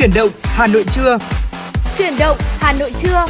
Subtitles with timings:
[0.00, 1.18] Chuyển động Hà Nội trưa.
[1.98, 3.26] Chuyển động Hà Nội trưa.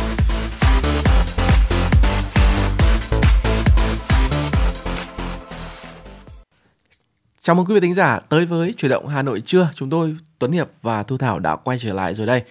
[7.41, 9.69] Chào mừng quý vị thính giả tới với Chuyển động Hà Nội trưa.
[9.75, 12.43] Chúng tôi Tuấn Hiệp và Thu Thảo đã quay trở lại rồi đây.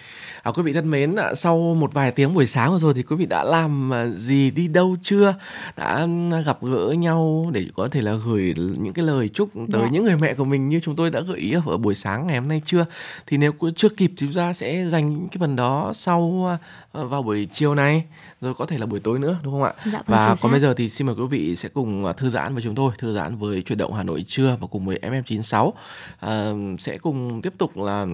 [0.43, 3.15] À, quý vị thân mến, sau một vài tiếng buổi sáng vừa rồi thì quý
[3.15, 5.35] vị đã làm à, gì đi đâu chưa?
[5.77, 6.07] Đã
[6.45, 9.89] gặp gỡ nhau để có thể là gửi những cái lời chúc tới dạ.
[9.91, 12.37] những người mẹ của mình như chúng tôi đã gợi ý ở buổi sáng ngày
[12.37, 12.85] hôm nay chưa?
[13.27, 16.49] Thì nếu chưa kịp thì chúng ta sẽ dành cái phần đó sau
[16.93, 18.03] à, vào buổi chiều này
[18.41, 19.73] rồi có thể là buổi tối nữa đúng không ạ?
[19.85, 22.29] Dạ, vâng, và còn bây giờ thì xin mời quý vị sẽ cùng à, thư
[22.29, 24.99] giãn với chúng tôi, thư giãn với chuyển động Hà Nội trưa và cùng với
[25.03, 25.71] FM96
[26.19, 28.07] à, sẽ cùng tiếp tục là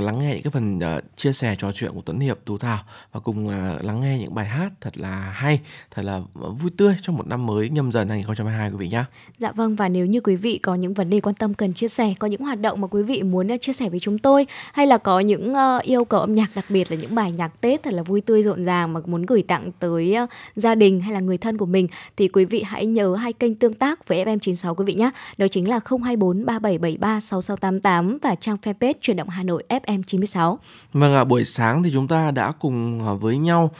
[0.00, 2.78] lắng nghe những cái phần uh, chia sẻ trò chuyện của Tuấn Hiệp, Tú Thảo
[3.12, 6.70] và cùng uh, lắng nghe những bài hát thật là hay, thật là ờ, vui
[6.76, 9.04] tươi trong một năm mới nhâm dần 2022 quý vị nhé.
[9.38, 11.88] Dạ vâng và nếu như quý vị có những vấn đề quan tâm cần chia
[11.88, 14.46] sẻ, có những hoạt động mà quý vị muốn uh, chia sẻ với chúng tôi
[14.72, 17.60] hay là có những uh, yêu cầu âm nhạc đặc biệt là những bài nhạc
[17.60, 21.00] Tết thật là vui tươi rộn ràng mà muốn gửi tặng tới uh, gia đình
[21.00, 24.08] hay là người thân của mình thì quý vị hãy nhớ hai kênh tương tác
[24.08, 25.10] với FM96 quý vị nhé.
[25.36, 30.58] Đó chính là 024 3773 6688 và trang fanpage chuyển động Hà Nội FM 96.
[30.92, 33.70] Vâng ạ, buổi sáng thì chúng ta đã cùng ờ, với nhau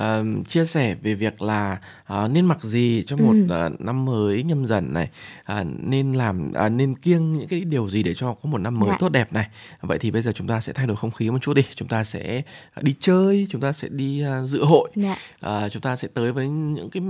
[0.00, 0.04] uh,
[0.48, 1.78] chia sẻ về việc là
[2.24, 3.66] uh, nên mặc gì cho một ừ.
[3.66, 5.10] uh, năm mới nhâm dần này,
[5.52, 8.80] uh, nên làm uh, nên kiêng những cái điều gì để cho có một năm
[8.80, 8.96] mới dạ.
[9.00, 9.48] tốt đẹp này.
[9.80, 11.88] Vậy thì bây giờ chúng ta sẽ thay đổi không khí một chút đi, chúng
[11.88, 12.42] ta sẽ
[12.80, 15.16] đi chơi, chúng ta sẽ đi uh, dự hội, dạ.
[15.46, 17.02] uh, chúng ta sẽ tới với những cái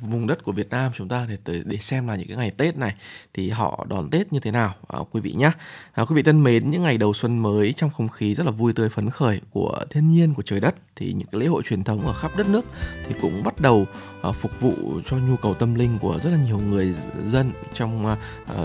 [0.00, 2.50] vùng đất của Việt Nam chúng ta để tới để xem là những cái ngày
[2.50, 2.94] Tết này
[3.34, 5.50] thì họ đón Tết như thế nào, uh, quý vị nhé.
[6.02, 8.52] Uh, quý vị thân mến, những ngày đầu xuân mới trong không khí rất là
[8.52, 11.62] vui tươi phấn khởi của thiên nhiên của trời đất thì những cái lễ hội
[11.62, 12.64] truyền thống ở khắp đất nước
[13.08, 13.86] thì cũng bắt đầu
[14.28, 14.74] uh, phục vụ
[15.06, 18.18] cho nhu cầu tâm linh của rất là nhiều người dân trong uh,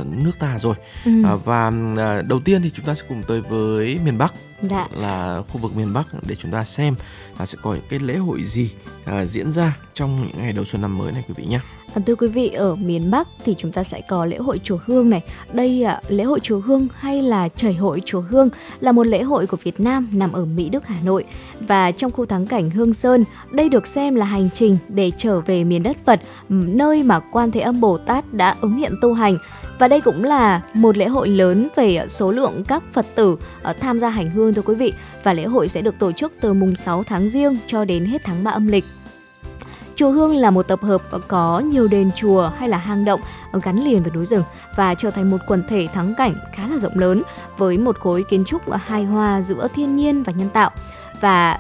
[0.06, 0.76] nước ta rồi
[1.06, 1.12] ừ.
[1.34, 4.88] uh, và uh, đầu tiên thì chúng ta sẽ cùng tới với miền Bắc dạ.
[4.98, 6.96] là khu vực miền Bắc để chúng ta xem
[7.40, 8.70] là sẽ có những cái lễ hội gì
[9.06, 11.60] à, diễn ra trong những ngày đầu xuân năm mới này quý vị nhé.
[11.94, 14.78] Vâng, thưa quý vị, ở miền Bắc thì chúng ta sẽ có lễ hội chùa
[14.86, 15.24] Hương này.
[15.54, 19.24] Đây à, lễ hội chùa Hương hay là trời hội chùa Hương là một lễ
[19.24, 21.24] hội của Việt Nam nằm ở Mỹ Đức, Hà Nội.
[21.60, 25.42] Và trong khu thắng cảnh Hương Sơn, đây được xem là hành trình để trở
[25.42, 29.14] về miền đất Phật, nơi mà Quan Thế Âm Bồ Tát đã ứng hiện tu
[29.14, 29.38] hành.
[29.80, 33.38] Và đây cũng là một lễ hội lớn về ờ, số lượng các Phật tử
[33.64, 34.94] ờ, tham gia hành hương thưa quý vị.
[35.24, 38.22] Và lễ hội sẽ được tổ chức từ mùng 6 tháng riêng cho đến hết
[38.24, 38.86] tháng 3 âm lịch.
[39.96, 43.22] Chùa Hương là một tập hợp có nhiều đền chùa hay là hang động
[43.52, 44.44] ờ, gắn liền với núi rừng
[44.76, 47.22] và trở thành một quần thể thắng cảnh khá là rộng lớn
[47.58, 50.72] với một khối kiến trúc hài hòa giữa thiên nhiên và nhân tạo.
[51.22, 51.60] Và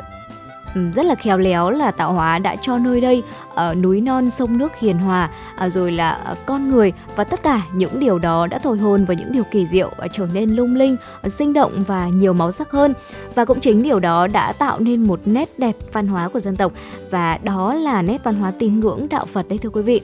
[0.75, 4.31] Ừ, rất là khéo léo là tạo hóa đã cho nơi đây uh, núi non
[4.31, 5.29] sông nước hiền hòa
[5.65, 6.93] uh, rồi là uh, con người.
[7.15, 10.11] Và tất cả những điều đó đã thổi hồn vào những điều kỳ diệu uh,
[10.11, 12.93] trở nên lung linh uh, sinh động và nhiều màu sắc hơn.
[13.35, 16.55] Và cũng chính điều đó đã tạo nên một nét đẹp văn hóa của dân
[16.55, 16.71] tộc.
[17.11, 20.01] Và đó là nét văn hóa tín ngưỡng đạo Phật đấy thưa quý vị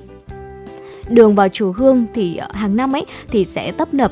[1.11, 4.11] đường vào chùa Hương thì ờ, hàng năm ấy thì sẽ tấp nập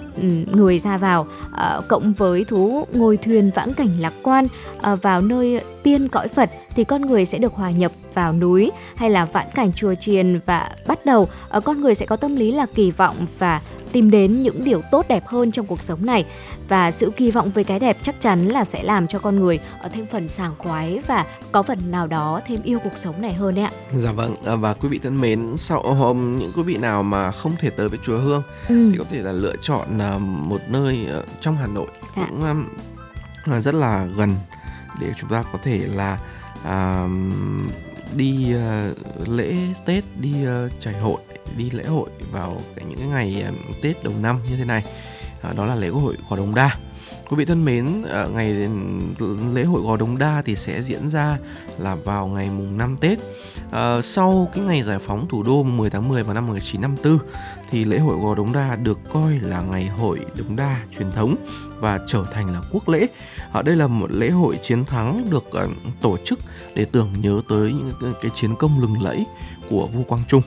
[0.54, 4.46] người ra vào ờ, cộng với thú ngồi thuyền vãng cảnh lạc quan
[4.82, 8.72] ờ, vào nơi tiên cõi Phật thì con người sẽ được hòa nhập vào núi
[8.96, 11.28] hay là vãn cảnh chùa chiền và bắt đầu
[11.64, 13.62] con người sẽ có tâm lý là kỳ vọng và
[13.92, 16.26] tìm đến những điều tốt đẹp hơn trong cuộc sống này
[16.68, 19.60] và sự kỳ vọng về cái đẹp chắc chắn là sẽ làm cho con người
[19.82, 23.34] ở thêm phần sảng khoái và có phần nào đó thêm yêu cuộc sống này
[23.34, 23.72] hơn đấy ạ.
[23.94, 27.32] Dạ vâng à, và quý vị thân mến sau hôm những quý vị nào mà
[27.32, 28.90] không thể tới với chùa Hương ừ.
[28.92, 31.08] thì có thể là lựa chọn à, một nơi
[31.42, 32.28] trong Hà Nội dạ.
[32.30, 32.66] cũng
[33.62, 34.36] rất là gần
[35.00, 36.20] để chúng ta có thể là
[36.64, 37.08] à,
[38.16, 39.56] đi uh, lễ
[39.86, 40.34] Tết đi
[40.66, 41.20] uh, chảy hội
[41.58, 43.52] đi lễ hội vào những cái ngày à,
[43.82, 44.84] Tết đầu năm như thế này.
[45.42, 46.76] À, đó là lễ hội Gò Đồng Đa.
[47.30, 48.70] Quý vị thân mến à, ngày
[49.54, 51.38] lễ hội Gò Đồng Đa thì sẽ diễn ra
[51.78, 53.20] là vào ngày mùng 5 Tết.
[53.72, 57.20] À, sau cái ngày giải phóng thủ đô 10 tháng 10 vào năm 1954
[57.72, 61.36] thì lễ hội Gò Đống Đa được coi là ngày hội Đống Đa truyền thống
[61.80, 63.08] và trở thành là quốc lễ.
[63.52, 65.70] Ở đây là một lễ hội chiến thắng được uh,
[66.02, 66.40] tổ chức
[66.76, 69.26] để tưởng nhớ tới những cái chiến công lừng lẫy
[69.70, 70.42] của vua Quang Trung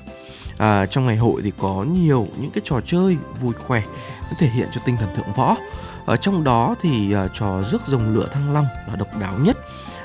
[0.58, 3.82] à, trong ngày hội thì có nhiều những cái trò chơi vui khỏe
[4.38, 5.56] thể hiện cho tinh thần thượng võ
[6.06, 9.56] ở trong đó thì à, trò rước rồng lửa thăng long là độc đáo nhất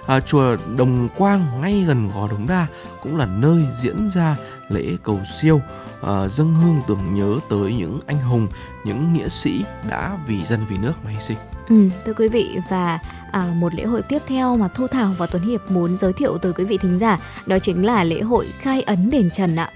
[0.08, 2.68] à, chùa Đồng Quang ngay gần Gò Đống Đa
[3.02, 4.38] cũng là nơi diễn ra
[4.70, 5.62] lễ cầu siêu
[6.02, 8.48] à, dâng hương tưởng nhớ tới những anh hùng,
[8.84, 11.38] những nghĩa sĩ đã vì dân vì nước mà hy sinh.
[11.70, 13.00] Ừ, thưa quý vị và
[13.32, 16.38] à, một lễ hội tiếp theo mà Thu Thảo và Tuấn Hiệp muốn giới thiệu
[16.38, 19.70] tới quý vị thính giả đó chính là lễ hội khai ấn đền Trần ạ.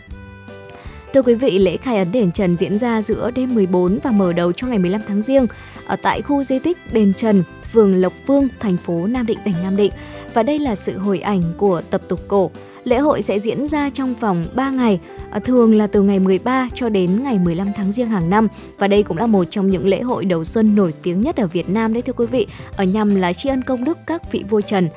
[1.13, 4.33] Thưa quý vị, lễ khai ấn đền Trần diễn ra giữa đêm 14 và mở
[4.33, 5.47] đầu cho ngày 15 tháng riêng
[5.85, 9.53] ở tại khu di tích đền Trần, phường Lộc Vương, thành phố Nam Định, tỉnh
[9.63, 9.91] Nam Định.
[10.33, 12.51] Và đây là sự hồi ảnh của tập tục cổ.
[12.83, 14.99] Lễ hội sẽ diễn ra trong vòng 3 ngày,
[15.31, 18.47] à, thường là từ ngày 13 cho đến ngày 15 tháng Giêng hàng năm
[18.77, 21.47] và đây cũng là một trong những lễ hội đầu xuân nổi tiếng nhất ở
[21.47, 22.47] Việt Nam đấy thưa quý vị,
[22.77, 24.87] ở nhằm là tri ân công đức các vị vua Trần.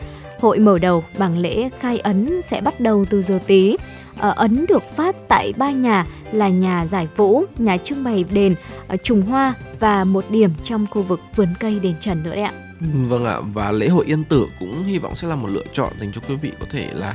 [0.41, 3.77] Hội mở đầu bằng lễ khai ấn sẽ bắt đầu từ giờ tí.
[4.19, 8.25] Ở ờ, ấn được phát tại ba nhà là nhà giải vũ, nhà trưng bày
[8.31, 8.55] đền,
[8.89, 12.43] ờ, trùng hoa và một điểm trong khu vực vườn cây đền Trần nữa đấy
[12.43, 12.53] ạ.
[12.81, 15.93] Vâng ạ, và lễ hội Yên Tử cũng hy vọng sẽ là một lựa chọn
[16.01, 17.15] dành cho quý vị có thể là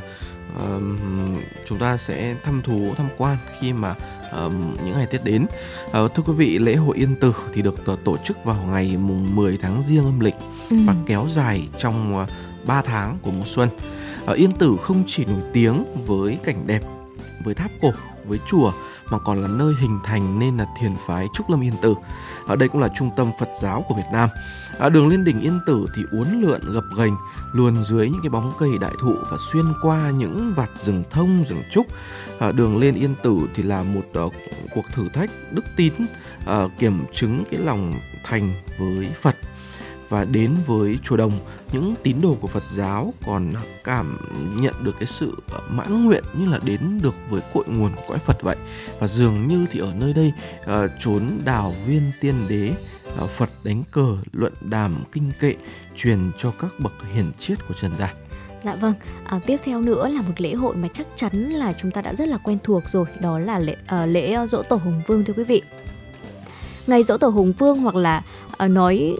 [0.57, 0.83] uh,
[1.67, 3.95] chúng ta sẽ thăm thú tham quan khi mà
[4.45, 4.53] uh,
[4.85, 5.45] những ngày Tết đến.
[5.85, 9.35] Uh, thưa quý vị, lễ hội Yên Tử thì được tổ chức vào ngày mùng
[9.35, 10.35] 10 tháng Giêng âm lịch
[10.69, 10.77] ừ.
[10.85, 12.29] và kéo dài trong uh,
[12.65, 13.69] 3 tháng của mùa xuân.
[14.25, 16.81] Ở Yên Tử không chỉ nổi tiếng với cảnh đẹp,
[17.45, 17.91] với tháp cổ,
[18.25, 18.71] với chùa
[19.11, 21.95] mà còn là nơi hình thành nên là thiền phái Trúc Lâm Yên Tử.
[22.47, 24.29] Ở đây cũng là trung tâm Phật giáo của Việt Nam.
[24.79, 27.15] À, đường lên đỉnh Yên Tử thì uốn lượn gập ghềnh
[27.53, 31.43] luồn dưới những cái bóng cây đại thụ và xuyên qua những vạt rừng thông
[31.49, 31.85] rừng trúc.
[32.39, 34.33] À, đường lên Yên Tử thì là một uh,
[34.75, 35.93] cuộc thử thách đức tín
[36.49, 37.93] uh, kiểm chứng cái lòng
[38.23, 39.35] thành với Phật
[40.09, 41.31] và đến với chùa Đồng
[41.71, 43.53] những tín đồ của Phật giáo còn
[43.83, 44.17] cảm
[44.55, 48.01] nhận được cái sự ờ, mãn nguyện như là đến được với cội nguồn của
[48.07, 48.55] cõi Phật vậy
[48.99, 52.73] và dường như thì ở nơi đây uh, chốn đào viên tiên đế
[53.23, 55.55] uh, Phật đánh cờ luận đàm kinh kệ
[55.95, 58.15] truyền cho các bậc hiền triết của trần gian
[58.65, 58.93] Dạ vâng,
[59.25, 62.13] à, tiếp theo nữa là một lễ hội mà chắc chắn là chúng ta đã
[62.13, 65.33] rất là quen thuộc rồi, đó là lễ uh, lễ dỗ tổ Hùng Vương thưa
[65.33, 65.61] quý vị.
[66.87, 68.21] Ngày dỗ tổ Hùng Vương hoặc là
[68.63, 69.17] uh, nói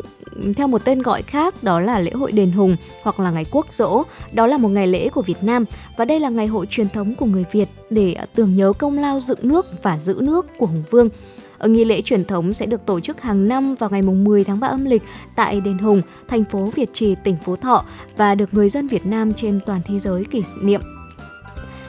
[0.55, 3.73] theo một tên gọi khác đó là lễ hội đền hùng hoặc là ngày quốc
[3.73, 4.03] dỗ.
[4.33, 5.65] Đó là một ngày lễ của Việt Nam
[5.97, 8.97] và đây là ngày hội truyền thống của người Việt để à, tưởng nhớ công
[8.97, 11.09] lao dựng nước và giữ nước của Hùng Vương.
[11.57, 14.59] Ở nghi lễ truyền thống sẽ được tổ chức hàng năm vào ngày 10 tháng
[14.59, 15.01] 3 âm lịch
[15.35, 17.83] tại Đền Hùng, thành phố Việt Trì, tỉnh Phú Thọ
[18.17, 20.81] và được người dân Việt Nam trên toàn thế giới kỷ niệm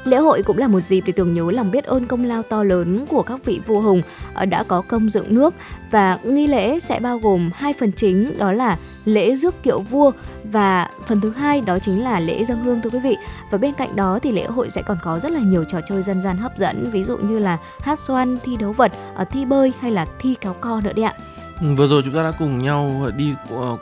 [0.05, 2.65] Lễ hội cũng là một dịp để tưởng nhớ lòng biết ơn công lao to
[2.65, 4.03] lớn của các vị vua hùng
[4.35, 5.55] ờ, đã có công dựng nước.
[5.91, 10.11] Và nghi lễ sẽ bao gồm hai phần chính đó là lễ rước kiệu vua
[10.45, 13.17] và phần thứ hai đó chính là lễ dâng hương thưa quý vị.
[13.51, 16.03] Và bên cạnh đó thì lễ hội sẽ còn có rất là nhiều trò chơi
[16.03, 19.45] dân gian hấp dẫn ví dụ như là hát xoan thi đấu vật ờ, thi
[19.45, 21.15] bơi hay là thi kéo co nữa đấy ạ.
[21.61, 23.35] Ừ, Vừa rồi chúng ta đã cùng nhau đi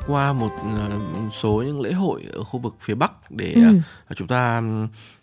[0.07, 0.91] qua một ờ,
[1.33, 4.15] số những lễ hội ở khu vực phía Bắc để ừ.
[4.17, 4.63] chúng ta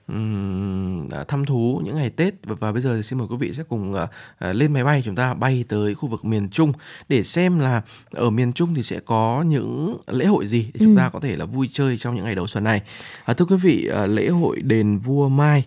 [0.07, 3.53] um, thăm thú những ngày Tết và, và bây giờ thì xin mời quý vị
[3.53, 3.99] sẽ cùng uh,
[4.39, 6.73] lên máy bay chúng ta bay tới khu vực miền Trung
[7.09, 7.81] để xem là
[8.11, 10.99] ở miền Trung thì sẽ có những lễ hội gì để chúng ừ.
[10.99, 12.81] ta có thể là vui chơi trong những ngày đầu xuân này.
[13.25, 15.63] À, thưa quý vị, uh, lễ hội đền Vua Mai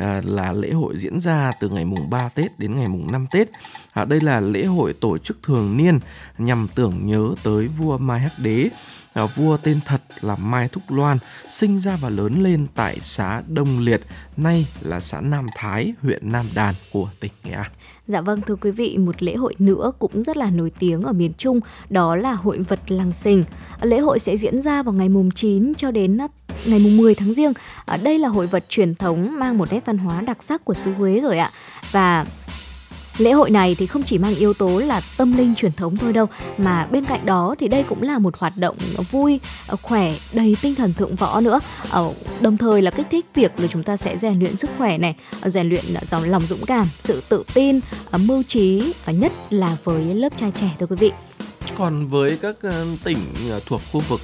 [0.00, 3.26] uh, là lễ hội diễn ra từ ngày mùng 3 Tết đến ngày mùng 5
[3.30, 3.48] Tết.
[3.92, 5.98] À, đây là lễ hội tổ chức thường niên
[6.38, 8.70] nhằm tưởng nhớ tới vua Mai Hắc Đế
[9.14, 11.18] à, vua tên thật là Mai Thúc Loan,
[11.50, 14.00] sinh ra và lớn lên tại xã Đông Liệt,
[14.36, 17.70] nay là xã Nam Thái, huyện Nam Đàn của tỉnh Nghệ An.
[18.06, 21.12] Dạ vâng thưa quý vị, một lễ hội nữa cũng rất là nổi tiếng ở
[21.12, 21.60] miền Trung,
[21.90, 23.44] đó là hội vật làng sình.
[23.82, 26.28] Lễ hội sẽ diễn ra vào ngày mùng 9 cho đến à,
[26.66, 27.52] ngày mùng 10 tháng riêng
[27.84, 30.74] Ở đây là hội vật truyền thống mang một nét văn hóa đặc sắc của
[30.74, 31.50] xứ Huế rồi ạ.
[31.92, 32.26] Và
[33.18, 36.12] Lễ hội này thì không chỉ mang yếu tố là tâm linh truyền thống thôi
[36.12, 36.26] đâu
[36.58, 38.76] mà bên cạnh đó thì đây cũng là một hoạt động
[39.10, 41.60] vui, ờ, khỏe, đầy tinh thần thượng võ nữa.
[41.90, 44.98] Ờ, đồng thời là kích thích việc là chúng ta sẽ rèn luyện sức khỏe
[44.98, 47.80] này, ờ, rèn luyện dòng lòng dũng cảm, sự tự tin,
[48.18, 51.12] mưu trí và nhất là với lớp trai trẻ thưa quý vị.
[51.78, 52.56] Còn với các
[53.04, 53.18] tỉnh
[53.66, 54.20] thuộc khu vực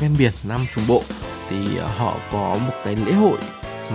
[0.00, 1.02] ven biển Nam Trung Bộ
[1.50, 1.56] thì
[1.96, 3.38] họ có một cái lễ hội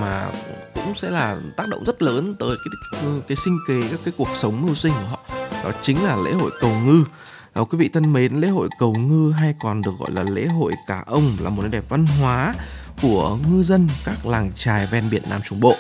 [0.02, 0.32] mà
[0.76, 4.30] cũng sẽ là tác động rất lớn tới cái cái sinh kế các cái cuộc
[4.34, 5.20] sống mưu sinh của họ
[5.64, 7.04] đó chính là lễ hội cầu ngư
[7.54, 10.46] À, quý vị thân mến, lễ hội cầu ngư hay còn được gọi là lễ
[10.46, 12.54] hội cá ông là một nét đẹp văn hóa
[13.02, 15.76] của ngư dân các làng trài ven biển Nam Trung Bộ.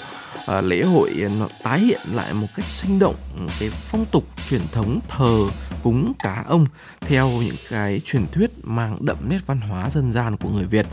[0.47, 3.15] À, lễ hội à, nó tái hiện lại một cách sinh động
[3.59, 5.47] cái phong tục truyền thống thờ
[5.83, 6.65] cúng cá ông
[7.01, 10.85] theo những cái truyền thuyết mang đậm nét văn hóa dân gian của người Việt.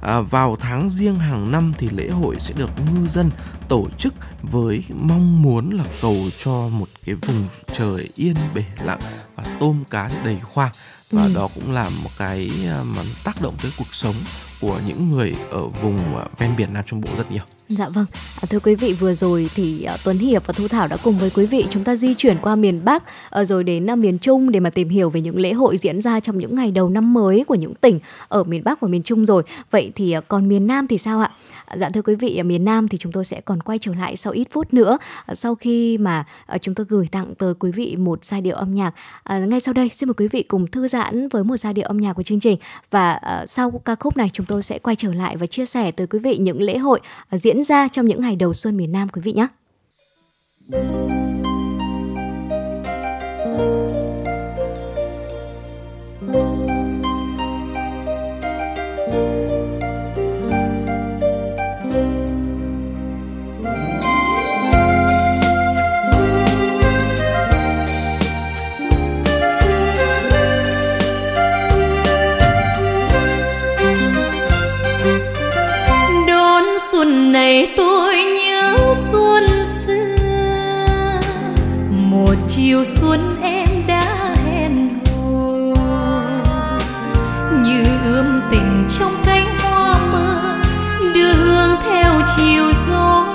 [0.00, 3.30] À, vào tháng riêng hàng năm thì lễ hội sẽ được ngư dân
[3.68, 9.00] tổ chức với mong muốn là cầu cho một cái vùng trời yên bể lặng
[9.34, 10.72] và tôm cá đầy khoang
[11.10, 11.32] và ừ.
[11.34, 14.14] đó cũng là một cái à, mà tác động tới cuộc sống
[14.60, 17.53] của những người ở vùng à, ven biển Nam Trung Bộ rất nhiều.
[17.68, 18.06] Dạ vâng,
[18.42, 21.18] à, thưa quý vị vừa rồi thì à, Tuấn Hiệp và Thu Thảo đã cùng
[21.18, 24.18] với quý vị chúng ta di chuyển qua miền Bắc ờ, rồi đến uh, miền
[24.18, 26.88] Trung để mà tìm hiểu về những lễ hội diễn ra trong những ngày đầu
[26.88, 29.42] năm mới của những tỉnh ở miền Bắc và miền Trung rồi.
[29.70, 31.30] Vậy thì à, còn miền Nam thì sao ạ?
[31.76, 34.16] Dạ thưa quý vị, ở miền Nam thì chúng tôi sẽ còn quay trở lại
[34.16, 37.70] sau ít phút nữa ờ, sau khi mà ờ, chúng tôi gửi tặng tới quý
[37.70, 38.94] vị một giai điệu âm nhạc.
[39.22, 41.88] À, ngay sau đây xin mời quý vị cùng thư giãn với một giai điệu
[41.88, 42.58] âm nhạc của chương trình
[42.90, 45.90] và uh, sau ca khúc này chúng tôi sẽ quay trở lại và chia sẻ
[45.90, 47.00] tới quý vị những lễ hội
[47.34, 49.46] uh, diễn ra trong những ngày đầu xuân miền Nam quý vị nhé.
[77.04, 78.76] Xuân này tôi nhớ
[79.12, 79.46] xuân
[79.86, 81.20] xưa.
[81.90, 85.92] Một chiều xuân em đã hẹn hò.
[87.62, 90.56] Như ươm tình trong cánh hoa mơ
[91.14, 93.26] đưa hương theo chiều gió.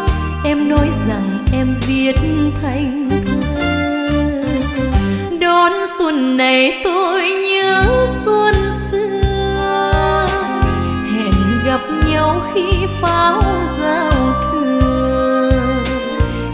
[0.46, 2.16] Em nói rằng em viết
[2.62, 4.10] thành thơ.
[5.42, 7.99] Đón xuân này tôi nhớ
[13.02, 13.42] pháo
[13.80, 14.12] giao
[14.52, 15.50] thừa.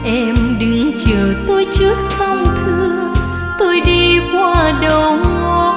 [0.06, 3.14] Em đừng chờ tôi trước sông thưa
[3.60, 5.76] tôi đi qua đầu ngõ,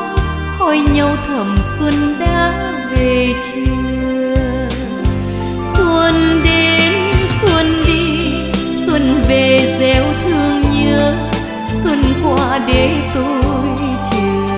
[0.58, 4.34] hỏi nhau thầm xuân đã về chưa?
[5.76, 6.92] Xuân đến,
[7.40, 8.32] xuân đi,
[8.86, 11.14] xuân về gieo thương nhớ.
[11.82, 13.76] Xuân qua để tôi
[14.10, 14.54] chờ.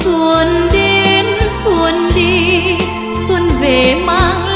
[0.00, 0.67] Xuân
[3.88, 4.47] xuân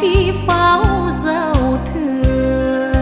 [0.00, 0.84] khi pháo
[1.24, 2.92] giao thừa.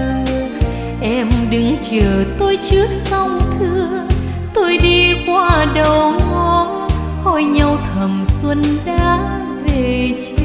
[1.00, 4.06] Em đừng chờ tôi trước sông thưa.
[4.54, 6.88] Tôi đi qua đầu ngõ,
[7.22, 9.18] hỏi nhau thầm xuân đã
[9.66, 10.35] về chưa?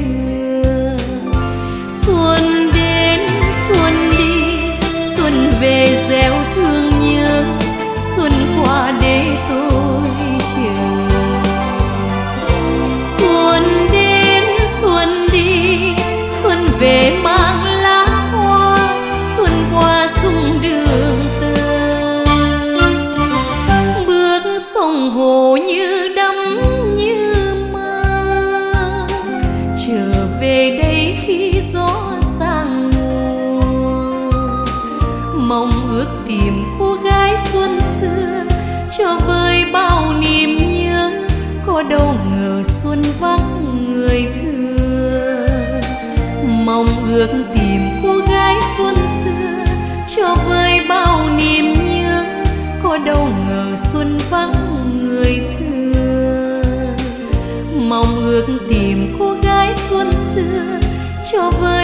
[61.42, 61.81] Cho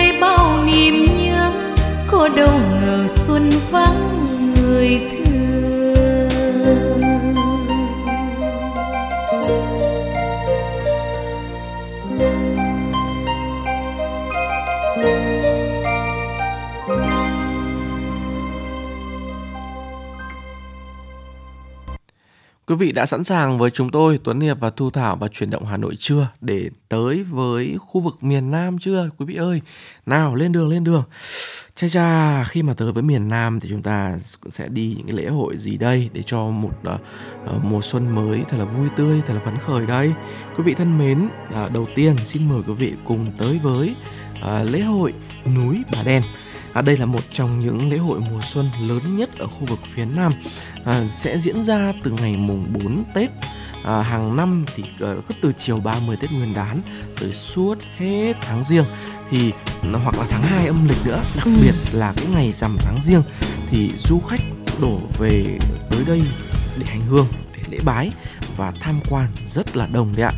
[22.79, 25.67] vị đã sẵn sàng với chúng tôi Tuấn Hiệp và Thu Thảo và chuyển động
[25.67, 29.61] Hà Nội chưa để tới với khu vực miền Nam chưa quý vị ơi?
[30.07, 31.03] Nào lên đường lên đường.
[31.75, 34.19] Cha cha khi mà tới với miền Nam thì chúng ta
[34.49, 38.43] sẽ đi những cái lễ hội gì đây để cho một uh, mùa xuân mới
[38.49, 40.13] thật là vui tươi, thật là phấn khởi đây.
[40.57, 41.29] Quý vị thân mến,
[41.65, 43.95] uh, đầu tiên xin mời quý vị cùng tới với
[44.39, 45.13] uh, lễ hội
[45.55, 46.23] núi Bà Đen.
[46.73, 49.79] À, đây là một trong những lễ hội mùa xuân lớn nhất ở khu vực
[49.95, 50.33] phía Nam
[50.88, 53.30] à, sẽ diễn ra từ ngày mùng 4 Tết.
[53.85, 54.85] À, hàng năm thì
[55.18, 56.80] uh, từ chiều 30 Tết Nguyên đán
[57.21, 58.85] tới suốt hết tháng riêng.
[59.30, 59.52] Thì
[60.02, 61.52] hoặc là tháng 2 âm lịch nữa đặc ừ.
[61.62, 63.23] biệt là cái ngày rằm tháng riêng
[63.71, 64.40] thì du khách
[64.80, 65.59] đổ về
[65.90, 66.23] tới đây
[66.78, 67.26] để hành hương
[67.57, 68.11] để lễ bái
[68.57, 70.33] và tham quan rất là đông đấy ạ.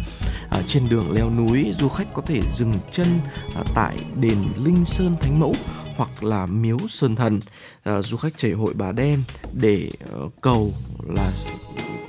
[0.51, 3.07] À, trên đường leo núi du khách có thể dừng chân
[3.55, 5.55] à, tại đền linh sơn thánh mẫu
[6.01, 7.41] hoặc là miếu sơn thần
[7.83, 9.91] à, du khách chảy hội bà đen để
[10.25, 10.73] uh, cầu
[11.09, 11.31] là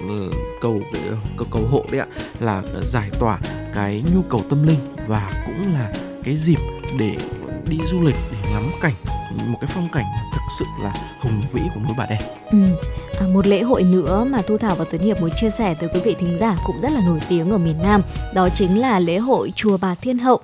[0.05, 0.81] uh, cầu
[1.37, 2.07] cầu cầu hộ đấy ạ
[2.39, 3.39] là giải tỏa
[3.73, 5.93] cái nhu cầu tâm linh và cũng là
[6.23, 6.59] cái dịp
[6.97, 7.17] để
[7.67, 8.93] đi du lịch để ngắm cảnh
[9.47, 12.21] một cái phong cảnh thực sự là hùng vĩ của núi Bà Đen.
[12.51, 12.57] Ừ.
[13.19, 15.89] À, một lễ hội nữa mà Thu Thảo và Tuấn Hiệp muốn chia sẻ tới
[15.93, 18.01] quý vị thính giả cũng rất là nổi tiếng ở miền Nam,
[18.33, 20.39] đó chính là lễ hội chùa Bà Thiên Hậu.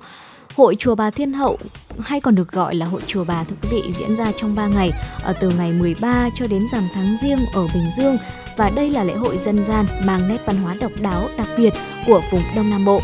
[0.58, 1.58] Hội chùa Bà Thiên Hậu
[1.98, 4.66] hay còn được gọi là hội chùa Bà thưa quý vị, diễn ra trong 3
[4.66, 4.90] ngày
[5.22, 8.18] ở từ ngày 13 cho đến rằm tháng Giêng ở Bình Dương
[8.56, 11.74] và đây là lễ hội dân gian mang nét văn hóa độc đáo đặc biệt
[12.06, 13.00] của vùng Đông Nam Bộ.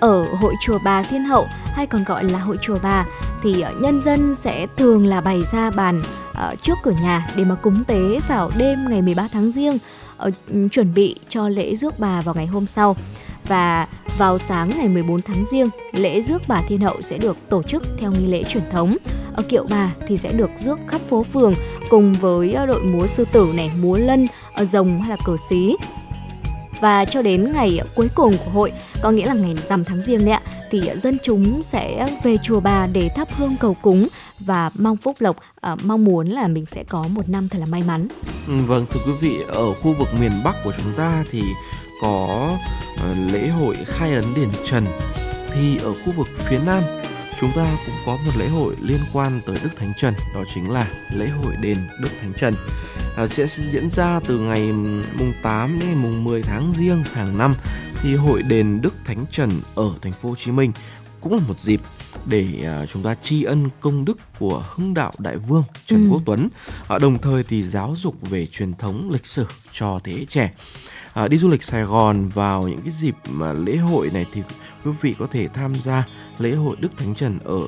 [0.00, 3.06] Ở hội chùa Bà Thiên Hậu hay còn gọi là hội chùa Bà
[3.42, 6.00] thì ờ, nhân dân sẽ thường là bày ra bàn
[6.34, 9.78] ờ, trước cửa nhà để mà cúng tế vào đêm ngày 13 tháng Giêng
[10.72, 12.96] chuẩn bị cho lễ rước bà vào ngày hôm sau
[13.48, 17.62] và vào sáng ngày 14 tháng Giêng, lễ rước bà Thiên Hậu sẽ được tổ
[17.62, 18.96] chức theo nghi lễ truyền thống.
[19.34, 21.54] Ở kiệu bà thì sẽ được rước khắp phố phường
[21.90, 25.36] cùng với ờ, đội múa sư tử này, múa lân, ờ, rồng hay là cờ
[25.48, 25.76] xí.
[26.80, 28.72] Và cho đến ngày cuối cùng của hội,
[29.02, 32.60] có nghĩa là ngày rằm tháng Giêng đấy ạ, thì dân chúng sẽ về chùa
[32.60, 34.08] bà để thắp hương cầu cúng
[34.40, 35.36] và mong phúc lộc,
[35.72, 38.08] uh, mong muốn là mình sẽ có một năm thật là may mắn.
[38.48, 41.42] Ừ, vâng, thưa quý vị, ở khu vực miền Bắc của chúng ta thì
[42.00, 42.50] có
[42.94, 44.86] uh, lễ hội khai ấn đền Trần
[45.54, 46.82] thì ở khu vực phía Nam
[47.40, 50.70] chúng ta cũng có một lễ hội liên quan tới Đức Thánh Trần đó chính
[50.70, 52.54] là lễ hội đền Đức Thánh Trần.
[53.16, 54.72] À, sẽ diễn ra từ ngày
[55.18, 57.54] mùng 8 đến ngày mùng 10 tháng Giêng hàng năm
[58.02, 60.72] thì hội đền Đức Thánh Trần ở thành phố Hồ Chí Minh
[61.20, 61.80] cũng là một dịp
[62.26, 62.46] để
[62.82, 66.10] uh, chúng ta tri ân công đức của hưng đạo đại vương Trần ừ.
[66.12, 66.48] Quốc Tuấn,
[66.94, 70.52] uh, đồng thời thì giáo dục về truyền thống lịch sử cho thế hệ trẻ
[71.14, 74.42] à, đi du lịch Sài Gòn vào những cái dịp mà lễ hội này thì
[74.84, 76.04] quý vị có thể tham gia
[76.38, 77.60] lễ hội Đức Thánh Trần ở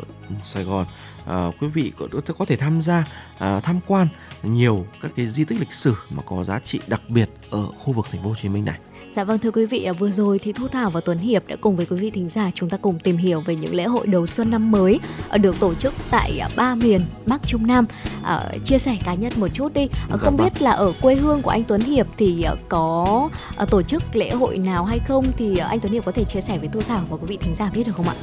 [0.42, 0.86] Sài Gòn.
[1.26, 2.06] À, quý vị có,
[2.38, 3.04] có thể tham gia
[3.38, 4.08] à, tham quan
[4.42, 7.92] nhiều các cái di tích lịch sử mà có giá trị đặc biệt ở khu
[7.92, 8.78] vực thành phố Hồ Chí Minh này.
[9.16, 11.56] Dạ vâng thưa quý vị, à, vừa rồi thì Thu Thảo và Tuấn Hiệp đã
[11.60, 14.06] cùng với quý vị thính giả chúng ta cùng tìm hiểu về những lễ hội
[14.06, 17.86] đầu xuân năm mới à, được tổ chức tại à, ba miền Bắc Trung Nam.
[18.22, 20.46] À, chia sẻ cá nhân một chút đi, dạ không vâng.
[20.46, 23.28] biết là ở quê hương của anh Tuấn Hiệp thì có
[23.70, 26.58] tổ chức lễ hội nào hay không thì anh Tuấn Hiệp có thể chia sẻ
[26.58, 28.14] với Thu Thảo và quý vị thính giả biết được không ạ?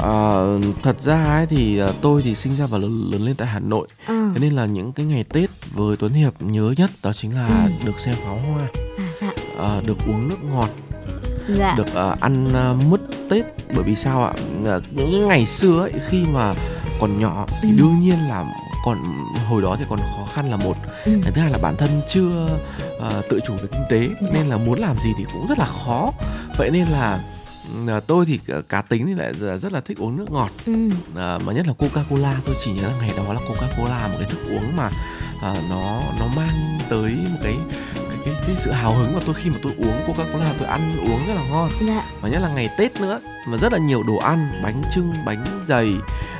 [0.00, 0.44] À,
[0.82, 3.88] thật ra ấy thì tôi thì sinh ra và lớn, lớn lên tại Hà Nội,
[4.06, 4.30] à.
[4.34, 7.48] thế nên là những cái ngày Tết với Tuấn Hiệp nhớ nhất đó chính là
[7.48, 7.86] ừ.
[7.86, 8.68] được xem pháo hoa.
[8.98, 9.32] À dạ
[9.62, 10.68] uh, được uống nước ngọt
[11.56, 11.74] dạ.
[11.76, 13.44] được uh, ăn uh, mứt tết
[13.74, 14.32] bởi vì sao ạ
[14.76, 16.54] uh, những ngày xưa ấy khi mà
[17.00, 17.74] còn nhỏ thì ừ.
[17.78, 18.44] đương nhiên là
[18.84, 18.98] còn
[19.48, 21.12] hồi đó thì còn khó khăn là một ừ.
[21.22, 22.48] cái thứ hai là bản thân chưa
[22.96, 24.28] uh, tự chủ về kinh tế dạ.
[24.32, 26.12] nên là muốn làm gì thì cũng rất là khó
[26.58, 27.20] vậy nên là
[27.88, 30.90] À, tôi thì cá tính thì lại rất là thích uống nước ngọt ừ.
[31.16, 34.08] à, mà nhất là coca cola tôi chỉ nhớ là ngày đó là coca cola
[34.08, 34.90] một cái thức uống mà
[35.42, 37.54] à, nó nó mang tới một cái
[38.48, 41.26] cái sự hào hứng mà tôi khi mà tôi uống coca cola tôi ăn uống
[41.26, 42.04] rất là ngon dạ.
[42.20, 45.44] và nhất là ngày tết nữa mà rất là nhiều đồ ăn bánh trưng bánh
[45.66, 45.94] dày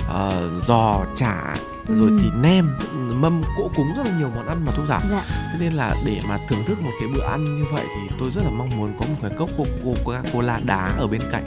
[0.07, 1.55] uh, giò chả
[1.89, 1.95] ừ.
[2.01, 5.23] rồi thì nem mâm cỗ cúng rất là nhiều món ăn mà thu giảm dạ.
[5.53, 8.31] thế nên là để mà thưởng thức một cái bữa ăn như vậy thì tôi
[8.31, 9.51] rất là mong muốn có một cái cốc
[9.85, 11.45] coca cola đá ở bên cạnh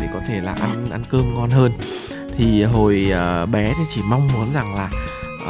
[0.00, 1.72] để có thể là ăn ăn cơm ngon hơn
[2.36, 4.90] thì hồi uh, bé thì chỉ mong muốn rằng là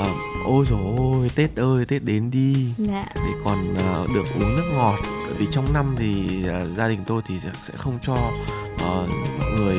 [0.00, 0.06] uh,
[0.48, 3.06] ôi rồi ôi tết ơi tết đến đi dạ.
[3.14, 7.00] để còn uh, được uống nước ngọt bởi vì trong năm thì uh, gia đình
[7.06, 8.14] tôi thì sẽ không cho
[8.74, 9.08] uh,
[9.58, 9.78] người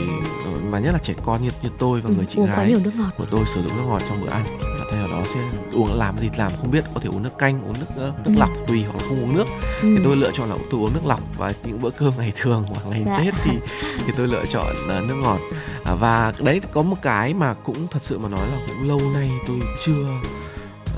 [0.71, 2.75] mà nhất là trẻ con như như tôi và ừ, người chị gái
[3.17, 5.39] của tôi sử dụng nước ngọt trong bữa ăn và thay vào đó sẽ
[5.73, 8.32] uống làm gì làm không biết có thể uống nước canh uống nước nước ừ.
[8.38, 9.45] lọc tùy hoặc là không uống nước
[9.82, 9.93] ừ.
[9.97, 12.65] thì tôi lựa chọn là tôi uống nước lọc và những bữa cơm ngày thường
[12.69, 13.19] hoặc ngày dạ.
[13.19, 13.51] tết thì
[14.05, 15.39] thì tôi lựa chọn uh, nước ngọt
[15.86, 18.99] à, và đấy có một cái mà cũng thật sự mà nói là cũng lâu
[19.13, 20.05] nay tôi chưa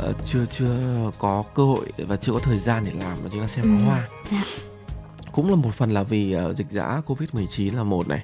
[0.10, 0.76] uh, chưa chưa
[1.20, 3.80] có cơ hội và chưa có thời gian để làm đó chính là xem pháo
[3.80, 3.86] ừ.
[3.86, 4.44] hoa dạ.
[5.32, 8.24] cũng là một phần là vì uh, dịch giã covid 19 là một này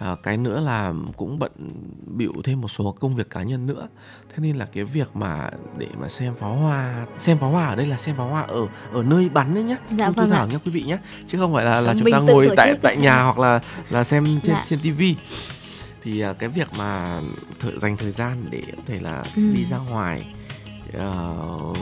[0.00, 1.52] à, cái nữa là cũng bận
[2.06, 3.88] bịu thêm một số công việc cá nhân nữa
[4.28, 7.76] thế nên là cái việc mà để mà xem pháo hoa xem pháo hoa ở
[7.76, 10.58] đây là xem pháo hoa ở ở nơi bắn đấy nhá dạ, vâng thảo nhá
[10.64, 10.96] quý vị nhé
[11.28, 14.24] chứ không phải là là chúng ta ngồi tại tại nhà hoặc là là xem
[14.42, 14.66] trên dạ.
[14.68, 15.16] trên tivi
[16.02, 17.20] thì cái việc mà
[17.60, 19.42] thợ dành thời gian để có thể là ừ.
[19.54, 20.34] đi ra ngoài
[20.96, 21.76] uh,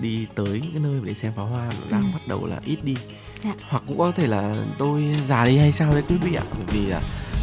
[0.00, 2.08] đi tới cái nơi để xem pháo hoa nó đang ừ.
[2.14, 2.96] bắt đầu là ít đi
[3.44, 3.52] dạ.
[3.68, 6.64] hoặc cũng có thể là tôi già đi hay sao đấy quý vị ạ bởi
[6.72, 7.02] vì là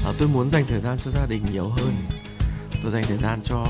[0.09, 1.93] uh, tôi muốn dành thời gian cho gia đình nhiều hơn
[2.83, 3.63] tôi dành thời gian cho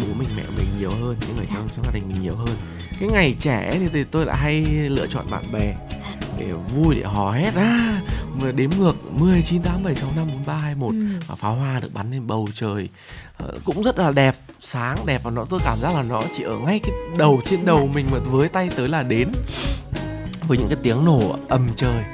[0.00, 1.54] bố mình mẹ mình nhiều hơn những người dạ.
[1.54, 2.56] trong trong gia đình mình nhiều hơn
[3.00, 6.16] cái ngày trẻ thì, thì tôi lại hay lựa chọn bạn bè dạ.
[6.38, 8.02] để vui để hò hét à,
[8.54, 10.94] đếm ngược 10, 9, 8, 7, 6, 5, 4, 3, 2, 1 ừ.
[11.26, 12.88] và pháo hoa được bắn lên bầu trời
[13.44, 16.42] uh, cũng rất là đẹp sáng đẹp và nó tôi cảm giác là nó chỉ
[16.42, 17.92] ở ngay cái đầu trên đầu dạ.
[17.94, 19.32] mình mà với tay tới là đến
[20.48, 22.04] với những cái tiếng nổ ầm trời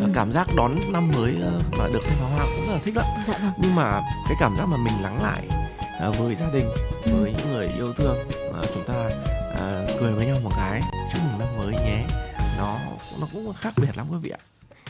[0.00, 0.08] ừ.
[0.14, 1.34] cảm giác đón năm mới
[1.78, 3.52] và được xem pháo hoa cũng rất là thích lắm dạ vâng.
[3.58, 5.48] nhưng mà cái cảm giác mà mình lắng lại
[6.08, 6.66] uh, với gia đình
[7.04, 7.12] ừ.
[7.20, 8.16] với những người yêu thương
[8.74, 9.10] chúng ta
[10.00, 10.80] cười với nhau một cái
[11.12, 12.04] chúc mừng năm mới nhé.
[12.58, 12.78] Nó
[13.20, 14.38] nó cũng khác biệt lắm quý vị ạ.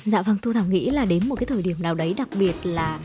[0.04, 2.54] Dạ vâng, Thu Thảo nghĩ là đến một cái thời điểm nào đấy đặc biệt
[2.62, 2.98] là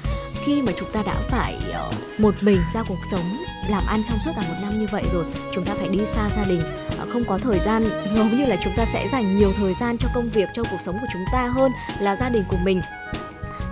[0.45, 3.37] khi mà chúng ta đã phải ờ, một mình ra cuộc sống
[3.69, 6.29] làm ăn trong suốt cả một năm như vậy rồi chúng ta phải đi xa
[6.35, 6.61] gia đình
[6.99, 7.83] ờ, không có thời gian
[8.15, 10.81] giống như là chúng ta sẽ dành nhiều thời gian cho công việc cho cuộc
[10.85, 12.81] sống của chúng ta hơn là gia đình của mình.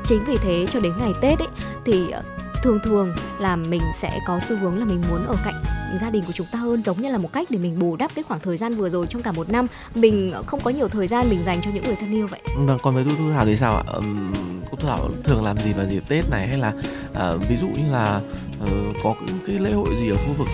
[0.05, 1.47] Chính vì thế cho đến ngày tết ấy
[1.85, 2.23] thì ờ,
[2.63, 5.55] thường thường là mình sẽ có xu hướng là mình muốn ở cạnh
[6.01, 8.11] gia đình của chúng ta hơn giống như là một cách để mình bù đắp
[8.15, 9.67] cái khoảng thời gian vừa rồi trong cả một năm.
[9.95, 12.41] Mình không có nhiều thời gian mình dành cho những người thân yêu vậy.
[12.57, 13.83] Vâng còn với thu thu thảo thì sao ạ?
[13.93, 14.33] Um,
[14.71, 16.73] thu thảo thường làm gì vào dịp tết này hay là
[17.11, 18.21] uh, ví dụ như là
[18.63, 20.47] uh, có cái, cái lễ hội gì ở khu vực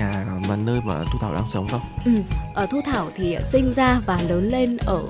[0.00, 1.80] nhà mà nơi mà Thu Thảo đang sống không?
[2.04, 2.12] Ừ,
[2.54, 5.02] ở Thu Thảo thì sinh ra và lớn lên ở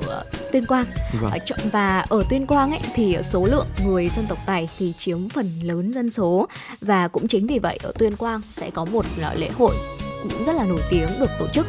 [0.53, 0.87] Tuyên Quang.
[1.21, 1.33] Vâng.
[1.73, 5.61] và ở Tuyên Quang ấy thì số lượng người dân tộc Tài thì chiếm phần
[5.63, 6.49] lớn dân số.
[6.81, 9.05] Và cũng chính vì vậy ở Tuyên Quang sẽ có một
[9.37, 9.75] lễ hội
[10.23, 11.67] cũng rất là nổi tiếng được tổ chức.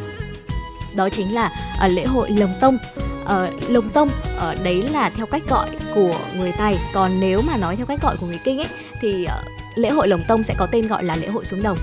[0.96, 1.50] Đó chính là
[1.84, 2.78] uh, lễ hội lồng tông.
[3.22, 7.42] Uh, lồng tông ở uh, đấy là theo cách gọi của người Tài còn nếu
[7.46, 8.68] mà nói theo cách gọi của người Kinh ấy
[9.00, 11.78] thì uh, lễ hội lồng tông sẽ có tên gọi là lễ hội xuống đồng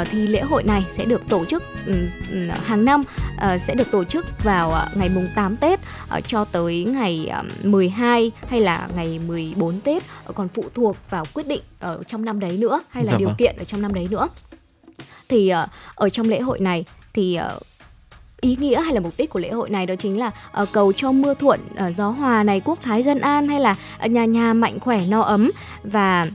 [0.00, 2.08] uh, thì lễ hội này sẽ được tổ chức um,
[2.64, 5.80] hàng năm uh, sẽ được tổ chức vào uh, ngày mùng 8 Tết
[6.18, 10.02] uh, cho tới ngày uh, 12 hay là ngày 14 Tết
[10.34, 13.28] còn phụ thuộc vào quyết định ở trong năm đấy nữa hay là dạ điều
[13.28, 13.36] vâng.
[13.36, 14.28] kiện ở trong năm đấy nữa
[15.28, 15.52] thì
[15.94, 17.38] ở trong lễ hội này thì
[18.40, 20.30] ý nghĩa hay là mục đích của lễ hội này đó chính là
[20.62, 23.76] uh, cầu cho mưa thuận uh, gió hòa này quốc thái dân an hay là
[24.04, 25.50] uh, nhà nhà mạnh khỏe no ấm
[25.82, 26.26] và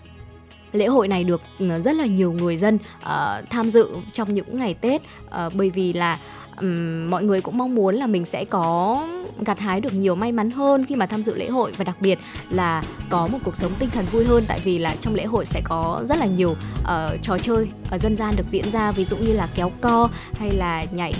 [0.74, 3.10] lễ hội này được ừ, rất là nhiều người dân uh,
[3.50, 6.20] tham dự trong những ngày Tết uh, bởi vì là
[6.62, 9.08] um, mọi người cũng mong muốn là mình sẽ có
[9.46, 11.96] gặt hái được nhiều may mắn hơn khi mà tham dự lễ hội và đặc
[12.02, 15.26] biệt là có một cuộc sống tinh thần vui hơn tại vì là trong lễ
[15.26, 18.92] hội sẽ có rất là nhiều uh, trò chơi uh, dân gian được diễn ra
[18.92, 21.14] ví dụ như là kéo co hay là nhảy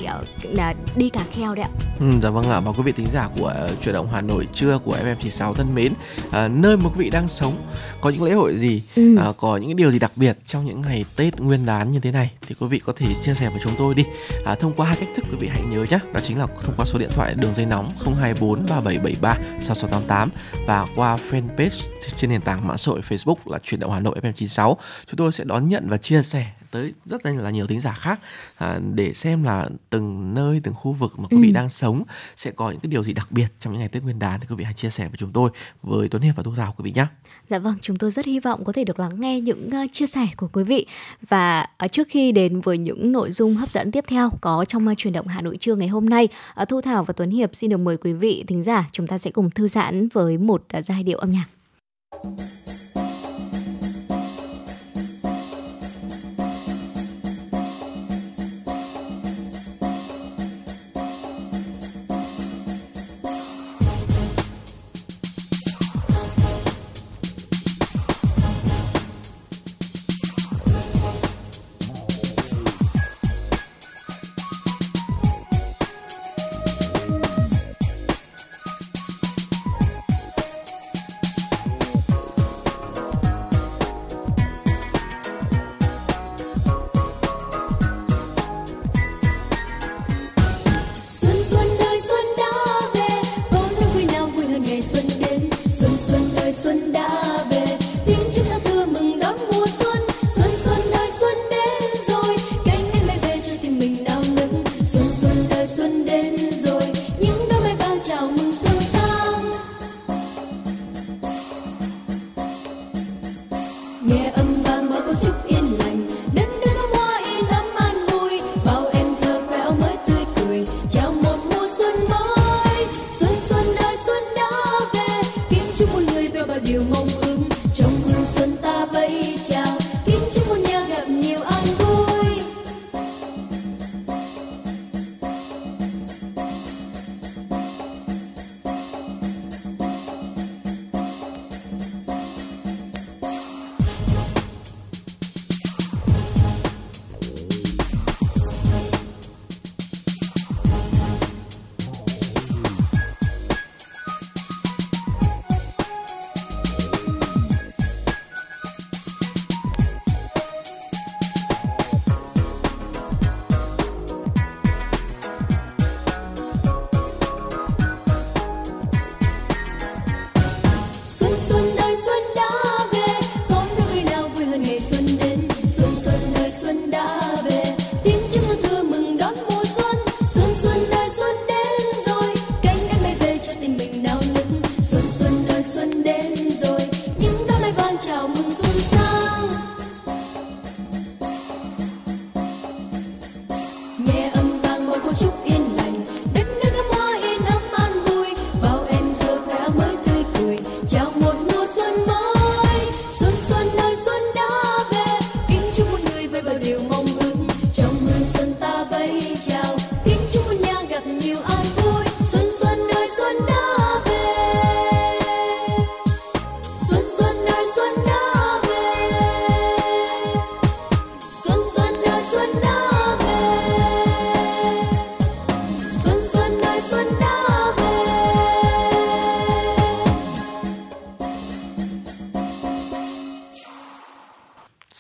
[0.52, 1.72] uh, đi cả kheo đấy ạ.
[2.00, 4.80] Ừ, dạ vâng ạ và quý vị tính giả của chuyển động Hà Nội trưa
[4.80, 5.92] của FM96 thân mến
[6.28, 7.54] uh, nơi mà quý vị đang sống
[8.02, 9.16] có những lễ hội gì ừ.
[9.30, 12.12] uh, có những điều gì đặc biệt trong những ngày Tết Nguyên đán như thế
[12.12, 14.04] này thì quý vị có thể chia sẻ với chúng tôi đi
[14.52, 16.76] uh, thông qua hai cách thức quý vị hãy nhớ nhé đó chính là thông
[16.78, 20.30] qua số điện thoại, đường dây nóng 024 3773 6688
[20.68, 21.84] và qua fanpage
[22.18, 24.76] trên nền tảng mạng xã hội Facebook là chuyển động Hà Nội FM96
[25.08, 28.20] chúng tôi sẽ đón nhận và chia sẻ tới rất là nhiều thính giả khác
[28.56, 31.54] à, để xem là từng nơi từng khu vực mà quý vị ừ.
[31.54, 32.04] đang sống
[32.36, 34.48] sẽ có những cái điều gì đặc biệt trong những ngày Tết Nguyên đán thì
[34.50, 35.50] quý vị hãy chia sẻ với chúng tôi
[35.84, 37.06] với Tuấn Hiệp và Thu Thảo quý vị nhé.
[37.50, 40.08] Dạ vâng, chúng tôi rất hy vọng có thể được lắng nghe những uh, chia
[40.08, 40.86] sẻ của quý vị
[41.30, 44.88] và uh, trước khi đến với những nội dung hấp dẫn tiếp theo có trong
[44.88, 46.28] uh, truyền động Hà Nội trưa ngày hôm nay,
[46.62, 49.18] uh, Thu Thảo và Tuấn Hiệp xin được mời quý vị thính giả chúng ta
[49.18, 51.46] sẽ cùng thư giãn với một uh, giai điệu âm nhạc.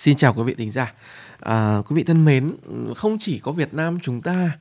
[0.03, 0.93] Xin chào quý vị thính giả.
[1.39, 2.49] À, quý vị thân mến,
[2.95, 4.51] không chỉ có Việt Nam chúng ta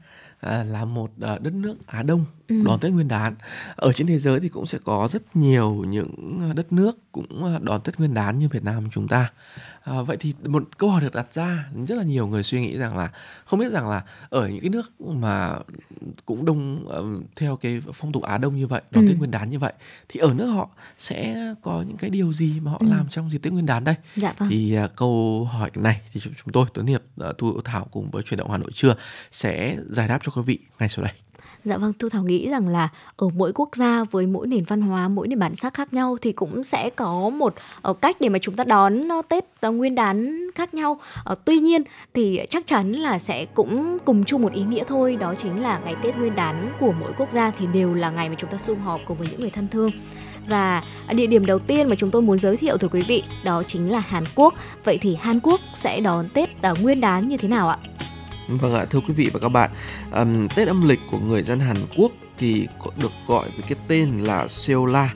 [0.42, 2.62] à, là một à, đất nước Á Đông ừ.
[2.66, 3.34] đón Tết Nguyên đán.
[3.76, 7.80] Ở trên thế giới thì cũng sẽ có rất nhiều những đất nước cũng đón
[7.80, 9.32] Tết Nguyên đán như Việt Nam chúng ta.
[9.82, 12.78] À, vậy thì một câu hỏi được đặt ra rất là nhiều người suy nghĩ
[12.78, 13.10] rằng là
[13.44, 15.58] không biết rằng là ở những cái nước mà
[16.26, 19.08] cũng đông uh, theo cái phong tục Á Đông như vậy, đón ừ.
[19.08, 19.72] Tết Nguyên đán như vậy
[20.08, 22.86] thì ở nước họ sẽ có những cái điều gì mà họ ừ.
[22.90, 23.94] làm trong dịp Tết Nguyên đán đây?
[24.16, 24.48] Dạ vâng.
[24.48, 28.22] Thì uh, câu hỏi này thì chúng tôi Tuấn Hiệp, uh, Thu Thảo cùng với
[28.22, 28.94] truyền động Hà Nội trưa
[29.32, 31.12] sẽ giải đáp cho quý vị ngay sau đây.
[31.64, 34.80] Dạ vâng, Thu Thảo nghĩ rằng là ở mỗi quốc gia với mỗi nền văn
[34.80, 38.28] hóa, mỗi nền bản sắc khác nhau thì cũng sẽ có một ờ, cách để
[38.28, 41.00] mà chúng ta đón ờ, Tết ờ, Nguyên đán khác nhau.
[41.44, 41.82] Tuy nhiên
[42.14, 45.78] thì chắc chắn là sẽ cũng cùng chung một ý nghĩa thôi, đó chính là
[45.78, 48.58] ngày Tết Nguyên đán của mỗi quốc gia thì đều là ngày mà chúng ta
[48.58, 49.90] sum họp cùng với những người thân thương.
[50.48, 50.82] Và
[51.14, 53.92] địa điểm đầu tiên mà chúng tôi muốn giới thiệu tới quý vị đó chính
[53.92, 54.54] là Hàn Quốc.
[54.84, 57.78] Vậy thì Hàn Quốc sẽ đón Tết uh, Nguyên đán như thế nào ạ?
[58.48, 59.70] Vâng ạ, thưa quý vị và các bạn,
[60.12, 64.24] um, Tết âm lịch của người dân Hàn Quốc thì được gọi với cái tên
[64.24, 65.14] là Seola.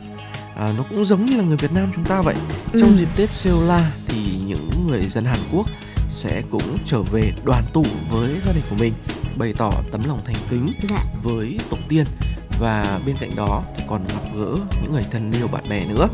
[0.57, 2.35] À, nó cũng giống như là người Việt Nam chúng ta vậy.
[2.73, 2.81] Ừ.
[2.81, 5.67] Trong dịp Tết Seola thì những người dân Hàn Quốc
[6.09, 8.93] sẽ cũng trở về đoàn tụ với gia đình của mình,
[9.39, 11.05] bày tỏ tấm lòng thành kính dạ.
[11.23, 12.05] với tổ tiên
[12.61, 16.09] và bên cạnh đó còn gặp gỡ những người thân yêu bạn bè nữa.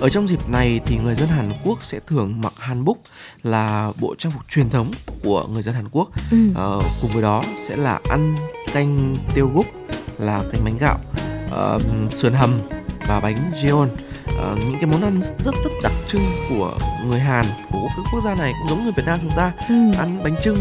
[0.00, 2.96] Ở trong dịp này thì người dân Hàn Quốc sẽ thường mặc hanbok
[3.42, 4.90] là bộ trang phục truyền thống
[5.22, 6.08] của người dân Hàn Quốc.
[6.30, 6.38] Ừ.
[6.50, 8.36] Uh, cùng với đó sẽ là ăn
[8.72, 9.66] canh tiêu gúc
[10.18, 10.98] là canh bánh gạo,
[11.46, 12.60] uh, sườn hầm
[13.08, 13.88] và bánh jeon.
[14.40, 18.20] Uh, những cái món ăn rất rất đặc trưng của người Hàn của các quốc
[18.24, 19.52] gia này cũng giống như Việt Nam chúng ta.
[19.68, 19.74] Ừ.
[19.98, 20.56] ăn bánh trưng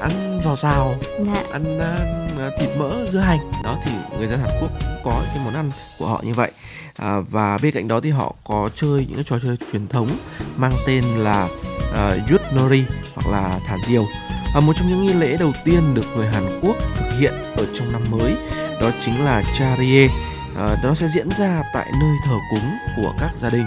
[0.00, 1.42] ăn giò xào dạ.
[1.52, 3.38] ăn uh, thịt mỡ dưa hành.
[3.64, 6.50] Đó thì người dân Hàn Quốc cũng có cái món ăn của họ như vậy.
[6.98, 10.08] À, và bên cạnh đó thì họ có chơi những cái trò chơi truyền thống
[10.56, 11.48] mang tên là
[11.90, 14.04] uh, Yut Nori hoặc là thả diều.
[14.54, 17.66] Và một trong những nghi lễ đầu tiên được người Hàn Quốc thực hiện ở
[17.74, 18.34] trong năm mới
[18.80, 20.08] đó chính là Charie
[20.56, 23.66] à, nó sẽ diễn ra tại nơi thờ cúng của các gia đình.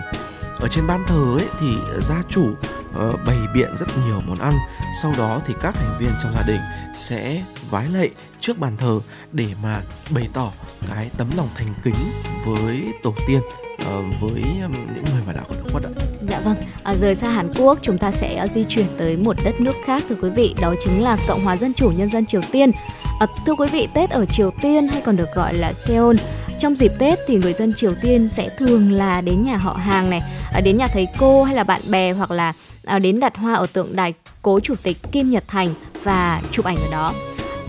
[0.60, 1.67] Ở trên ban thờ ấy thì
[2.02, 4.54] gia chủ uh, bày biện rất nhiều món ăn.
[5.02, 6.62] Sau đó thì các thành viên trong gia đình
[6.95, 9.00] sẽ vái lạy trước bàn thờ
[9.32, 10.52] để mà bày tỏ
[10.89, 11.95] cái tấm lòng thành kính
[12.45, 13.41] với tổ tiên
[13.82, 15.90] uh, với những người mà đã có khuất ạ.
[16.30, 19.36] Dạ vâng, à, rời xa Hàn Quốc chúng ta sẽ ờ, di chuyển tới một
[19.44, 22.26] đất nước khác thưa quý vị, đó chính là Cộng hòa Dân chủ Nhân dân
[22.26, 22.72] Triều Tiên.
[23.20, 26.16] À, thưa quý vị, Tết ở Triều Tiên hay còn được gọi là Seoul
[26.60, 30.10] trong dịp Tết thì người dân Triều Tiên sẽ thường là đến nhà họ hàng
[30.10, 30.22] này,
[30.54, 32.54] à, đến nhà thầy cô hay là bạn bè hoặc là
[32.86, 35.70] à, đến đặt hoa ở tượng đài cố chủ tịch Kim Nhật Thành
[36.04, 37.14] và chụp ảnh ở đó.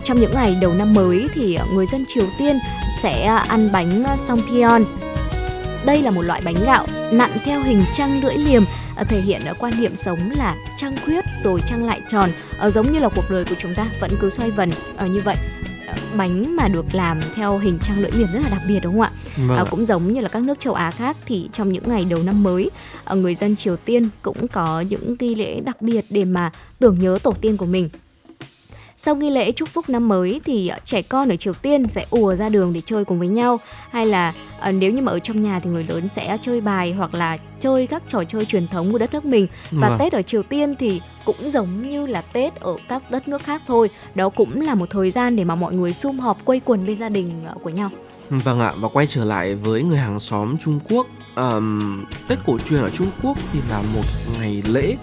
[0.04, 2.58] Trong những ngày đầu năm mới thì ờ, người dân Triều Tiên
[3.02, 4.82] sẽ à, ăn bánh songpyeon.
[5.86, 8.62] Đây là một loại bánh gạo nặn theo hình trăng lưỡi liềm
[8.96, 12.92] à, thể hiện quan niệm sống là trăng khuyết rồi trăng lại tròn à, giống
[12.92, 15.36] như là cuộc đời của chúng ta vẫn cứ xoay vần à, như vậy
[16.16, 19.02] bánh mà được làm theo hình trăng lưỡi liềm rất là đặc biệt đúng không
[19.02, 19.10] ạ?
[19.36, 19.58] Vâng.
[19.58, 22.22] À, cũng giống như là các nước châu Á khác thì trong những ngày đầu
[22.22, 22.70] năm mới,
[23.14, 27.18] người dân Triều Tiên cũng có những nghi lễ đặc biệt để mà tưởng nhớ
[27.22, 27.88] tổ tiên của mình
[28.98, 32.06] sau nghi lễ chúc phúc năm mới thì ờ, trẻ con ở Triều Tiên sẽ
[32.10, 34.32] ùa ra đường để chơi cùng với nhau hay là
[34.68, 37.36] uh, nếu như mà ở trong nhà thì người lớn sẽ chơi bài hoặc là
[37.60, 39.98] chơi các trò chơi truyền thống của đất nước mình và vâng.
[39.98, 43.62] Tết ở Triều Tiên thì cũng giống như là Tết ở các đất nước khác
[43.66, 43.90] thôi.
[44.14, 46.96] Đó cũng là một thời gian để mà mọi người sum họp quây quần bên
[46.96, 47.90] gia đình ờ, của nhau.
[48.30, 51.06] Vâng ạ và quay trở lại với người hàng xóm Trung Quốc
[51.36, 54.04] um, Tết cổ truyền ở Trung Quốc thì là một
[54.38, 54.96] ngày lễ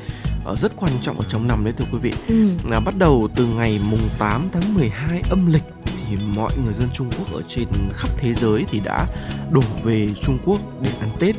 [0.51, 2.13] uh, rất quan trọng ở trong năm đấy thưa quý vị.
[2.27, 2.47] Ừ.
[2.69, 5.63] Là bắt đầu từ ngày mùng 8 tháng 12 âm lịch
[6.09, 9.05] thì mọi người dân Trung Quốc ở trên khắp thế giới thì đã
[9.51, 11.35] đổ về Trung Quốc để ăn Tết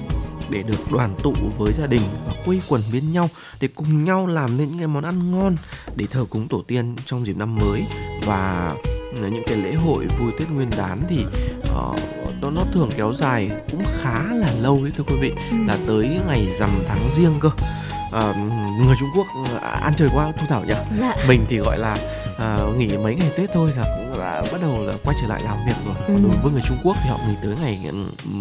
[0.51, 4.27] để được đoàn tụ với gia đình và quây quần bên nhau để cùng nhau
[4.27, 5.57] làm nên những cái món ăn ngon
[5.97, 7.85] để thờ cúng tổ tiên trong dịp năm mới
[8.27, 8.75] và
[9.21, 11.25] những cái lễ hội vui Tết Nguyên đán thì
[11.63, 11.99] uh,
[12.43, 15.57] nó nó thường kéo dài cũng khá là lâu đấy thưa quý vị ừ.
[15.67, 17.51] là tới ngày rằm tháng riêng cơ
[18.15, 18.37] uh,
[18.87, 19.27] người Trung Quốc
[19.63, 21.15] à, ăn chơi quá thu thảo nhỉ dạ.
[21.29, 21.97] mình thì gọi là
[22.37, 25.43] uh, nghỉ mấy ngày Tết thôi là cũng đã bắt đầu là quay trở lại
[25.45, 26.15] làm việc rồi ừ.
[26.23, 27.93] đối với người Trung Quốc thì họ nghỉ tới ngày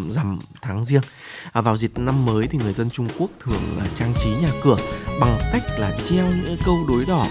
[0.09, 1.01] rằm tháng riêng
[1.51, 4.49] à, vào dịp năm mới thì người dân Trung Quốc thường là trang trí nhà
[4.63, 4.77] cửa
[5.19, 7.27] bằng cách là treo những câu đối đỏ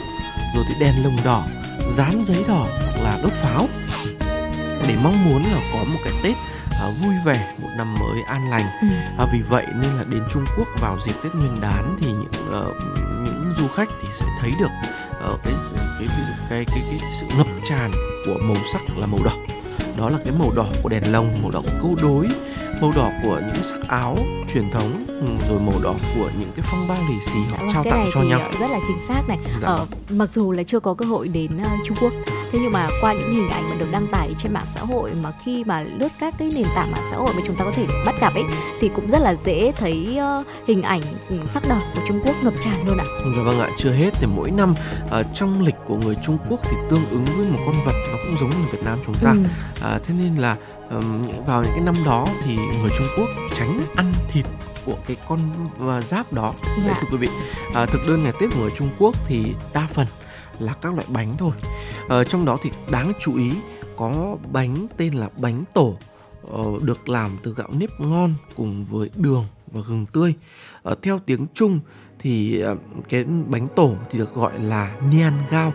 [0.54, 1.46] rồi thì đèn lồng đỏ
[1.96, 3.68] dán giấy đỏ hoặc là đốt pháo
[4.88, 6.36] để mong muốn là có một cái Tết
[6.88, 8.66] uh, vui vẻ một năm mới an lành.
[8.80, 8.86] Ừ.
[9.22, 12.48] uh, vì vậy nên là đến Trung Quốc vào dịp Tết Nguyên đán thì những
[12.48, 12.76] uh,
[13.24, 14.70] những du khách thì sẽ thấy được
[15.32, 15.54] uh, cái,
[15.98, 16.08] cái,
[16.50, 17.90] cái cái cái cái sự ngập tràn
[18.26, 19.32] của màu sắc là màu đỏ.
[19.96, 22.28] Đó là cái màu đỏ của đèn lồng màu đỏ của câu đối
[22.82, 24.16] màu đỏ của những sắc áo
[24.54, 27.70] truyền thống ừ, rồi màu đỏ của những cái phong bao lì xì họ vâng,
[27.74, 29.68] trao tặng cho nhau rất là chính xác này dạ.
[29.68, 32.12] ờ, mặc dù là chưa có cơ hội đến uh, Trung Quốc
[32.52, 35.12] thế nhưng mà qua những hình ảnh mà được đăng tải trên mạng xã hội
[35.22, 37.72] mà khi mà lướt các cái nền tảng mạng xã hội mà chúng ta có
[37.74, 38.44] thể bắt gặp ấy
[38.80, 42.34] thì cũng rất là dễ thấy uh, hình ảnh ừ, sắc đỏ của Trung Quốc
[42.42, 43.04] ngập tràn luôn ạ.
[43.36, 46.60] Dạ vâng ạ, chưa hết thì mỗi năm uh, trong lịch của người Trung Quốc
[46.64, 49.30] thì tương ứng với một con vật nó cũng giống như Việt Nam chúng ta.
[49.30, 49.96] Ừ.
[49.96, 50.56] Uh, thế nên là
[51.46, 54.46] vào những cái năm đó thì người Trung Quốc tránh ăn thịt
[54.86, 55.38] của cái con
[56.06, 56.54] giáp đó.
[56.64, 56.86] Dạ.
[56.86, 57.28] Đấy, thưa quý vị,
[57.82, 60.06] uh, thực đơn ngày Tết của người Trung Quốc thì đa phần
[60.58, 61.52] là các loại bánh thôi.
[62.04, 63.52] Uh, trong đó thì đáng chú ý
[63.96, 65.96] có bánh tên là bánh tổ
[66.52, 70.34] uh, được làm từ gạo nếp ngon cùng với đường và gừng tươi.
[70.88, 71.80] Uh, theo tiếng Trung
[72.18, 72.62] thì
[73.08, 75.72] cái bánh tổ thì được gọi là nian gao.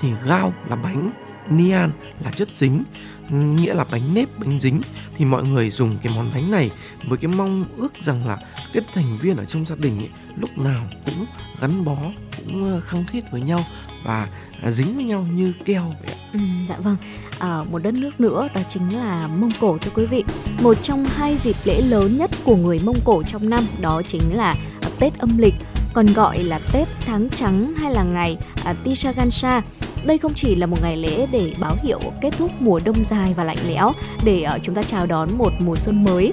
[0.00, 1.10] Thì gao là bánh
[1.50, 1.90] nian
[2.24, 2.84] là chất dính
[3.30, 4.80] nghĩa là bánh nếp bánh dính
[5.16, 6.70] thì mọi người dùng cái món bánh này
[7.04, 8.38] với cái mong ước rằng là
[8.72, 11.26] các thành viên ở trong gia đình ấy, lúc nào cũng
[11.60, 11.96] gắn bó
[12.36, 13.64] cũng ờ, khăng khít với nhau
[14.04, 14.28] và
[14.62, 16.18] à, dính với nhau như keo vậy ạ.
[16.32, 16.38] Ừ,
[16.68, 16.96] dạ vâng.
[17.38, 20.24] À, một đất nước nữa đó chính là Mông Cổ thưa quý vị.
[20.62, 24.36] Một trong hai dịp lễ lớn nhất của người Mông Cổ trong năm đó chính
[24.36, 25.54] là à, Tết âm lịch,
[25.92, 29.62] còn gọi là Tết tháng trắng hay là ngày à, Tisha Gansha
[30.04, 33.34] đây không chỉ là một ngày lễ để báo hiệu kết thúc mùa đông dài
[33.36, 33.92] và lạnh lẽo
[34.24, 36.32] để uh, chúng ta chào đón một mùa xuân mới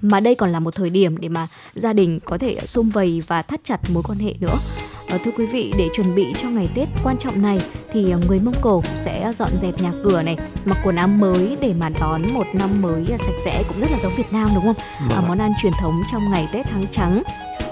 [0.00, 3.22] mà đây còn là một thời điểm để mà gia đình có thể xung vầy
[3.26, 4.56] và thắt chặt mối quan hệ nữa.
[5.08, 7.60] À, thưa quý vị, để chuẩn bị cho ngày Tết quan trọng này
[7.92, 11.56] thì ờ, người Mông Cổ sẽ dọn dẹp nhà cửa này, mặc quần áo mới
[11.60, 14.64] để mà đón một năm mới sạch sẽ cũng rất là giống Việt Nam đúng
[14.64, 14.84] không?
[15.10, 17.22] À, món ăn truyền thống trong ngày Tết tháng trắng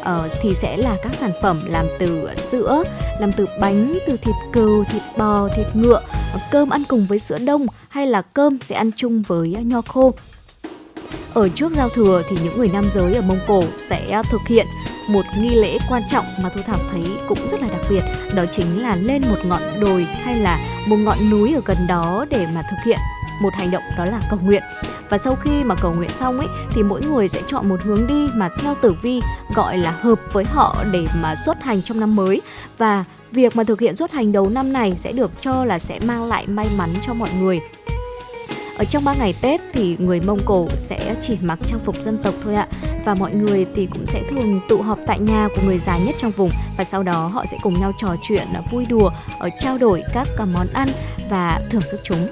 [0.04, 2.84] uh, thì sẽ là các sản phẩm làm từ sữa,
[3.20, 6.00] làm từ bánh, từ thịt cừu, thịt bò, thịt ngựa,
[6.50, 10.14] cơm ăn cùng với sữa đông hay là cơm sẽ ăn chung với nho khô.
[11.34, 14.66] Ở trước giao thừa thì những người nam giới ở Mông Cổ sẽ thực hiện
[15.08, 18.02] một nghi lễ quan trọng mà Thu Thảo thấy cũng rất là đặc biệt
[18.34, 22.26] đó chính là lên một ngọn đồi hay là một ngọn núi ở gần đó
[22.30, 22.98] để mà thực hiện
[23.40, 24.62] một hành động đó là cầu nguyện.
[25.10, 28.06] Và sau khi mà cầu nguyện xong ấy, thì mỗi người sẽ chọn một hướng
[28.06, 29.20] đi mà theo tử vi
[29.54, 32.42] gọi là hợp với họ để mà xuất hành trong năm mới.
[32.78, 36.00] Và việc mà thực hiện xuất hành đầu năm này sẽ được cho là sẽ
[36.06, 37.60] mang lại may mắn cho mọi người
[38.78, 42.18] ở trong 3 ngày Tết thì người Mông Cổ sẽ chỉ mặc trang phục dân
[42.18, 42.68] tộc thôi ạ
[43.04, 46.14] và mọi người thì cũng sẽ thường tụ họp tại nhà của người già nhất
[46.18, 49.78] trong vùng và sau đó họ sẽ cùng nhau trò chuyện vui đùa ở trao
[49.78, 50.88] đổi các ờ, món ăn
[51.30, 52.26] và thưởng thức chúng.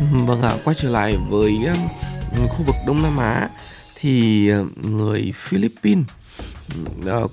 [0.00, 1.58] Ừ, vâng ạ, quay trở lại với
[2.48, 3.48] khu vực Đông Nam Á
[4.00, 6.06] thì ờ, người Philippines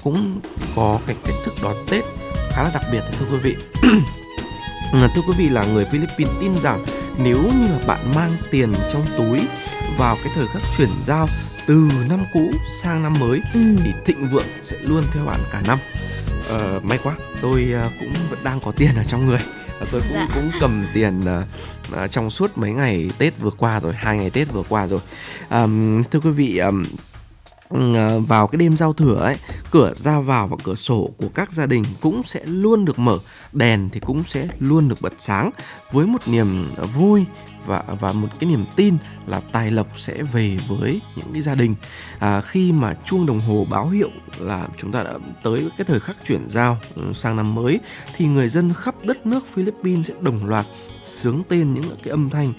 [0.04, 0.39] cũng
[0.76, 2.04] có cái cách thức đón Tết
[2.50, 3.56] khá là đặc biệt thưa quý vị.
[5.15, 6.86] thưa quý vị là người Philippines tin rằng
[7.18, 9.40] nếu như là bạn mang tiền trong túi
[9.98, 11.28] vào cái thời khắc chuyển giao
[11.68, 12.52] từ năm cũ
[12.82, 13.60] sang năm mới ừ.
[13.84, 15.78] thì thịnh vượng sẽ luôn theo bạn cả năm.
[16.50, 19.40] Ờ, may quá, tôi cũng vẫn đang có tiền ở trong người
[19.92, 20.28] tôi cũng dạ.
[20.36, 21.46] cũng cầm tiền uh,
[22.04, 25.00] uh, trong suốt mấy ngày Tết vừa qua rồi hai ngày Tết vừa qua rồi
[25.50, 26.84] um, thưa quý vị um,
[27.70, 29.36] Ờ, vào cái đêm giao thừa ấy
[29.72, 33.20] cửa ra vào và cửa sổ của các gia đình cũng sẽ luôn được mở
[33.54, 35.52] đèn thì cũng sẽ luôn được bật sáng
[35.92, 37.26] với một niềm vui
[37.66, 38.98] và và một cái niềm tin
[39.28, 41.76] là tài lộc sẽ về với những cái gia đình.
[42.20, 44.10] À, khi mà chuông đồng hồ báo hiệu
[44.40, 46.78] là chúng ta đã tới cái thời khắc chuyển giao
[47.14, 47.80] sang năm mới
[48.16, 50.66] thì người dân khắp đất nước Philippines sẽ đồng loạt
[51.04, 52.54] sướng tên những cái âm thanh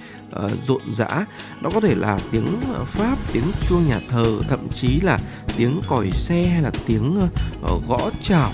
[0.46, 1.26] uh, rộn rã.
[1.62, 5.18] Đó có thể là tiếng ờ, pháp tiếng chuông nhà thờ thậm chí là
[5.56, 7.14] tiếng còi xe hay là tiếng
[7.64, 8.52] uh, gõ chảo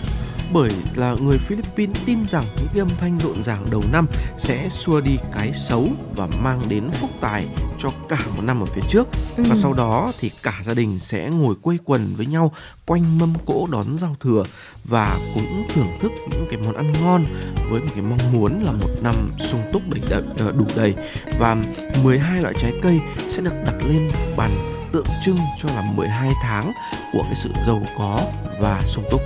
[0.52, 4.06] bởi là người Philippines tin rằng những cái âm thanh rộn ràng đầu năm
[4.38, 7.46] sẽ xua đi cái xấu và mang đến phúc tài
[7.78, 9.44] cho cả một năm ở phía trước ừ.
[9.48, 12.52] và sau đó thì cả gia đình sẽ ngồi quây quần với nhau
[12.86, 14.44] quanh mâm cỗ đón giao thừa
[14.84, 17.24] và cũng thưởng thức những cái món ăn ngon
[17.70, 20.94] với một cái mong muốn là một năm sung túc đầy ờ, đủ đầy
[21.38, 21.56] và
[22.02, 24.50] 12 loại trái cây sẽ được đặt lên bàn
[24.92, 26.72] tượng trưng cho là 12 tháng
[27.12, 28.20] của cái sự giàu có
[28.60, 29.20] và sung túc.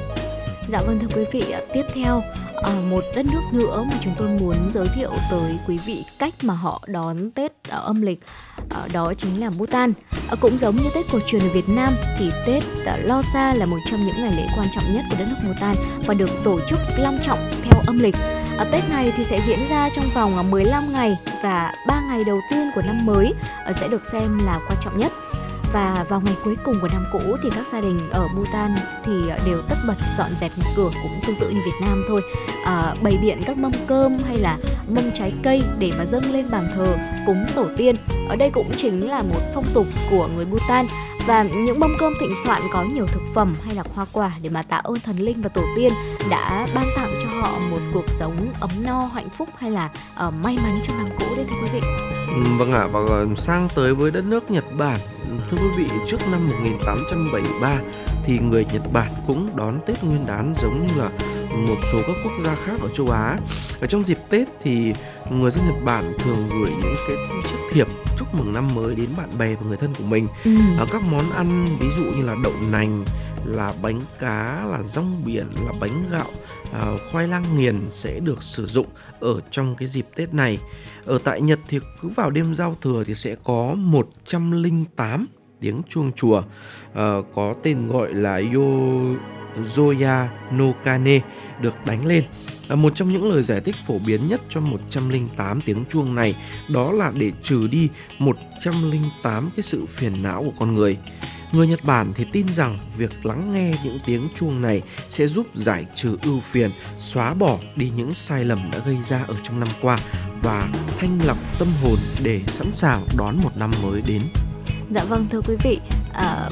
[0.68, 2.22] Dạ vâng thưa quý vị, tiếp theo
[2.54, 6.34] ở một đất nước nữa mà chúng tôi muốn giới thiệu tới quý vị cách
[6.42, 8.20] mà họ đón Tết ở âm lịch
[8.70, 9.92] ờ, đó chính là Bhutan.
[10.40, 12.64] Cũng giống như Tết cổ truyền ở Việt Nam thì Tết
[13.04, 16.14] Losar là một trong những ngày lễ quan trọng nhất của đất nước Bhutan và
[16.14, 18.16] được tổ chức long trọng theo âm lịch.
[18.58, 22.40] Ở Tết này thì sẽ diễn ra trong vòng 15 ngày và 3 ngày đầu
[22.50, 23.34] tiên của năm mới
[23.74, 25.12] sẽ được xem là quan trọng nhất
[25.74, 29.12] và vào ngày cuối cùng của năm cũ thì các gia đình ở Bhutan thì
[29.28, 32.22] ờ, đều tất bật dọn dẹp nhà cửa cũng tương tự như Việt Nam thôi.
[32.64, 34.58] À, bày biện các mâm cơm hay là
[34.88, 36.96] mâm trái cây để mà dâng lên bàn thờ
[37.26, 37.96] cúng tổ tiên.
[38.28, 40.86] Ở đây cũng chính là một phong tục của người Bhutan.
[41.26, 44.48] Và những mâm cơm thịnh soạn có nhiều thực phẩm hay là hoa quả để
[44.48, 45.92] mà tạ ơn thần linh và tổ tiên
[46.30, 49.90] đã ban tặng cho họ một cuộc sống ấm no hạnh phúc hay là
[50.26, 51.80] uh, may mắn trong năm cũ đấy thưa quý vị.
[52.34, 53.00] Ừ, vâng ạ và
[53.36, 55.00] sang tới với đất nước Nhật Bản
[55.50, 57.80] thưa quý vị trước năm 1873
[58.24, 61.10] thì người Nhật Bản cũng đón Tết Nguyên đán giống như là
[61.68, 63.38] một số các quốc gia khác ở châu Á.
[63.80, 64.94] Ở trong dịp Tết thì
[65.30, 67.86] người dân Nhật Bản thường gửi những cái chiếc thiệp
[68.18, 70.28] chúc mừng năm mới đến bạn bè và người thân của mình.
[70.44, 70.50] Ừ.
[70.78, 73.04] À, các món ăn ví dụ như là đậu nành,
[73.44, 76.30] là bánh cá, là rong biển, là bánh gạo,
[76.74, 78.86] À, khoai lang nghiền sẽ được sử dụng
[79.20, 80.58] ở trong cái dịp Tết này.
[81.04, 85.26] Ở tại Nhật thì cứ vào đêm giao thừa thì sẽ có 108
[85.60, 88.62] tiếng chuông chùa uh, có tên gọi là Yo
[89.74, 91.20] Zoya no Kane
[91.60, 92.24] được đánh lên.
[92.68, 96.34] À, một trong những lời giải thích phổ biến nhất cho 108 tiếng chuông này
[96.68, 97.88] đó là để trừ đi
[98.18, 100.98] 108 cái sự phiền não của con người.
[101.52, 105.46] Người Nhật Bản thì tin rằng việc lắng nghe những tiếng chuông này sẽ giúp
[105.54, 109.60] giải trừ ưu phiền, xóa bỏ đi những sai lầm đã gây ra ở trong
[109.60, 109.98] năm qua
[110.42, 114.22] và thanh lọc tâm hồn để sẵn sàng đón một năm mới đến.
[114.90, 115.80] Dạ vâng thưa quý vị,
[116.14, 116.48] à,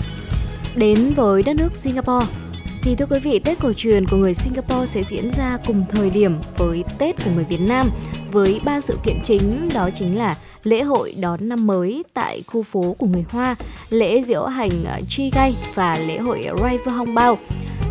[0.74, 2.26] đến với đất nước Singapore
[2.82, 6.10] thì thưa quý vị, Tết cổ truyền của người Singapore sẽ diễn ra cùng thời
[6.10, 7.86] điểm với Tết của người Việt Nam
[8.32, 12.62] với ba sự kiện chính đó chính là lễ hội đón năm mới tại khu
[12.62, 13.56] phố của người Hoa,
[13.90, 17.38] lễ diễu hành ờ, Chi Gai và lễ hội River Hong Bao.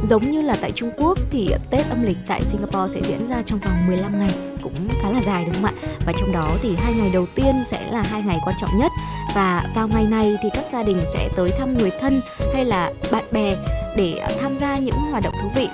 [0.07, 3.43] Giống như là tại Trung Quốc thì Tết âm lịch tại Singapore sẽ diễn ra
[3.45, 4.31] trong vòng 15 ngày,
[4.63, 5.73] cũng khá là dài đúng không ạ?
[6.05, 8.91] Và trong đó thì hai ngày đầu tiên sẽ là hai ngày quan trọng nhất
[9.35, 12.21] và vào ngày này thì các gia đình sẽ tới thăm người thân
[12.53, 13.55] hay là bạn bè
[13.97, 15.69] để tham gia những hoạt động thú vị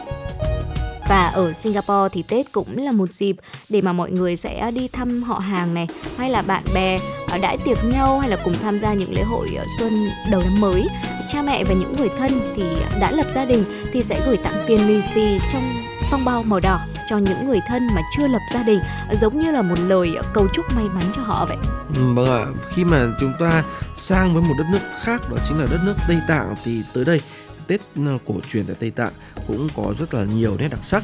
[1.10, 3.36] và ở Singapore thì Tết cũng là một dịp
[3.70, 5.88] để mà mọi người sẽ đi thăm họ hàng này
[6.18, 7.00] hay là bạn bè
[7.30, 10.42] ờ, đãi tiệc nhau hay là cùng tham gia những lễ hội ờ, xuân đầu
[10.42, 10.88] năm mới
[11.34, 12.64] cha mẹ và những người thân thì
[13.02, 15.64] đã lập gia đình thì sẽ gửi tặng tiền lì xì trong
[16.12, 16.80] phong bao màu đỏ
[17.10, 18.80] cho những người thân mà chưa lập gia đình
[19.10, 21.58] ờ, giống như là một lời cầu chúc may mắn cho họ vậy.
[21.96, 23.64] Ừ, vâng ạ, khi mà chúng ta
[23.96, 27.06] sang với một đất nước khác đó chính là đất nước Tây Tạng thì tới
[27.06, 27.22] đây
[27.68, 29.14] Tết ờ, cổ truyền tại Tây Tạng
[29.48, 31.04] cũng có rất là nhiều nét đặc sắc.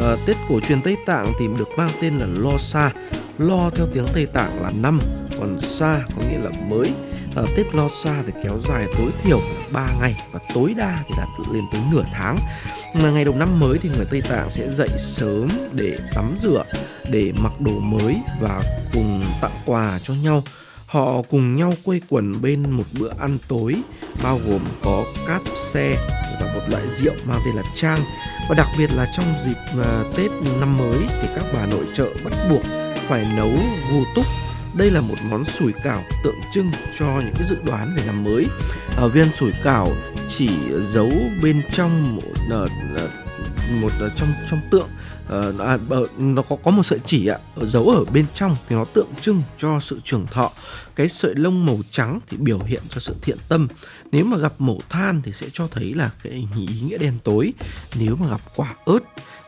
[0.00, 2.92] À, Tết cổ truyền Tây Tạng thì được mang tên là Lo Sa.
[3.38, 4.98] Lo theo tiếng Tây Tạng là năm,
[5.38, 6.90] còn Sa có nghĩa là mới.
[7.36, 9.40] À, Tết Lo Sa thì kéo dài tối thiểu
[9.72, 12.36] 3 ngày và tối đa thì đạt lên tới nửa tháng.
[13.02, 16.64] Mà ngày đầu năm mới thì người Tây Tạng sẽ dậy sớm để tắm rửa,
[17.10, 18.60] để mặc đồ mới và
[18.92, 20.42] cùng tặng quà cho nhau.
[20.92, 23.76] Họ cùng nhau quây quần bên một bữa ăn tối
[24.22, 26.08] bao gồm có cát xe
[26.40, 27.98] và một loại rượu mang tên là trang
[28.48, 30.30] và đặc biệt là trong dịp uh, Tết
[30.60, 32.62] năm mới thì các bà nội trợ bắt buộc
[33.08, 33.50] phải nấu
[33.90, 34.26] gù túc.
[34.76, 38.24] Đây là một món sủi cảo tượng trưng cho những cái dự đoán về năm
[38.24, 38.46] mới.
[38.96, 39.88] Ở viên sủi cảo
[40.36, 40.48] chỉ
[40.80, 41.10] giấu
[41.42, 42.70] bên trong một, uh,
[43.82, 44.88] một uh, trong trong tượng
[45.32, 45.78] à,
[46.18, 49.42] nó có có một sợi chỉ ạ giấu ở bên trong thì nó tượng trưng
[49.58, 50.52] cho sự trưởng thọ
[50.96, 53.68] cái sợi lông màu trắng thì biểu hiện cho sự thiện tâm.
[54.12, 56.32] Nếu mà gặp mẩu than thì sẽ cho thấy là cái
[56.68, 57.52] ý nghĩa đen tối.
[57.98, 59.00] Nếu mà gặp quả ớt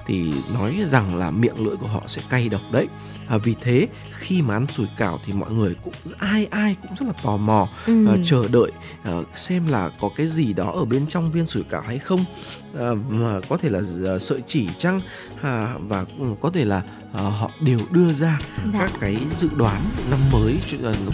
[0.07, 2.87] thì nói rằng là miệng lưỡi của họ sẽ cay độc đấy.
[3.27, 6.91] À, vì thế khi mà ăn sủi cảo thì mọi người cũng ai ai cũng
[6.97, 8.07] rất là tò mò ừ.
[8.13, 8.71] uh, chờ đợi
[9.19, 12.25] uh, xem là có cái gì đó ở bên trong viên sủi cảo hay không
[13.09, 15.01] mà có thể là uh, sợi chỉ chăng?
[15.43, 16.05] À, và
[16.41, 18.39] có thể là uh, họ đều đưa ra
[18.73, 18.79] dạ.
[18.79, 20.55] các cái dự đoán năm mới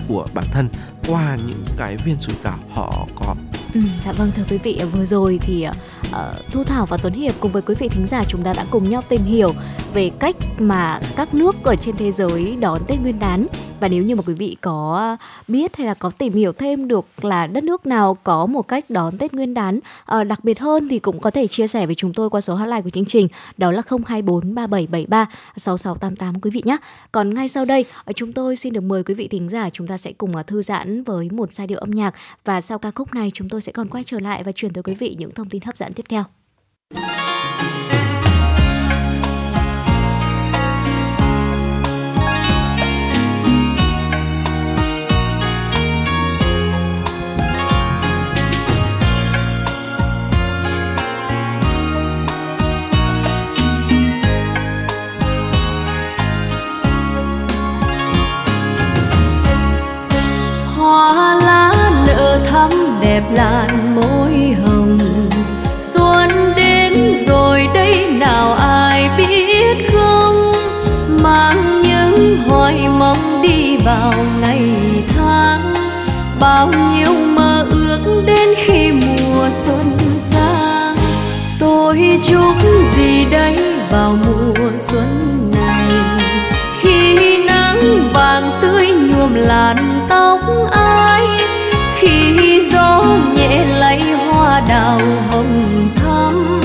[0.08, 0.68] của bản thân
[1.06, 3.34] qua những cái viên sủi cảo họ có.
[3.74, 5.66] Ừ, dạ vâng thưa quý vị vừa rồi thì
[6.10, 6.16] uh,
[6.52, 8.90] Thu Thảo và Tuấn Hiệp cùng với quý vị thính giả chúng ta đã cùng
[8.90, 9.54] nhau tìm hiểu
[9.94, 13.46] về cách mà các nước ở trên thế giới đón Tết Nguyên đán.
[13.80, 15.16] Và nếu như mà quý vị có
[15.48, 18.90] biết hay là có tìm hiểu thêm được là đất nước nào có một cách
[18.90, 19.80] đón Tết Nguyên đán
[20.18, 22.54] uh, đặc biệt hơn thì cũng có thể chia sẻ với chúng tôi qua số
[22.54, 25.26] hotline của chương trình, đó là 024 3773
[25.56, 26.76] 6688 quý vị nhé.
[27.12, 29.86] Còn ngay sau đây ờ, chúng tôi xin được mời quý vị thính giả chúng
[29.86, 32.90] ta sẽ cùng ờ, thư giãn với một giai điệu âm nhạc và sau ca
[32.90, 35.34] khúc này, chúng tôi sẽ còn quay trở lại và chuyển tới quý vị những
[35.34, 36.24] thông tin hấp dẫn tiếp theo.
[63.10, 64.98] Đẹp lạn môi hồng.
[65.78, 66.92] Xuân đến
[67.26, 70.52] rồi đây nào ai biết không?
[71.22, 74.60] Mang những hoài mong đi vào ngày
[75.16, 75.74] tháng.
[76.40, 80.96] Bao nhiêu mơ ước đến khi mùa xuân sang
[81.58, 82.54] tôi chúc
[82.96, 83.56] gì đây
[83.90, 85.84] vào mùa xuân này?
[86.80, 87.80] Khi nắng
[88.12, 89.76] vàng tươi nhuộm làn
[90.08, 90.40] tóc
[90.70, 90.79] anh
[95.00, 96.60] hoa hồng thắm.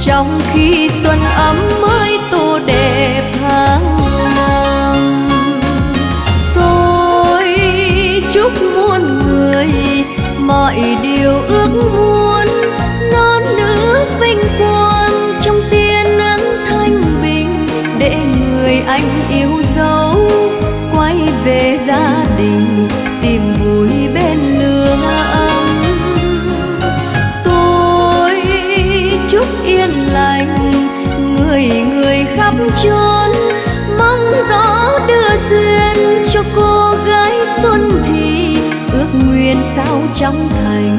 [0.00, 3.98] Trong khi xuân ấm mới tô đẹp tháng
[4.36, 4.96] năm.
[6.54, 7.44] Tôi
[8.32, 9.68] chúc muôn người
[10.38, 12.46] mọi điều ước muốn.
[13.12, 17.66] Non nước vinh quang trong tia nắng thanh bình.
[17.98, 18.16] Để
[18.50, 20.30] người anh yêu dấu
[20.94, 22.88] quay về gia đình.
[31.68, 33.30] Người người khắp chốn,
[33.98, 37.32] mong gió đưa duyên cho cô gái
[37.62, 38.56] xuân thì
[38.92, 40.98] ước nguyện sao trong thành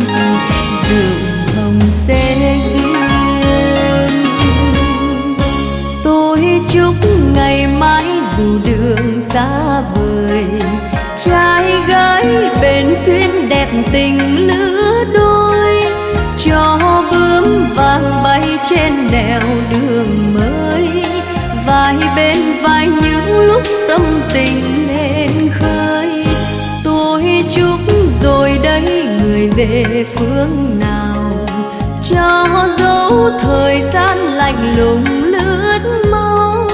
[0.90, 2.36] rừng hồng sẽ
[2.74, 4.10] duyên.
[6.04, 6.96] Tôi chúc
[7.36, 8.06] ngày mai
[8.38, 10.46] dù đường xa vời,
[11.18, 12.26] trai gái
[12.62, 15.84] bền duyên đẹp tình lứa đôi,
[16.38, 16.80] cho
[18.76, 19.42] trên đèo
[19.72, 20.90] đường mới,
[21.68, 26.26] vai bên vai những lúc tâm tình lên khơi.
[26.84, 27.80] Tôi chúc
[28.22, 31.48] rồi đây người về phương nào,
[32.04, 32.48] cho
[32.78, 36.68] dấu thời gian lạnh lùng lướt mau.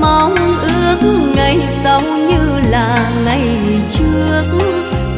[0.00, 0.98] Mong ước
[1.36, 3.58] ngày sau như là ngày
[3.90, 4.44] trước,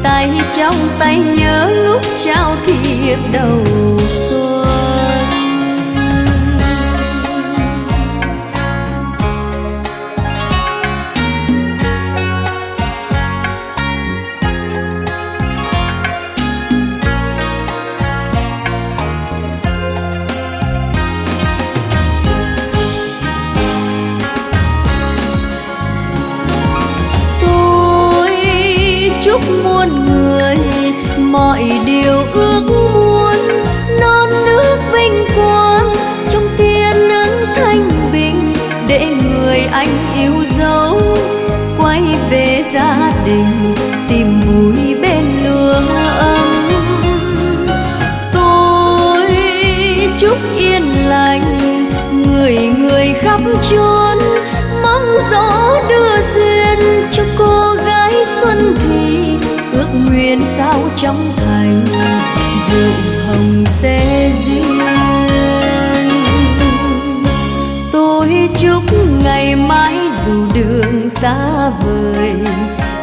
[0.02, 3.64] tay trong tay nhớ lúc trao thiệp đầu
[3.98, 4.51] xuân.
[61.02, 61.84] Trong thành
[62.70, 62.92] rượu
[63.26, 64.78] hồng sẽ riêng
[67.92, 68.82] tôi chúc
[69.24, 69.94] ngày mai
[70.26, 72.34] dù đường xa vời,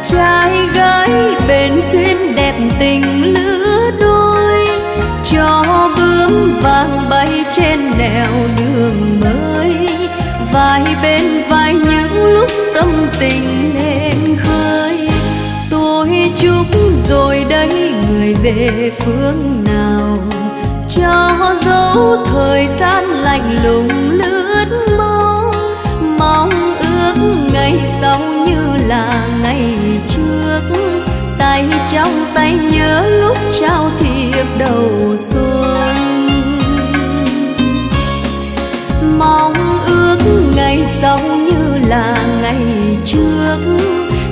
[0.04, 1.10] trai gái
[1.48, 4.66] bền duyên đẹp tình lứa đôi,
[5.24, 5.64] cho
[5.96, 9.88] bướm vàng bay trên nẻo đường mới,
[10.52, 13.79] vai bên vai những lúc tâm tình
[17.50, 20.18] đây người về phương nào.
[20.88, 25.54] Cho dấu thời gian lạnh lùng lướt mau,
[26.18, 27.14] mong ước
[27.52, 29.74] ngày sau như là ngày
[30.08, 30.60] trước.
[31.38, 35.96] Tay trong tay nhớ lúc trao thiệp đầu xuân.
[39.18, 39.54] Mong
[39.86, 40.18] ước
[40.56, 43.58] ngày sau như là ngày trước.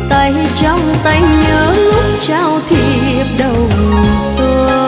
[0.08, 2.87] Tay trong tay nhớ lúc trao thiệp
[3.18, 3.68] tiếp đầu
[4.20, 4.87] xuôi.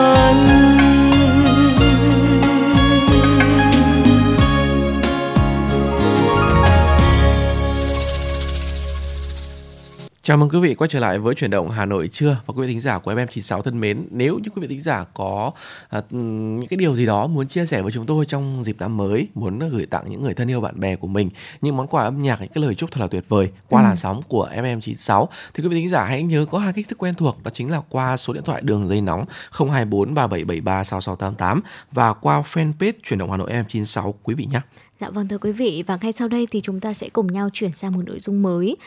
[10.31, 12.61] Chào mừng quý vị quay trở lại với chuyển động Hà Nội trưa và quý
[12.61, 14.07] vị thính giả của FM96 thân mến.
[14.11, 15.51] Nếu như quý vị thính giả có
[15.89, 18.97] à, những cái điều gì đó muốn chia sẻ với chúng tôi trong dịp năm
[18.97, 21.29] mới, muốn gửi tặng những người thân yêu bạn bè của mình
[21.61, 23.85] những món quà âm nhạc, những cái lời chúc thật là tuyệt vời qua ừ.
[23.85, 26.97] làn sóng của FM96 thì quý vị thính giả hãy nhớ có hai cách thức
[26.97, 31.61] quen thuộc đó chính là qua số điện thoại đường dây nóng 024 3773 6688
[31.91, 34.61] và qua fanpage chuyển động Hà Nội FM96 quý vị nhé.
[35.01, 37.49] Dạ vâng thưa quý vị và ngay sau đây thì chúng ta sẽ cùng nhau
[37.53, 38.77] chuyển sang một nội dung mới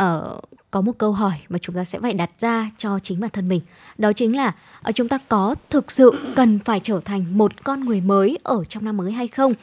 [0.00, 0.40] uh,
[0.70, 3.48] có một câu hỏi mà chúng ta sẽ phải đặt ra cho chính bản thân
[3.48, 3.60] mình.
[3.98, 4.52] Đó chính là
[4.88, 8.64] uh, chúng ta có thực sự cần phải trở thành một con người mới ở
[8.64, 9.54] trong năm mới hay không?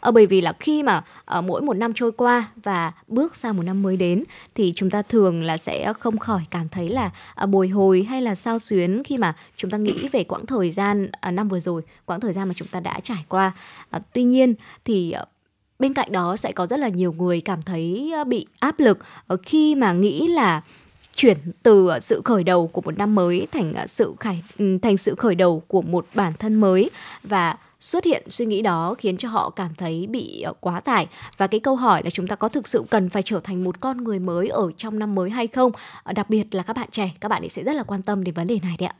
[0.00, 1.02] Ờ, bởi vì là khi mà
[1.44, 4.24] mỗi một năm trôi qua và bước sang một năm mới đến
[4.54, 7.10] thì chúng ta thường là sẽ không khỏi cảm thấy là
[7.46, 11.10] bồi hồi hay là sao xuyến khi mà chúng ta nghĩ về quãng thời gian
[11.20, 13.52] à, năm vừa rồi quãng thời gian mà chúng ta đã trải qua.
[14.12, 15.14] Tuy nhiên thì
[15.78, 19.36] bên cạnh đó sẽ có rất là nhiều người cảm thấy bị áp lực ờ,
[19.42, 20.62] khi mà nghĩ là
[21.16, 24.78] chuyển từ ờ, sự khởi đầu của một năm mới thành ờ, sự khải ừ,
[24.82, 26.90] thành sự khởi đầu của một bản thân mới.
[27.22, 31.06] Và xuất hiện suy nghĩ đó khiến cho họ cảm thấy bị quá tải.
[31.36, 33.80] Và cái câu hỏi là chúng ta có thực sự cần phải trở thành một
[33.80, 35.72] con người mới ở trong năm mới hay không?
[36.14, 38.34] Đặc biệt là các bạn trẻ, các bạn ấy sẽ rất là quan tâm đến
[38.34, 38.94] vấn đề này đấy ạ.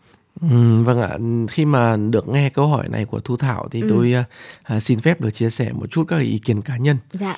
[0.85, 1.19] Vâng ạ
[1.51, 3.87] khi mà được nghe câu hỏi này của thu thảo thì ừ.
[3.91, 4.15] tôi
[4.77, 7.37] uh, xin phép được chia sẻ một chút các ý kiến cá nhân dạ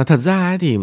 [0.00, 0.78] uh, thật ra ấy thì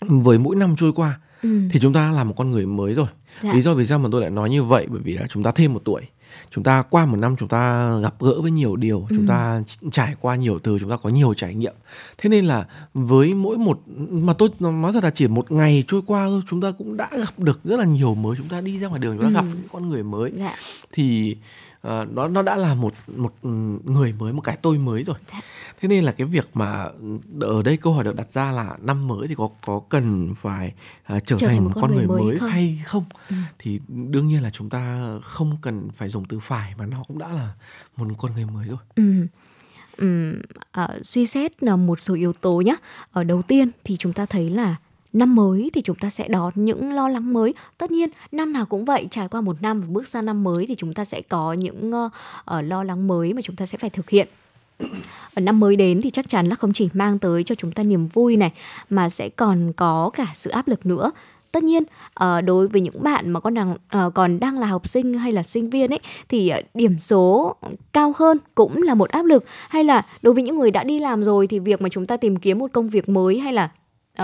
[0.00, 1.60] với mỗi năm trôi qua ừ.
[1.70, 3.06] thì chúng ta là một con người mới rồi
[3.42, 3.52] dạ.
[3.52, 5.50] lý do vì sao mà tôi lại nói như vậy bởi vì là chúng ta
[5.50, 6.02] thêm một tuổi
[6.50, 9.16] chúng ta qua một năm chúng ta gặp gỡ với nhiều điều ừ.
[9.16, 9.62] chúng ta
[9.92, 11.74] trải qua nhiều từ chúng ta có nhiều trải nghiệm
[12.18, 13.80] thế nên là với mỗi một
[14.10, 17.10] mà tôi nói thật là chỉ một ngày trôi qua thôi chúng ta cũng đã
[17.12, 19.44] gặp được rất là nhiều mới chúng ta đi ra ngoài đường chúng ta ừ.
[19.44, 20.54] gặp những con người mới dạ.
[20.92, 21.36] thì
[21.88, 23.34] uh, nó nó đã là một một
[23.84, 25.40] người mới một cái tôi mới rồi dạ.
[25.80, 26.88] thế nên là cái việc mà
[27.40, 30.72] ở đây câu hỏi được đặt ra là năm mới thì có có cần phải
[31.16, 32.50] uh, trở, trở thành một con, con người, người mới, không?
[32.50, 33.36] hay không ừ.
[33.58, 37.18] thì đương nhiên là chúng ta không cần phải dùng từ phải mà nó cũng
[37.18, 37.54] đã là
[37.96, 39.26] một con người mới rồi ừ.
[39.96, 40.42] Ừ,
[40.80, 42.76] uh, suy xét một số yếu tố nhé
[43.12, 44.76] ở đầu tiên thì chúng ta thấy là
[45.12, 47.54] năm mới thì chúng ta sẽ đón những lo lắng mới.
[47.78, 50.66] Tất nhiên năm nào cũng vậy trải qua một năm và bước sang năm mới
[50.66, 52.12] thì chúng ta sẽ có những uh,
[52.54, 54.28] uh, lo lắng mới mà chúng ta sẽ phải thực hiện.
[55.34, 57.82] Ở năm mới đến thì chắc chắn là không chỉ mang tới cho chúng ta
[57.82, 58.52] niềm vui này
[58.90, 61.10] mà sẽ còn có cả sự áp lực nữa.
[61.52, 61.82] Tất nhiên
[62.14, 63.76] ờ, đối với những bạn mà còn đang
[64.14, 67.56] còn đang là học sinh hay là sinh viên ấy thì điểm số
[67.92, 69.44] cao hơn cũng là một áp lực.
[69.68, 72.16] Hay là đối với những người đã đi làm rồi thì việc mà chúng ta
[72.16, 73.70] tìm kiếm một công việc mới hay là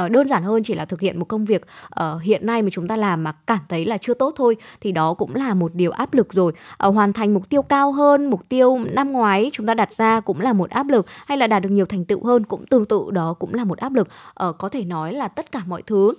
[0.05, 1.67] uh, đơn giản hơn chỉ là thực hiện một công việc
[2.01, 4.93] uh, hiện nay mà chúng ta làm mà cảm thấy là chưa tốt thôi thì
[4.93, 6.53] đó cũng là một điều áp lực rồi.
[6.87, 10.21] Uh, hoàn thành mục tiêu cao hơn mục tiêu năm ngoái chúng ta đặt ra
[10.21, 12.87] cũng là một áp lực hay là đạt được nhiều thành tựu hơn cũng tương
[12.87, 14.09] tự đó cũng là một áp lực.
[14.49, 16.15] Uh, có thể nói là tất cả mọi thứ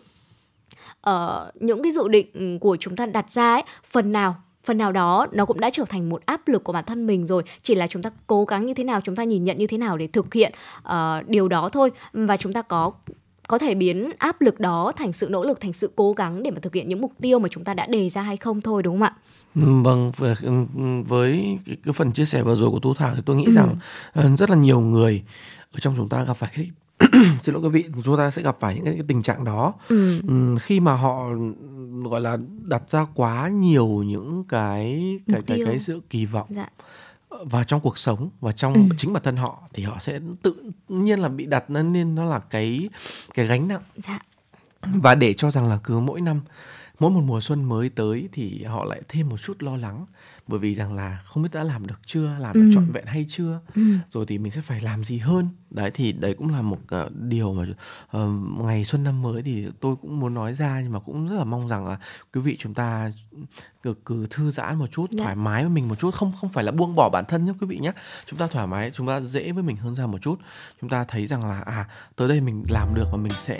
[1.09, 1.13] uh,
[1.55, 5.27] những cái dự định của chúng ta đặt ra ấy phần nào phần nào đó
[5.31, 7.43] nó cũng đã trở thành một áp lực của bản thân mình rồi.
[7.61, 9.77] Chỉ là chúng ta cố gắng như thế nào chúng ta nhìn nhận như thế
[9.77, 11.91] nào để thực hiện uh, điều đó thôi.
[12.13, 12.91] Và chúng ta có
[13.47, 16.51] có thể biến áp lực đó thành sự nỗ lực thành sự cố gắng để
[16.51, 18.83] mà thực hiện những mục tiêu mà chúng ta đã đề ra hay không thôi
[18.83, 19.13] đúng không ạ?
[19.55, 20.11] Ừ, vâng
[21.07, 23.51] với cái, phần chia sẻ vừa rồi của Tu Thảo thì tôi nghĩ ừ.
[23.51, 23.75] rằng
[24.13, 25.23] ờ, rất là nhiều người
[25.73, 26.71] ở trong chúng ta gặp phải cái
[27.41, 29.73] xin lỗi quý vị chúng ta sẽ gặp phải những cái, cái tình trạng đó
[29.89, 30.21] ừ.
[30.59, 31.29] khi mà họ
[32.03, 36.69] gọi là đặt ra quá nhiều những cái cái cái cái sự kỳ vọng dạ
[37.29, 38.81] vào trong cuộc sống và trong ừ.
[38.97, 40.55] chính bản thân họ thì họ sẽ tự
[40.87, 42.89] nhiên là bị đặt nên nó là cái
[43.33, 44.19] cái gánh nặng dạ.
[44.81, 46.41] và để cho rằng là cứ mỗi năm
[46.99, 50.05] mỗi một mùa xuân mới tới thì họ lại thêm một chút lo lắng
[50.47, 52.71] bởi vì rằng là không biết đã làm được chưa làm được ừ.
[52.75, 53.81] trọn vẹn hay chưa ừ.
[54.09, 57.11] rồi thì mình sẽ phải làm gì hơn đấy thì đấy cũng là một uh,
[57.15, 57.65] điều mà
[58.17, 58.29] uh,
[58.65, 61.43] ngày xuân năm mới thì tôi cũng muốn nói ra nhưng mà cũng rất là
[61.43, 61.97] mong rằng là
[62.33, 63.11] quý vị chúng ta
[63.83, 65.23] cứ, cứ thư giãn một chút dạ.
[65.23, 67.53] thoải mái với mình một chút không không phải là buông bỏ bản thân nhé
[67.61, 67.91] quý vị nhé
[68.25, 70.39] chúng ta thoải mái chúng ta dễ với mình hơn ra một chút
[70.81, 73.59] chúng ta thấy rằng là à tới đây mình làm được và mình sẽ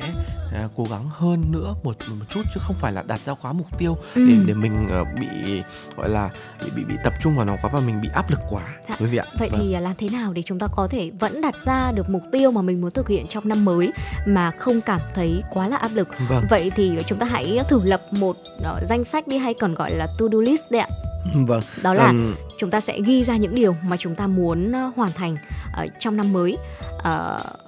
[0.65, 3.53] uh, cố gắng hơn nữa một một chút chứ không phải là đặt ra quá
[3.53, 4.25] mục tiêu ừ.
[4.29, 5.61] để để mình uh, bị
[5.97, 6.29] gọi là
[6.63, 8.95] bị bị bị tập trung vào nó quá và mình bị áp lực quá dạ.
[8.99, 9.61] quý vị ạ vậy vâng.
[9.61, 12.51] thì làm thế nào để chúng ta có thể vẫn đặt ra được mục tiêu
[12.51, 13.91] mà mình muốn thực hiện trong năm mới
[14.25, 16.07] mà không cảm thấy quá là áp lực.
[16.29, 16.43] Vâng.
[16.49, 19.91] vậy thì chúng ta hãy thử lập một uh, danh sách đi hay còn gọi
[19.91, 20.87] là to do list đấy ạ.
[21.35, 21.61] Vâng.
[21.83, 22.35] Đó là um...
[22.57, 25.33] chúng ta sẽ ghi ra những điều mà chúng ta muốn uh, hoàn thành
[25.83, 26.57] uh, trong năm mới.
[26.97, 27.66] Uh,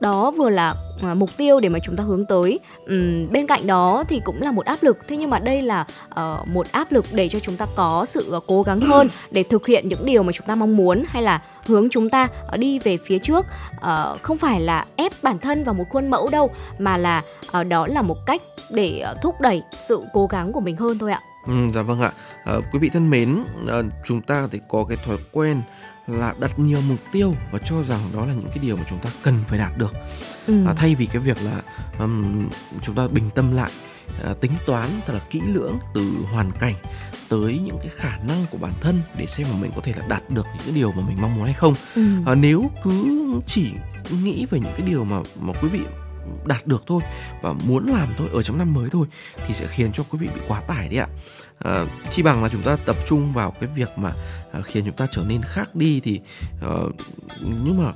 [0.00, 2.58] đó vừa là à, mục tiêu để mà chúng ta hướng tới.
[2.82, 4.98] Uhm, bên cạnh đó thì cũng là một áp lực.
[5.08, 5.86] Thế nhưng mà đây là
[6.20, 9.42] uh, một áp lực để cho chúng ta có sự uh, cố gắng hơn để
[9.42, 12.58] thực hiện những điều mà chúng ta mong muốn hay là hướng chúng ta uh,
[12.58, 13.46] đi về phía trước.
[13.76, 17.22] Uh, không phải là ép bản thân vào một khuôn mẫu đâu mà là
[17.60, 20.98] uh, đó là một cách để uh, thúc đẩy sự cố gắng của mình hơn
[20.98, 21.20] thôi ạ.
[21.46, 22.12] Ừ, dạ vâng ạ.
[22.56, 25.62] Uh, quý vị thân mến uh, chúng ta thì có cái thói quen
[26.06, 28.98] là đặt nhiều mục tiêu và cho rằng đó là những cái điều mà chúng
[28.98, 29.94] ta cần phải đạt được
[30.46, 30.66] ừ.
[30.66, 31.62] à, thay vì cái việc là
[31.98, 32.48] um,
[32.82, 33.70] chúng ta bình tâm lại
[34.24, 36.74] à, tính toán thật là kỹ lưỡng từ hoàn cảnh
[37.28, 40.06] tới những cái khả năng của bản thân để xem mà mình có thể là
[40.08, 42.02] đạt được những cái điều mà mình mong muốn hay không ừ.
[42.26, 43.72] à, nếu cứ chỉ
[44.24, 45.80] nghĩ về những cái điều mà mà quý vị
[46.44, 47.02] đạt được thôi
[47.42, 49.06] và muốn làm thôi ở trong năm mới thôi
[49.46, 51.08] thì sẽ khiến cho quý vị bị quá tải đấy ạ
[51.58, 54.12] à, chi bằng là chúng ta tập trung vào cái việc mà
[54.52, 56.20] à, khiến chúng ta trở nên khác đi thì
[56.66, 56.94] uh,
[57.40, 57.92] nhưng mà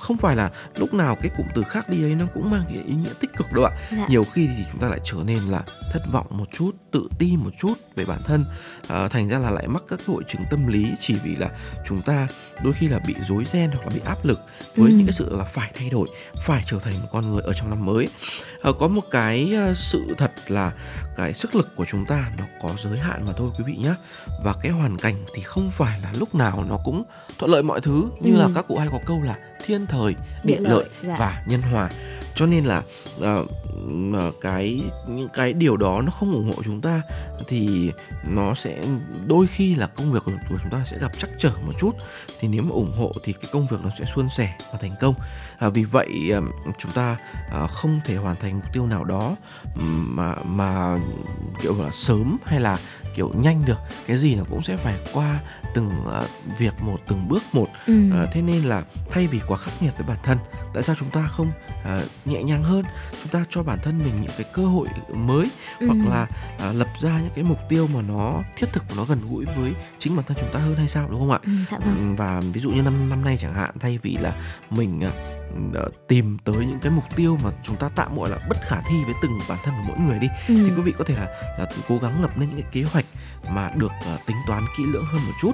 [0.00, 2.82] không phải là lúc nào cái cụm từ khác đi ấy nó cũng mang cái
[2.86, 4.06] ý nghĩa tích cực đâu ạ dạ.
[4.08, 7.36] nhiều khi thì chúng ta lại trở nên là thất vọng một chút tự ti
[7.36, 8.44] một chút về bản thân
[8.82, 11.50] uh, thành ra là lại mắc các hội chứng tâm lý chỉ vì là
[11.88, 12.28] chúng ta
[12.64, 14.40] đôi khi là bị rối ren hoặc là bị áp lực
[14.76, 14.96] với ừ.
[14.96, 16.08] những cái sự là phải thay đổi
[16.42, 18.08] phải trở thành một con người ở trong năm mới
[18.78, 20.72] có một cái uh, sự thật là
[21.16, 23.94] cái sức lực của chúng ta nó có giới hạn mà thôi quý vị nhé
[24.42, 27.02] và cái hoàn cảnh thì không phải là lúc nào nó cũng
[27.38, 28.04] thuận lợi mọi thứ.
[28.20, 28.40] Như ừ.
[28.40, 31.16] là các cụ hay có câu là thiên thời địa, địa lợi, lợi dạ.
[31.18, 31.90] và nhân hòa.
[32.34, 32.82] Cho nên là
[33.18, 37.02] uh, cái những cái điều đó nó không ủng hộ chúng ta
[37.48, 37.92] thì
[38.28, 38.84] nó sẽ
[39.26, 41.92] đôi khi là công việc của, của chúng ta sẽ gặp trắc trở một chút.
[42.40, 44.90] Thì nếu mà ủng hộ thì cái công việc nó sẽ suôn sẻ và thành
[45.00, 45.14] công
[45.62, 46.32] à, vì vậy
[46.78, 47.16] chúng ta
[47.64, 49.36] uh, không thể hoàn thành mục tiêu nào đó
[49.84, 50.98] mà mà
[51.62, 52.78] kiểu là sớm hay là
[53.14, 55.40] kiểu nhanh được cái gì nó cũng sẽ phải qua
[55.74, 57.94] từng uh, việc một từng bước một ừ.
[58.06, 60.38] uh, thế nên là thay vì quá khắc nghiệt với bản thân
[60.74, 61.48] tại sao chúng ta không
[61.80, 61.86] uh,
[62.24, 62.84] nhẹ nhàng hơn
[63.22, 65.50] chúng ta cho bản thân mình những cái cơ hội mới
[65.80, 65.86] ừ.
[65.86, 66.26] hoặc là
[66.68, 69.44] uh, lập ra những cái mục tiêu mà nó thiết thực và nó gần gũi
[69.56, 72.16] với chính bản thân chúng ta hơn hay sao đúng không ạ ừ, dạ vâng.
[72.16, 74.32] và ví dụ như năm năm nay chẳng hạn thay vì là
[74.70, 75.41] mình uh,
[76.08, 78.96] tìm tới những cái mục tiêu mà chúng ta tạm gọi là bất khả thi
[79.06, 80.54] với từng bản thân của mỗi người đi ừ.
[80.54, 83.04] thì quý vị có thể là, là cố gắng lập nên những cái kế hoạch
[83.50, 85.52] mà được uh, tính toán kỹ lưỡng hơn một chút.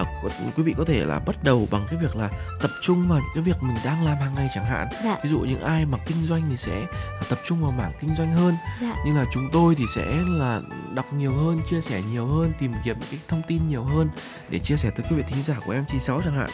[0.00, 2.30] Uh, quý vị có thể là bắt đầu bằng cái việc là
[2.60, 4.88] tập trung vào những cái việc mình đang làm hàng ngày chẳng hạn.
[5.04, 5.18] Dạ.
[5.24, 6.86] ví dụ những ai mà kinh doanh thì sẽ
[7.28, 8.56] tập trung vào mảng kinh doanh hơn.
[8.80, 8.94] Dạ.
[9.06, 10.60] nhưng là chúng tôi thì sẽ là
[10.94, 14.08] đọc nhiều hơn chia sẻ nhiều hơn tìm kiếm những cái thông tin nhiều hơn
[14.48, 16.50] để chia sẻ tới quý vị thính giả của em 96 chẳng hạn.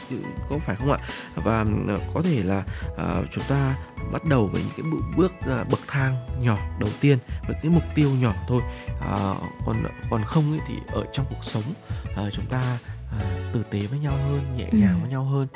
[0.49, 0.99] Có phải không ạ?
[1.35, 3.75] Và uh, có thể là uh, chúng ta
[4.13, 7.73] bắt đầu với những cái bước, bước uh, bậc thang nhỏ đầu tiên với cái
[7.73, 8.63] mục tiêu nhỏ thôi
[8.99, 9.77] uh, còn
[10.11, 11.63] còn không ấy thì ở trong cuộc sống
[12.27, 12.79] uh, chúng ta
[13.17, 15.01] uh, tử tế với nhau hơn nhẹ nhàng ừ.
[15.01, 15.49] với nhau hơn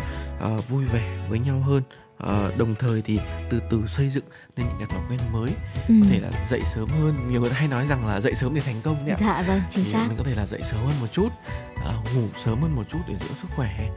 [0.57, 1.83] uh, vui vẻ với nhau hơn
[2.25, 3.21] uh, đồng thời thì
[3.51, 4.25] từ từ xây dựng
[4.57, 5.51] nên những cái thói quen mới
[5.89, 5.95] ừ.
[6.03, 8.61] có thể là dậy sớm hơn nhiều người hay nói rằng là dậy sớm để
[8.61, 10.81] thành công đấy ạ dạ vâng chính thì xác mình có thể là dậy sớm
[10.87, 11.29] hơn một chút
[11.73, 13.91] uh, ngủ sớm hơn một chút để giữ sức khỏe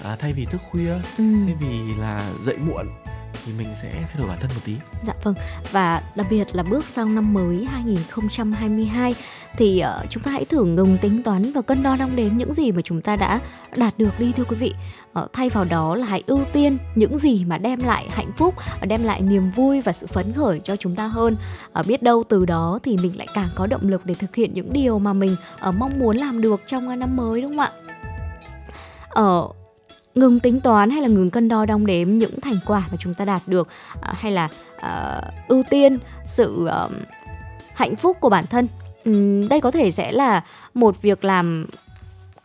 [0.00, 1.24] uh, thay vì thức khuya ừ.
[1.46, 2.88] thay vì là dậy muộn
[3.44, 4.76] thì mình sẽ thay đổi bản thân một tí.
[5.02, 5.34] Dạ vâng.
[5.72, 9.14] Và đặc biệt là bước sang năm mới 2022
[9.56, 12.54] thì uh, chúng ta hãy thử ngừng tính toán và cân đo đong đếm những
[12.54, 13.40] gì mà chúng ta đã
[13.76, 14.74] đạt được đi thưa quý vị.
[15.20, 18.54] Uh, thay vào đó là hãy ưu tiên những gì mà đem lại hạnh phúc,
[18.80, 21.36] ờ, đem lại niềm vui và sự phấn khởi cho chúng ta hơn.
[21.80, 24.54] Uh, biết đâu từ đó thì mình lại càng có động lực để thực hiện
[24.54, 25.36] những điều mà mình
[25.68, 27.70] uh, mong muốn làm được trong à, năm mới đúng không ạ?
[29.08, 29.61] Ở uh,
[30.14, 33.14] ngừng tính toán hay là ngừng cân đo đong đếm những thành quả mà chúng
[33.14, 36.90] ta đạt được uh, hay là uh, ưu tiên sự uh,
[37.74, 38.68] hạnh phúc của bản thân?
[39.04, 40.44] Um, đây có thể sẽ là
[40.74, 41.66] một việc làm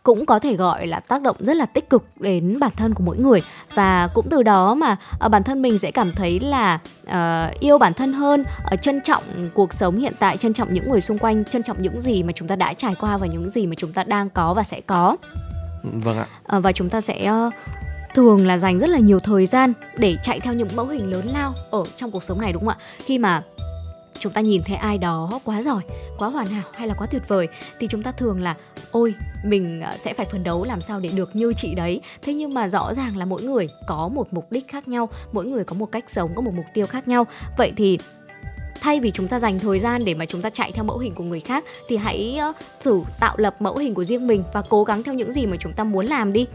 [0.02, 3.04] cũng có thể gọi là tác động rất là tích cực đến bản thân của
[3.04, 3.42] mỗi người.
[3.74, 4.96] Và cũng từ đó mà
[5.30, 8.44] bản thân mình sẽ cảm thấy là uh, yêu bản thân hơn
[8.74, 9.22] uh, trân trọng
[9.54, 12.32] cuộc sống hiện tại trân trọng những người xung quanh trân trọng những gì mà
[12.32, 14.80] chúng ta đã trải qua và những gì mà chúng ta đang có và sẽ
[14.80, 15.16] có.
[15.82, 16.26] Vâng ạ.
[16.46, 17.50] À, và chúng ta sẽ ờ,
[18.14, 21.26] thường là dành rất là nhiều thời gian để chạy theo những mẫu hình lớn
[21.32, 22.84] lao ở trong cuộc sống này đúng không ạ?
[23.04, 23.42] Khi mà
[24.20, 25.82] chúng ta nhìn thấy ai đó quá giỏi,
[26.18, 27.48] quá hoàn hảo hay là quá tuyệt vời
[27.80, 28.54] thì chúng ta thường là
[28.90, 29.14] ôi
[29.44, 32.00] mình ờ, sẽ phải phấn đấu làm sao để được như chị đấy.
[32.22, 35.46] Thế nhưng mà rõ ràng là mỗi người có một mục đích khác nhau, mỗi
[35.46, 37.26] người có một cách sống, có một mục tiêu khác nhau.
[37.58, 37.98] Vậy thì
[38.80, 41.14] thay vì chúng ta dành thời gian để mà chúng ta chạy theo mẫu hình
[41.14, 42.40] của người khác thì hãy
[42.82, 45.56] thử tạo lập mẫu hình của riêng mình và cố gắng theo những gì mà
[45.60, 46.46] chúng ta muốn làm đi.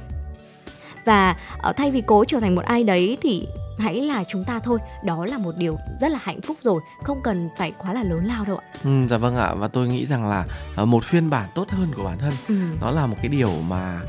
[1.05, 1.35] Và
[1.69, 3.47] uh, thay vì cố trở thành một ai đấy thì
[3.77, 4.79] hãy là chúng ta thôi.
[5.05, 8.25] Đó là một điều rất là hạnh phúc rồi không cần phải quá là lớn
[8.25, 8.65] lao đâu ạ.
[8.83, 9.53] Ừ, dạ vâng ạ.
[9.53, 10.45] Và tôi nghĩ rằng là
[10.81, 12.55] uh, một phiên bản tốt hơn của bản thân ừ.
[12.81, 13.99] nó là một cái điều mà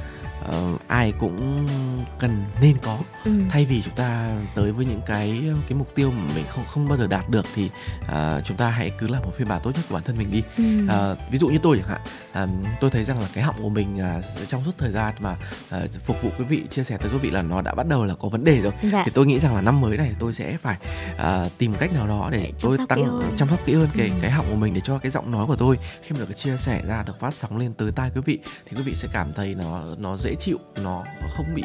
[0.48, 1.66] uh, ai cũng
[2.18, 3.32] cần nên có ừ.
[3.50, 6.88] thay vì chúng ta tới với những cái cái mục tiêu mà mình không không
[6.88, 7.70] bao giờ đạt được thì
[8.04, 10.30] uh, chúng ta hãy cứ làm một phiên bản tốt nhất của bản thân mình
[10.30, 10.64] đi ừ.
[11.12, 12.00] uh, ví dụ như tôi chẳng hạn
[12.44, 15.36] uh, tôi thấy rằng là cái họng của mình uh, trong suốt thời gian mà
[15.76, 18.04] uh, phục vụ quý vị chia sẻ tới quý vị là nó đã bắt đầu
[18.04, 19.02] là có vấn đề rồi dạ.
[19.04, 20.76] thì tôi nghĩ rằng là năm mới này tôi sẽ phải
[21.12, 24.14] uh, tìm cách nào đó để, để tôi tăng chăm sóc kỹ hơn cái ừ.
[24.20, 26.56] cái họng của mình để cho cái giọng nói của tôi khi mà được chia
[26.56, 29.32] sẻ ra được phát sóng lên tới tai quý vị thì quý vị sẽ cảm
[29.32, 31.04] thấy nó nó dễ chịu nó
[31.36, 31.64] không bị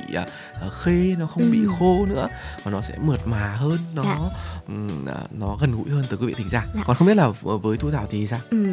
[0.68, 1.50] uh, khê nó không ừ.
[1.52, 2.28] bị khô nữa
[2.64, 4.18] và nó sẽ mượt mà hơn nó dạ.
[4.68, 5.06] um,
[5.40, 6.84] nó gần gũi hơn từ quý vị thính giả dạ.
[6.86, 8.66] còn không biết là với thu thảo thì sao ừ.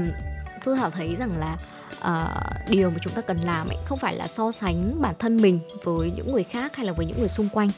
[0.64, 1.56] thu thảo thấy rằng là
[1.98, 5.36] uh, điều mà chúng ta cần làm ấy không phải là so sánh bản thân
[5.36, 7.68] mình với những người khác hay là với những người xung quanh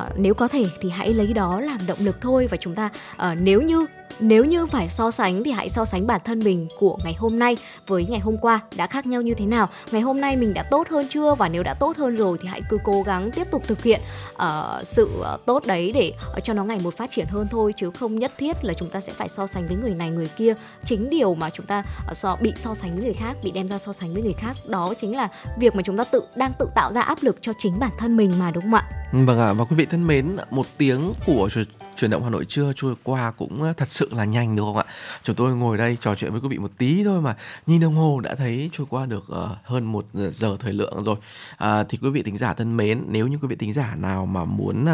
[0.00, 2.90] uh, nếu có thể thì hãy lấy đó làm động lực thôi và chúng ta
[3.14, 3.86] uh, nếu như
[4.20, 7.38] nếu như phải so sánh thì hãy so sánh bản thân mình của ngày hôm
[7.38, 9.68] nay với ngày hôm qua đã khác nhau như thế nào.
[9.90, 11.34] Ngày hôm nay mình đã tốt hơn chưa?
[11.34, 14.00] Và nếu đã tốt hơn rồi thì hãy cứ cố gắng tiếp tục thực hiện
[14.34, 17.74] uh, sự ờ, tốt đấy để ờ, cho nó ngày một phát triển hơn thôi
[17.76, 20.28] chứ không nhất thiết là chúng ta sẽ phải so sánh với người này người
[20.36, 20.54] kia.
[20.84, 23.78] Chính điều mà chúng ta so bị so sánh với người khác bị đem ra
[23.78, 25.28] so sánh với người khác đó chính là
[25.58, 28.16] việc mà chúng ta tự đang tự tạo ra áp lực cho chính bản thân
[28.16, 28.88] mình mà đúng không ạ?
[29.12, 31.48] Vâng ạ và quý vị thân mến một tiếng của
[31.96, 34.84] chuyển động Hà Nội trưa trôi qua cũng thật sự là nhanh đúng không ạ?
[35.22, 37.36] Chúng tôi ngồi đây trò chuyện với quý vị một tí thôi mà
[37.66, 41.16] nhìn đồng hồ đã thấy trôi qua được ờ, hơn một giờ thời lượng rồi.
[41.56, 44.26] À, thì quý vị tính giả thân mến, nếu như quý vị tính giả nào
[44.26, 44.86] mà muốn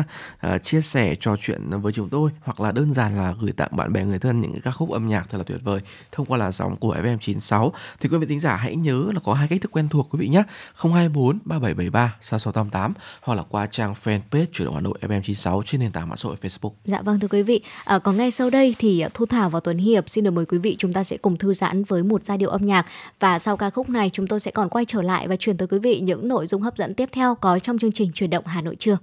[0.47, 3.77] uh, chia sẻ trò chuyện với chúng tôi hoặc là đơn giản là gửi tặng
[3.77, 5.81] bạn bè người thân những cái ca khúc âm nhạc thật là tuyệt vời
[6.13, 9.35] thông qua làn sóng của FM96 thì quý vị tính giả hãy nhớ là có
[9.35, 10.43] hai cách thức quen thuộc quý vị nhé
[10.75, 12.93] 024 3773 6688
[13.23, 16.27] hoặc là qua trang fanpage chuyển động Hà Nội FM96 trên nền tảng mạng xã
[16.27, 16.73] hội Facebook.
[16.93, 19.61] Dạ vâng thưa quý vị, à, còn ngay sau đây thì ờ, Thu Thảo và
[19.61, 22.25] Tuấn Hiệp xin được mời quý vị chúng ta sẽ cùng thư giãn với một
[22.25, 22.87] giai điệu âm nhạc
[23.21, 25.69] và sau ca khúc này chúng tôi sẽ còn quay trở lại và chuyển tới
[25.69, 28.47] quý vị những nội dung hấp dẫn tiếp theo có trong chương trình truyền động
[28.47, 28.99] Hà Nội trưa.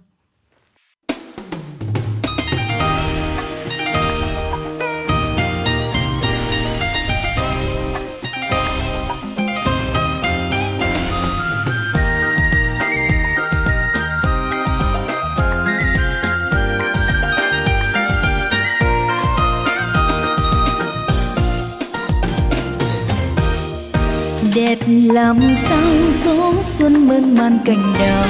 [24.70, 25.40] Đẹp làm
[25.70, 25.92] sao
[26.26, 28.26] gió xuân mơn man cành đào.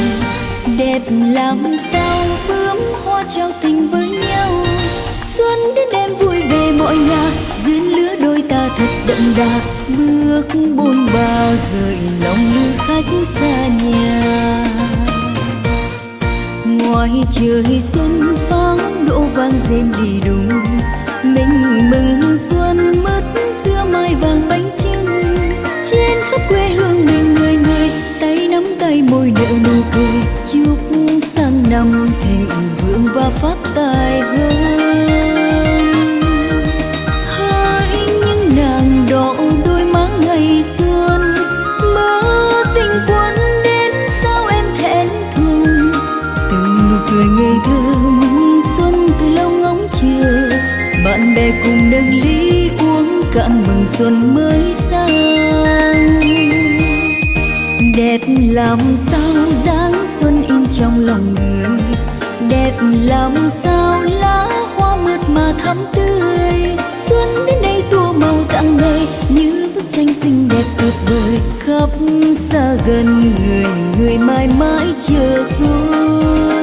[0.77, 1.01] Đẹp
[1.33, 1.57] làm
[1.91, 4.63] sao bướm hoa trao tình với nhau.
[5.37, 7.31] Xuân đến đêm vui về mọi nhà,
[7.65, 9.61] duyên lứa đôi ta thật đậm đà.
[9.97, 13.05] Bước bôn ba gợi lòng như khách
[13.39, 14.65] xa nhà.
[16.65, 18.77] Ngoài trời xuân pháo
[19.07, 20.49] đỗ vang rền đi đùng.
[21.23, 23.21] Mình mừng xuân mất
[23.65, 24.68] giữa mai vàng bánh
[26.31, 27.89] khắp quê hương mình người người,
[28.21, 30.21] tay nắm tay môi nở nụ cười.
[30.51, 30.77] Chúc
[31.35, 32.49] sang năm thịnh
[32.81, 35.93] vượng và phát tài hơn.
[37.27, 41.35] Hỡi những nàng đỏ đôi má ngày xuân
[41.95, 42.21] mơ
[42.75, 43.91] tình quân đến
[44.23, 45.91] sao em thẹn thùng.
[46.51, 47.83] Từng nụ cười ngây thơ
[48.77, 50.49] xuân từ lâu ngóng chờ
[51.05, 54.68] bạn bè cùng nâng ly uống cạn mừng xuân mới
[58.09, 58.79] đẹp làm
[59.11, 61.81] sao dáng xuân in trong lòng người.
[62.49, 66.75] Đẹp làm sao lá hoa mượt mà thắm tươi.
[67.09, 71.89] Xuân đến đây tua màu rạng ngời như bức tranh xinh đẹp tuyệt vời khắp
[72.51, 73.65] xa gần người.
[73.99, 76.58] Người mãi mãi chờ xuân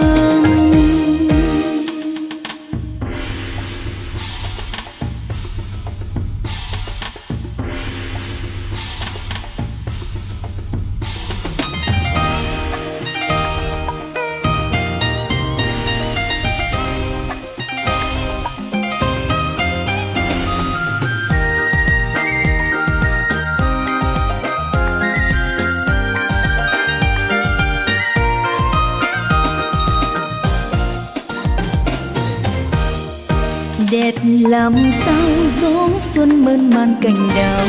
[36.75, 37.67] man cành đào,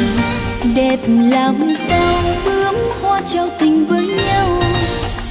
[0.76, 1.56] đẹp làm
[1.90, 4.62] sao bướm hoa trao tình với nhau.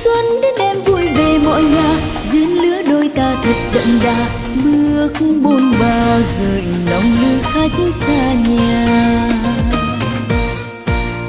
[0.05, 1.99] Xuân đến đêm vui về mọi nhà,
[2.33, 4.29] duyên lứa đôi ta thật đậm đà.
[4.65, 5.13] Bước
[5.43, 7.73] bôn ba gợi lòng như khách
[8.07, 9.31] xa nhà.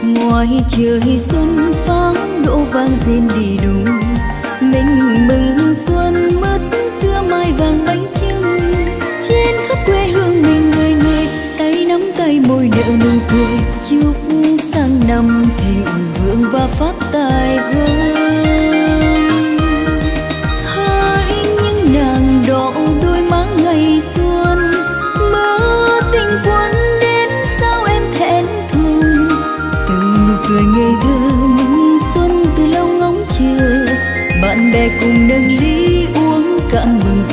[0.03, 2.15] Ngoài trời xuân pháo
[2.45, 3.91] đỗ vang rền đi đủ
[4.61, 5.46] mình mừng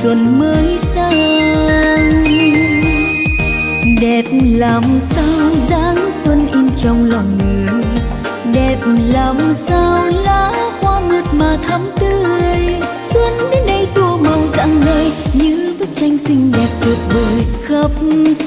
[0.05, 2.25] xuân mới sang.
[4.01, 7.85] Đẹp làm sao dáng xuân in trong lòng người.
[8.53, 8.79] Đẹp
[9.13, 9.39] làm
[9.69, 12.81] sao lá hoa mượt mà thắm tươi.
[13.13, 17.91] Xuân đến đây tua màu rạng ngời, như bức tranh xinh đẹp tuyệt vời khắp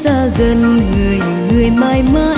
[0.04, 2.37] xa gần người người mãi mãi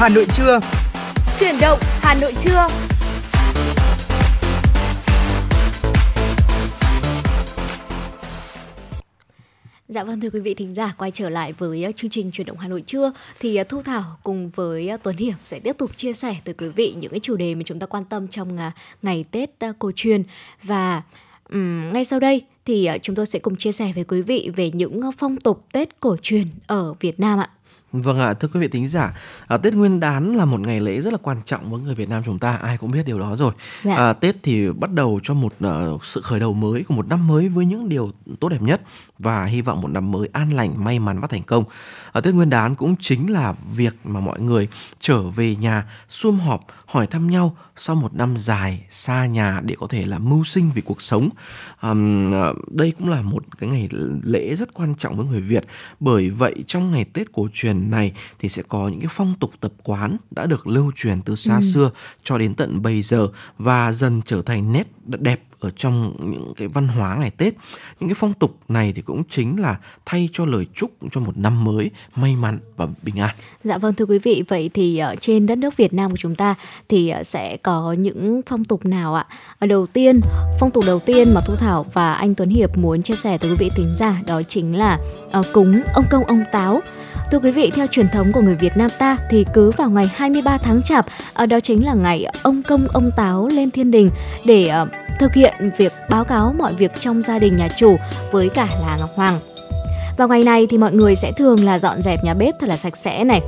[0.00, 0.60] Hà Nội trưa.
[1.40, 2.68] Chuyển động Hà Nội trưa.
[9.88, 12.46] Dạ vâng thưa quý vị thính giả quay trở lại với uh, chương trình chuyển
[12.46, 15.78] động Hà Nội trưa thì uh, Thu Thảo cùng với uh, Tuấn Hiệp sẽ tiếp
[15.78, 18.28] tục chia sẻ tới quý vị những cái chủ đề mà chúng ta quan tâm
[18.28, 18.58] trong
[19.02, 20.22] ngày Tết cổ truyền
[20.62, 21.02] và
[21.50, 24.70] um, ngay sau đây thì chúng tôi sẽ cùng chia sẻ với quý vị về
[24.70, 27.50] những phong tục Tết cổ truyền ở Việt Nam ạ.
[27.92, 31.00] Vâng ạ, thưa quý vị thính giả, à, Tết Nguyên đán là một ngày lễ
[31.00, 33.36] rất là quan trọng với người Việt Nam chúng ta, ai cũng biết điều đó
[33.36, 33.52] rồi.
[33.84, 33.94] Dạ.
[33.94, 35.52] À, Tết thì bắt đầu cho một
[35.94, 38.10] uh, sự khởi đầu mới của một năm mới với những điều
[38.40, 38.80] tốt đẹp nhất
[39.22, 41.64] và hy vọng một năm mới an lành, may mắn và thành công.
[42.12, 44.68] Ở Tết Nguyên đán cũng chính là việc mà mọi người
[45.00, 49.74] trở về nhà sum họp hỏi thăm nhau sau một năm dài xa nhà để
[49.78, 51.28] có thể là mưu sinh vì cuộc sống.
[51.82, 52.32] Um,
[52.70, 53.88] đây cũng là một cái ngày
[54.22, 55.64] lễ rất quan trọng với người Việt.
[56.00, 59.50] Bởi vậy trong ngày Tết cổ truyền này thì sẽ có những cái phong tục
[59.60, 61.60] tập quán đã được lưu truyền từ xa ừ.
[61.60, 61.90] xưa
[62.22, 66.68] cho đến tận bây giờ và dần trở thành nét đẹp ở trong những cái
[66.68, 67.54] văn hóa ngày Tết.
[68.00, 71.36] Những cái phong tục này thì cũng chính là thay cho lời chúc cho một
[71.36, 73.34] năm mới may mắn và bình an.
[73.64, 76.36] Dạ vâng thưa quý vị, vậy thì ở trên đất nước Việt Nam của chúng
[76.36, 76.54] ta
[76.88, 79.26] thì ờ, sẽ có những phong tục nào ạ?
[79.58, 80.20] Ở đầu tiên,
[80.60, 83.50] phong tục đầu tiên mà Thu Thảo và anh Tuấn Hiệp muốn chia sẻ tới
[83.50, 84.98] quý vị thính giả đó chính là
[85.38, 86.80] uh, cúng ông công ông táo.
[87.30, 90.10] Thưa quý vị, theo truyền thống của người Việt Nam ta thì cứ vào ngày
[90.14, 94.10] 23 tháng Chạp, ở đó chính là ngày ông công ông táo lên thiên đình
[94.44, 94.86] để ờ,
[95.20, 97.96] thực hiện việc báo cáo mọi việc trong gia đình nhà chủ
[98.32, 99.38] với cả là Ngọc Hoàng.
[100.16, 102.76] Vào ngày này thì mọi người sẽ thường là dọn dẹp nhà bếp thật là
[102.76, 103.40] sạch sẽ này,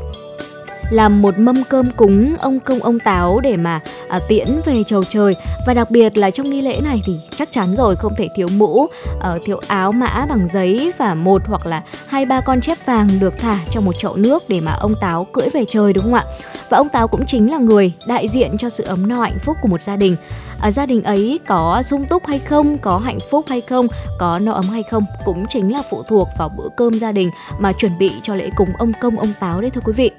[0.93, 5.05] làm một mâm cơm cúng ông công ông táo để mà à, tiễn về chầu
[5.05, 5.37] trời.
[5.67, 8.49] Và đặc biệt là trong nghi lễ này thì chắc chắn rồi không thể thiếu
[8.57, 8.87] mũ
[9.21, 13.09] à, thiếu áo mã bằng giấy và một hoặc là hai ba con chép vàng
[13.21, 16.15] được thả trong một chậu nước để mà ông táo cưỡi về trời đúng không
[16.15, 16.25] ạ?
[16.71, 19.57] Và ông táo cũng chính là người đại diện cho sự ấm no hạnh phúc
[19.63, 20.17] của một gia đình.
[20.61, 23.87] Ở gia đình ấy có sung túc hay không có hạnh phúc hay không
[24.19, 27.31] có no ấm hay không cũng chính là phụ thuộc vào bữa cơm gia đình
[27.59, 30.11] mà chuẩn bị cho lễ cúng ông công ông táo đấy thưa quý vị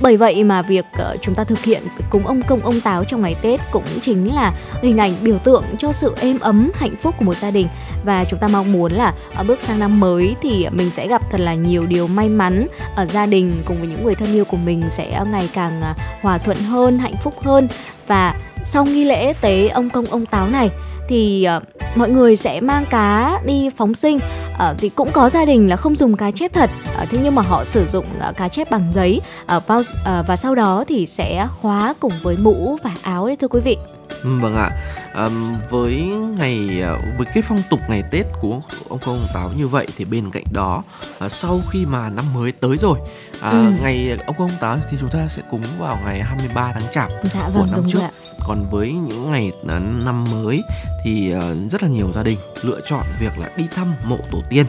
[0.00, 3.22] bởi vậy mà việc ờ, chúng ta thực hiện cúng ông công, ông táo trong
[3.22, 4.52] ngày Tết cũng chính là
[4.82, 7.68] hình ảnh, biểu tượng cho sự êm ấm, hạnh phúc của một gia đình.
[8.04, 11.22] Và chúng ta mong muốn là ở bước sang năm mới thì mình sẽ gặp
[11.30, 14.44] thật là nhiều điều may mắn ở gia đình cùng với những người thân yêu
[14.44, 17.68] của mình sẽ ngày càng ờ, hòa thuận hơn, hạnh phúc hơn.
[18.06, 20.70] Và sau nghi lễ tế ông công, ông táo này
[21.08, 21.62] thì uh,
[21.96, 24.18] mọi người sẽ mang cá đi phóng sinh.
[24.52, 26.70] Uh, thì cũng có gia đình là không dùng cá chép thật.
[27.02, 29.20] Uh, thế nhưng mà họ sử dụng uh, cá chép bằng giấy.
[29.56, 33.36] Uh, vào, uh, và sau đó thì sẽ khóa cùng với mũ và áo đấy
[33.36, 33.76] thưa quý vị.
[34.22, 34.70] Ừ, vâng ạ
[35.14, 35.28] à,
[35.70, 35.96] với
[36.38, 36.82] ngày
[37.16, 40.30] với cái phong tục ngày Tết của ông công ông táo như vậy thì bên
[40.30, 40.82] cạnh đó
[41.18, 42.98] à, sau khi mà năm mới tới rồi
[43.40, 43.72] à, ừ.
[43.82, 47.10] ngày ông công ông táo thì chúng ta sẽ cúng vào ngày 23 tháng chạp
[47.34, 48.10] dạ, vâng, của năm trước ạ.
[48.46, 50.62] còn với những ngày à, năm mới
[51.04, 54.42] thì à, rất là nhiều gia đình lựa chọn việc là đi thăm mộ tổ
[54.50, 54.66] tiên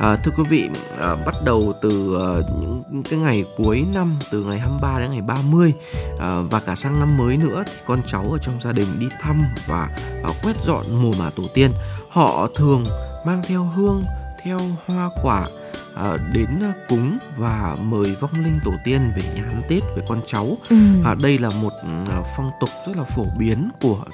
[0.00, 0.68] À, thưa quý vị,
[1.00, 2.28] à, bắt đầu từ à,
[2.60, 5.72] những cái ngày cuối năm, từ ngày 23 đến ngày 30
[6.20, 9.08] à, và cả sang năm mới nữa thì con cháu ở trong gia đình đi
[9.20, 9.88] thăm và
[10.24, 11.70] à, quét dọn mồ mả tổ tiên.
[12.08, 12.84] Họ thường
[13.26, 14.02] mang theo hương,
[14.44, 15.46] theo hoa quả
[15.94, 16.48] à, đến
[16.88, 20.58] cúng và mời vong linh tổ tiên về nhà ăn Tết với con cháu.
[20.70, 20.76] Ừ.
[21.04, 21.72] À, đây là một
[22.10, 24.04] à, phong tục rất là phổ biến của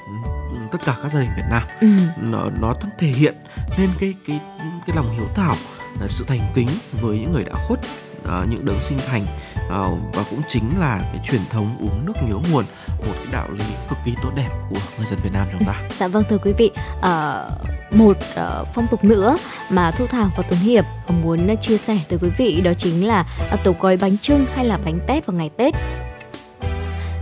[0.73, 1.63] tất cả các gia đình Việt Nam.
[1.81, 1.89] Ừ.
[2.21, 3.35] Nó nó thể hiện
[3.79, 4.41] nên cái cái
[4.87, 5.57] cái lòng hiếu thảo
[6.01, 6.69] À, sự thành kính
[7.01, 7.81] với những người đã khuất
[8.29, 9.27] à, những đấng sinh thành
[9.71, 9.83] à,
[10.15, 12.65] và cũng chính là cái truyền thống uống nước nhớ nguồn
[13.07, 15.75] một cái đạo lý cực kỳ tốt đẹp của người dân Việt Nam chúng ta.
[15.89, 16.71] Ừ, dạ vâng thưa quý vị,
[17.01, 17.51] ờ,
[17.91, 19.39] một ờ, phong tục nữa
[19.71, 20.85] mà Thu Thảo và Tuấn Hiệp
[21.23, 23.25] muốn chia sẻ tới quý vị đó chính là
[23.65, 25.75] tổ gói bánh trưng hay là bánh tét vào ngày Tết.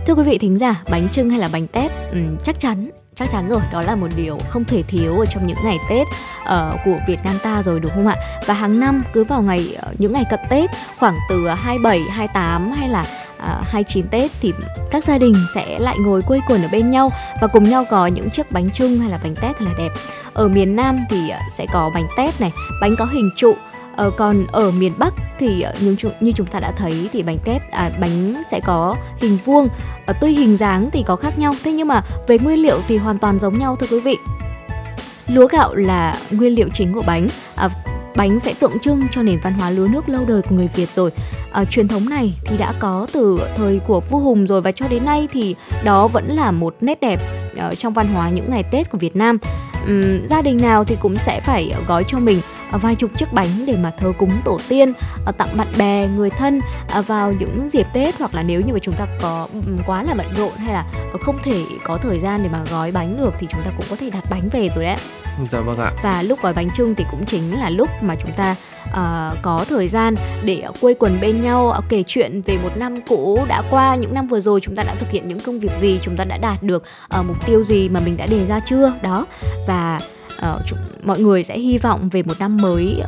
[0.07, 3.29] Thưa quý vị thính giả, bánh trưng hay là bánh tét ừ, chắc chắn chắc
[3.31, 6.79] chắn rồi đó là một điều không thể thiếu ở trong những ngày Tết uh,
[6.85, 8.15] của Việt Nam ta rồi đúng không ạ?
[8.45, 11.99] Và hàng năm cứ vào ngày uh, những ngày cận Tết khoảng từ ờ, 27,
[11.99, 13.01] 28 hay là
[13.37, 14.53] uh, 29 Tết thì
[14.91, 17.11] các gia đình sẽ lại ngồi quây quần ở bên nhau
[17.41, 19.89] và cùng nhau có những chiếc bánh trưng hay là bánh tét thật là đẹp.
[20.33, 22.51] Ở miền Nam thì uh, sẽ có bánh tét này,
[22.81, 23.55] bánh có hình trụ
[23.95, 27.23] Ờ, còn ở miền Bắc thì ờ, như chúng như chúng ta đã thấy thì
[27.23, 29.67] bánh tét à, bánh sẽ có hình vuông
[30.05, 32.97] à, tuy hình dáng thì có khác nhau thế nhưng mà về nguyên liệu thì
[32.97, 34.17] hoàn toàn giống nhau thưa quý vị
[35.27, 37.69] lúa gạo là nguyên liệu chính của bánh à,
[38.15, 40.89] bánh sẽ tượng trưng cho nền văn hóa lúa nước lâu đời của người Việt
[40.93, 41.11] rồi.
[41.51, 44.87] À, truyền thống này thì đã có từ thời của vua Hùng rồi và cho
[44.87, 47.19] đến nay thì đó vẫn là một nét đẹp
[47.67, 49.37] uh, trong văn hóa những ngày Tết của Việt Nam.
[49.87, 52.41] Um, gia đình nào thì cũng sẽ phải gói cho mình
[52.77, 54.93] vài chục chiếc bánh để mà thờ cúng tổ tiên
[55.37, 56.59] tặng bạn bè người thân
[57.07, 59.47] vào những dịp tết hoặc là nếu như mà chúng ta có
[59.85, 60.85] quá là bận rộn hay là
[61.21, 63.95] không thể có thời gian để mà gói bánh được thì chúng ta cũng có
[63.95, 64.97] thể đặt bánh về rồi đấy.
[65.49, 65.91] Dạ vâng ạ.
[66.03, 68.55] Và lúc gói bánh trưng thì cũng chính là lúc mà chúng ta
[68.89, 73.01] uh, có thời gian để quây quần bên nhau uh, kể chuyện về một năm
[73.01, 75.71] cũ đã qua những năm vừa rồi chúng ta đã thực hiện những công việc
[75.79, 76.83] gì chúng ta đã đạt được
[77.19, 78.93] uh, mục tiêu gì mà mình đã đề ra chưa?
[79.01, 79.25] Đó.
[79.67, 79.99] Và
[80.37, 83.01] uh, chúng, mọi người sẽ hy vọng về một năm mới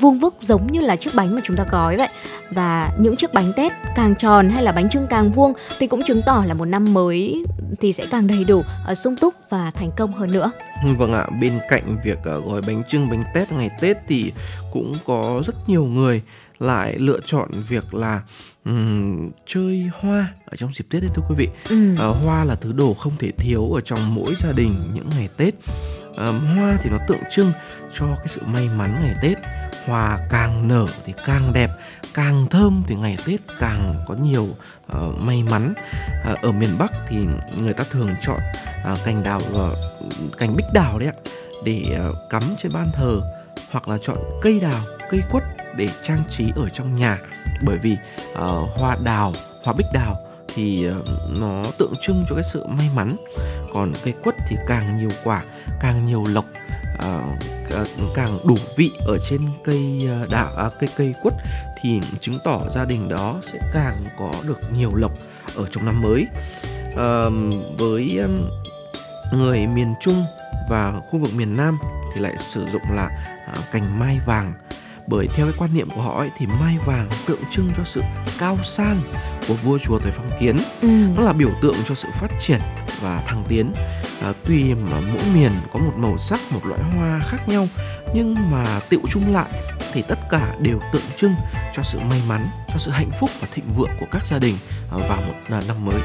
[0.00, 2.08] vuông vức giống như là chiếc bánh mà chúng ta gói vậy
[2.50, 6.02] và những chiếc bánh tết càng tròn hay là bánh trưng càng vuông thì cũng
[6.02, 7.44] chứng tỏ là một năm mới
[7.80, 10.50] thì sẽ càng đầy đủ uh, sung túc và thành công hơn nữa
[10.98, 14.32] vâng ạ bên cạnh việc uh, gói bánh trưng bánh tết ngày tết thì
[14.72, 16.22] cũng có rất nhiều người
[16.58, 18.22] lại lựa chọn việc là
[18.64, 21.48] um, chơi hoa ở trong dịp Tết đấy thưa quý vị.
[21.68, 21.92] Ừ.
[21.92, 25.28] Uh, hoa là thứ đồ không thể thiếu ở trong mỗi gia đình những ngày
[25.36, 25.54] Tết.
[26.14, 27.52] Uh, hoa thì nó tượng trưng
[27.98, 29.38] cho cái sự may mắn ngày Tết.
[29.86, 31.70] Hoa càng nở thì càng đẹp
[32.14, 34.48] càng thơm thì ngày tết càng có nhiều
[34.96, 35.74] uh, may mắn.
[36.32, 37.16] Uh, ở miền bắc thì
[37.56, 38.38] người ta thường chọn
[38.92, 41.16] uh, cành đào uh, cành bích đào đấy ạ
[41.64, 43.20] để uh, cắm trên ban thờ
[43.70, 45.44] hoặc là chọn cây đào cây quất
[45.76, 47.18] để trang trí ở trong nhà.
[47.62, 47.96] Bởi vì
[48.32, 48.38] uh,
[48.78, 49.32] hoa đào
[49.64, 50.20] hoa bích đào
[50.54, 51.02] thì ờ,
[51.40, 53.16] nó tượng trưng cho cái sự may mắn.
[53.72, 55.42] Còn cây quất thì càng nhiều quả
[55.80, 56.44] càng nhiều lộc
[56.98, 57.20] ờ,
[57.70, 61.34] ờ, càng đủ vị ở trên cây uh, đào à, cây cây quất
[61.82, 65.12] thì chứng tỏ gia đình đó sẽ càng có được nhiều lộc
[65.56, 66.26] ở trong năm mới.
[67.78, 68.20] Với
[69.32, 70.24] người miền trung
[70.70, 71.78] và khu vực miền nam
[72.14, 73.06] thì lại sử dụng là
[73.46, 74.52] à, cành mai vàng
[75.06, 78.00] bởi theo cái quan niệm của họ ấy, thì mai vàng tượng trưng cho sự
[78.38, 79.00] cao sang
[79.48, 80.88] của vua chúa thời phong kiến ừ.
[81.16, 82.60] nó là biểu tượng cho sự phát triển
[83.00, 83.72] và thăng tiến
[84.22, 87.68] à, tuy mà mỗi miền có một màu sắc một loại hoa khác nhau
[88.14, 89.50] nhưng mà tựu chung lại
[89.92, 91.34] thì tất cả đều tượng trưng
[91.74, 94.54] cho sự may mắn cho sự hạnh phúc và thịnh vượng của các gia đình
[94.90, 96.00] à, vào một à, năm mới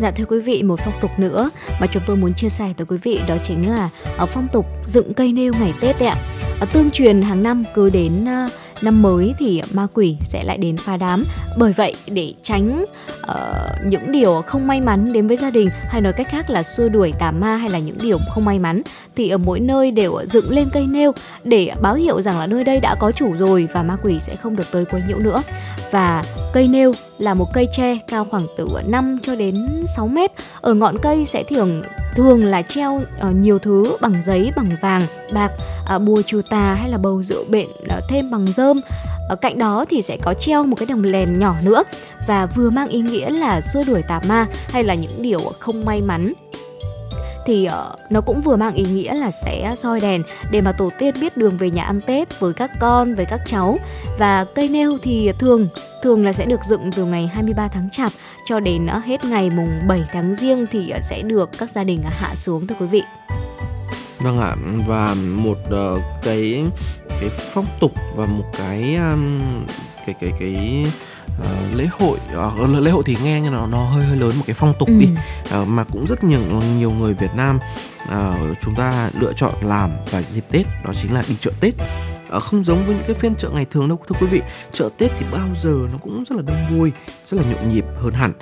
[0.00, 2.86] Dạ thưa quý vị, một phong tục nữa mà chúng tôi muốn chia sẻ tới
[2.86, 6.16] quý vị đó chính là ở phong tục dựng cây nêu ngày Tết đấy ạ.
[6.60, 8.48] Ờ, tương truyền hàng năm cứ đến ờ,
[8.82, 11.24] năm mới thì ma quỷ sẽ lại đến phá đám.
[11.58, 12.84] Bởi vậy để tránh
[13.22, 16.62] uh, những điều không may mắn đến với gia đình hay nói cách khác là
[16.62, 18.82] xua đuổi tà ma hay là những điều không may mắn
[19.16, 21.12] thì ở mỗi nơi đều dựng lên cây nêu
[21.44, 24.36] để báo hiệu rằng là nơi đây đã có chủ rồi và ma quỷ sẽ
[24.36, 25.42] không được tới quấy nhiễu nữa
[25.90, 30.30] và cây nêu là một cây tre cao khoảng từ 5 cho đến 6 mét.
[30.60, 31.82] Ở ngọn cây sẽ thường
[32.14, 35.02] thường là treo ờ, nhiều thứ bằng giấy, bằng vàng,
[35.32, 35.52] bạc,
[35.86, 38.80] ờ, bùa trừ tà hay là bầu rượu bệnh ờ, thêm bằng dơm.
[39.28, 41.82] Ở cạnh đó thì sẽ có treo một cái đồng lèn nhỏ nữa
[42.26, 45.84] và vừa mang ý nghĩa là xua đuổi tà ma hay là những điều không
[45.84, 46.32] may mắn
[47.46, 50.90] thì uh, nó cũng vừa mang ý nghĩa là sẽ soi đèn để mà tổ
[50.98, 53.76] tiên biết đường về nhà ăn Tết với các con, với các cháu.
[54.18, 55.68] Và cây nêu thì thường
[56.02, 58.12] thường là sẽ được dựng từ ngày 23 tháng Chạp
[58.46, 61.84] cho đến uh, hết ngày mùng 7 tháng Giêng thì uh, sẽ được các gia
[61.84, 63.02] đình uh, hạ xuống thưa quý vị.
[64.18, 64.56] Vâng ạ,
[64.86, 66.64] và một uh, cái
[67.20, 69.40] cái phong tục và một cái um,
[70.06, 70.86] cái cái cái
[71.38, 72.18] uh, lễ hội
[72.64, 74.88] uh, lễ hội thì nghe như nó nó hơi hơi lớn một cái phong tục
[74.88, 74.94] ừ.
[74.98, 75.08] đi
[75.60, 76.40] uh, mà cũng rất nhiều
[76.78, 77.58] nhiều người Việt Nam
[78.02, 81.74] uh, chúng ta lựa chọn làm vào dịp Tết đó chính là đi chợ Tết.
[82.36, 84.42] Uh, không giống với những cái phiên chợ ngày thường đâu thưa quý vị.
[84.72, 86.92] Chợ Tết thì bao giờ nó cũng rất là đông vui
[87.26, 88.32] rất là nhộn nhịp hơn hẳn.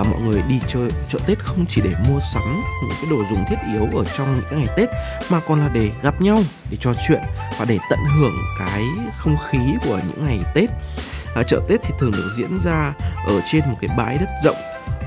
[0.00, 2.42] Uh, mọi người đi chơi chợ Tết không chỉ để mua sắm
[2.82, 4.88] những cái đồ dùng thiết yếu ở trong những cái ngày Tết
[5.30, 7.20] mà còn là để gặp nhau để trò chuyện
[7.58, 8.82] và để tận hưởng cái
[9.16, 10.70] không khí của những ngày Tết
[11.34, 12.94] à, chợ Tết thì thường được diễn ra
[13.26, 14.56] ở trên một cái bãi đất rộng.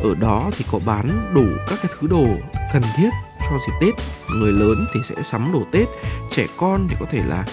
[0.04, 2.26] Ở đó thì có bán đủ các cái thứ đồ
[2.74, 3.10] cần thiết
[3.40, 3.94] cho dịp Tết.
[4.36, 5.88] Người lớn thì sẽ sắm đồ Tết
[6.36, 7.46] trẻ con thì có thể là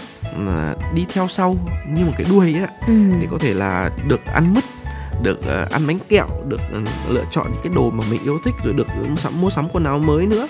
[0.49, 1.57] à, đi theo sau
[1.89, 2.95] như một cái đuôi ấy ừ.
[3.21, 4.65] thì có thể là được ăn mứt
[5.23, 8.39] được uh, ăn bánh kẹo được uh, lựa chọn những cái đồ mà mình yêu
[8.45, 8.87] thích rồi được
[9.19, 10.49] sắm mua sắm quần áo mới nữa.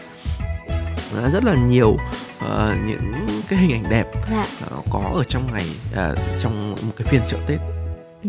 [1.18, 1.96] Uh, rất là nhiều
[2.44, 4.46] uh, những cái hình ảnh đẹp dạ.
[4.78, 7.58] uh, có ở trong ngày uh, trong một cái phiên chợ Tết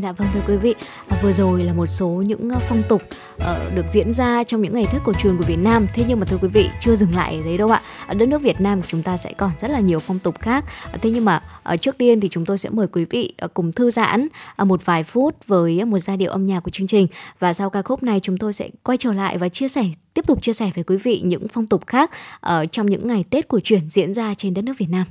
[0.01, 0.75] Dạ vâng thưa quý vị,
[1.07, 3.01] à, vừa rồi là một số những ờ, phong tục
[3.35, 5.87] uh, được diễn ra trong những ngày Tết cổ truyền của Việt Nam.
[5.93, 7.81] Thế nhưng mà thưa quý vị, chưa dừng lại ở đấy đâu ạ.
[8.07, 10.39] Ở đất nước Việt Nam của chúng ta sẽ còn rất là nhiều phong tục
[10.39, 10.65] khác.
[10.91, 11.41] À, thế nhưng mà
[11.73, 14.27] uh, trước tiên thì chúng tôi sẽ mời quý vị uh, cùng thư giãn
[14.61, 17.07] uh, một vài phút với một giai điệu âm nhạc của chương trình
[17.39, 20.27] và sau ca khúc này chúng tôi sẽ quay trở lại và chia sẻ tiếp
[20.27, 22.11] tục chia sẻ với quý vị những phong tục khác
[22.45, 25.05] uh, trong những ngày Tết cổ truyền diễn ra trên đất nước Việt Nam.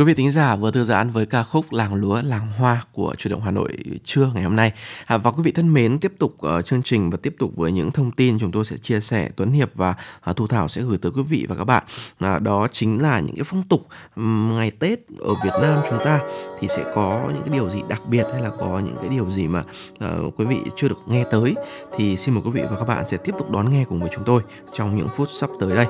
[0.00, 3.14] Quý vị thính giả vừa thư giãn với ca khúc Làng lúa làng hoa của
[3.18, 4.72] chủ động Hà Nội trưa ngày hôm nay.
[5.06, 7.72] À, và quý vị thân mến, tiếp tục uh, chương trình và tiếp tục với
[7.72, 9.94] những thông tin chúng tôi sẽ chia sẻ Tuấn Hiệp và
[10.30, 11.84] uh, Thu Thảo sẽ gửi tới quý vị và các bạn.
[12.18, 13.86] À, đó chính là những cái phong tục
[14.16, 16.20] um, ngày Tết ở Việt Nam chúng ta
[16.60, 19.30] thì sẽ có những cái điều gì đặc biệt hay là có những cái điều
[19.30, 19.64] gì mà
[20.04, 21.54] uh, quý vị chưa được nghe tới
[21.96, 24.10] thì xin mời quý vị và các bạn sẽ tiếp tục đón nghe cùng với
[24.14, 24.42] chúng tôi
[24.74, 25.86] trong những phút sắp tới đây.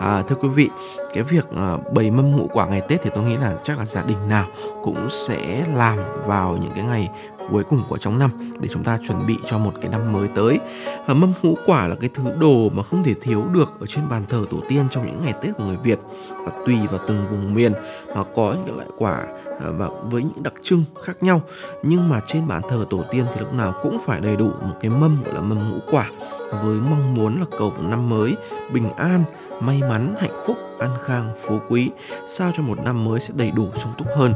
[0.00, 0.70] À, thưa quý vị,
[1.14, 3.86] cái việc ờ, bày mâm ngũ quả ngày Tết thì tôi nghĩ là chắc là
[3.86, 4.46] gia đình nào
[4.82, 7.08] cũng sẽ làm vào những cái ngày
[7.50, 8.30] cuối cùng của trong năm
[8.60, 10.58] để chúng ta chuẩn bị cho một cái năm mới tới.
[11.06, 14.24] Mâm ngũ quả là cái thứ đồ mà không thể thiếu được ở trên bàn
[14.28, 15.98] thờ tổ tiên trong những ngày Tết của người Việt,
[16.30, 17.72] và tùy vào từng vùng miền
[18.16, 19.26] mà có những loại quả
[19.60, 21.42] ờ, và với những đặc trưng khác nhau
[21.82, 24.74] nhưng mà trên bàn thờ tổ tiên thì lúc nào cũng phải đầy đủ một
[24.80, 26.10] cái mâm gọi là mâm ngũ quả
[26.50, 28.36] với mong muốn là cầu một năm mới
[28.72, 29.24] bình an
[29.60, 31.90] may mắn, hạnh phúc, an khang, phú quý,
[32.28, 34.34] sao cho một năm mới sẽ đầy đủ sung túc hơn.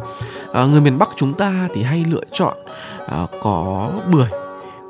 [0.52, 2.56] À, người miền Bắc chúng ta thì hay lựa chọn
[3.06, 4.28] à, có bưởi,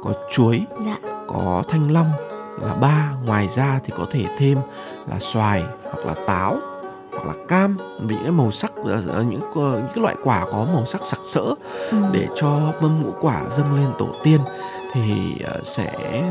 [0.03, 0.97] có chuối, dạ.
[1.27, 2.11] có thanh long
[2.61, 3.13] là ba.
[3.27, 4.59] Ngoài ra thì có thể thêm
[5.11, 6.57] là xoài hoặc là táo
[7.13, 10.67] hoặc là cam vì những màu sắc ờ, ờ, những những cái loại quả có
[10.75, 11.55] màu sắc sặc sỡ
[11.91, 11.97] ừ.
[12.13, 14.41] để cho mâm ngũ quả dâng lên tổ tiên
[14.93, 15.35] thì
[15.65, 16.23] sẽ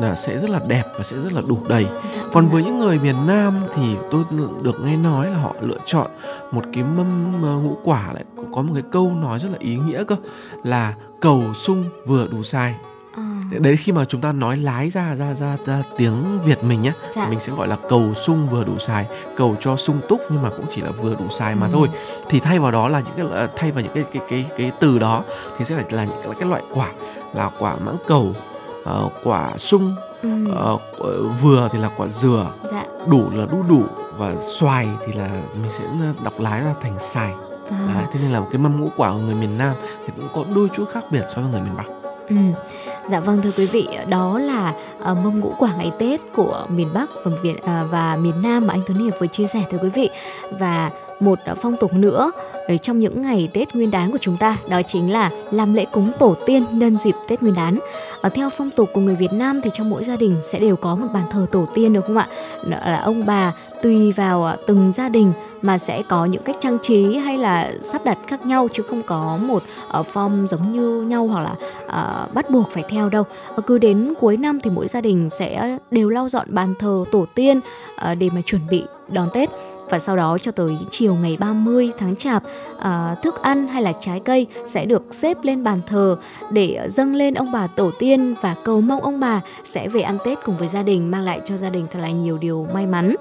[0.00, 2.64] là sẽ rất là đẹp và sẽ rất là đủ đầy dạ, còn vâng với
[2.64, 4.24] những người miền Nam thì tôi
[4.62, 6.10] được nghe nói là họ lựa chọn
[6.50, 9.76] một cái mâm ờ, ngũ quả lại có một cái câu nói rất là ý
[9.76, 10.16] nghĩa cơ
[10.64, 12.74] là cầu sung vừa đủ sai
[13.14, 13.58] à.
[13.58, 16.92] đấy khi mà chúng ta nói lái ra ra ra, ra tiếng việt mình nhé
[17.16, 17.26] dạ.
[17.30, 19.06] mình sẽ gọi là cầu sung vừa đủ xài
[19.36, 21.70] cầu cho sung túc nhưng mà cũng chỉ là vừa đủ xài mà ừ.
[21.72, 21.88] thôi
[22.28, 24.98] thì thay vào đó là những cái thay vào những cái cái cái cái từ
[24.98, 25.22] đó
[25.58, 26.88] thì sẽ là, là những cái, cái loại quả
[27.34, 28.34] là quả mãng cầu
[28.82, 30.28] uh, quả sung ừ.
[30.74, 30.80] uh,
[31.42, 32.84] vừa thì là quả dừa dạ.
[33.06, 33.82] đủ là đu đủ
[34.16, 35.30] và xoài thì là
[35.62, 35.84] mình sẽ
[36.24, 37.32] đọc lái ra thành xài
[37.70, 37.94] à.
[37.94, 39.74] Đấy, thế nên là một cái mâm ngũ quả của người miền Nam
[40.06, 41.86] thì cũng có đôi chút khác biệt so với người miền Bắc
[42.28, 42.36] Ừ.
[43.08, 46.88] Dạ vâng thưa quý vị, đó là uh, mâm ngũ quả ngày Tết của miền
[46.94, 49.78] Bắc và Việt uh, và miền Nam mà anh Tuấn Hiệp vừa chia sẻ thưa
[49.78, 50.10] quý vị.
[50.58, 50.90] Và
[51.20, 52.32] một phong tục nữa
[52.68, 55.84] ở trong những ngày Tết Nguyên đán của chúng ta đó chính là làm lễ
[55.92, 57.78] cúng tổ tiên nhân dịp Tết Nguyên đán.
[58.20, 60.76] Ở theo phong tục của người Việt Nam thì trong mỗi gia đình sẽ đều
[60.76, 62.28] có một bàn thờ tổ tiên được không ạ?
[62.68, 65.32] Đó là ông bà tùy vào ờ, từng gia đình
[65.62, 69.02] mà sẽ có những cách trang trí hay là sắp đặt khác nhau chứ không
[69.02, 69.62] có một
[70.00, 71.54] uh, form giống như nhau hoặc là
[71.84, 73.24] uh, bắt buộc phải theo đâu
[73.58, 77.04] uh, cứ đến cuối năm thì mỗi gia đình sẽ đều lau dọn bàn thờ
[77.12, 79.50] tổ tiên uh, để mà chuẩn bị đón Tết
[79.90, 82.42] và sau đó cho tới chiều ngày 30 tháng Chạp,
[82.78, 86.16] à, thức ăn hay là trái cây sẽ được xếp lên bàn thờ
[86.50, 90.18] để dâng lên ông bà tổ tiên và cầu mong ông bà sẽ về ăn
[90.24, 92.86] Tết cùng với gia đình mang lại cho gia đình thật là nhiều điều may
[92.86, 93.14] mắn.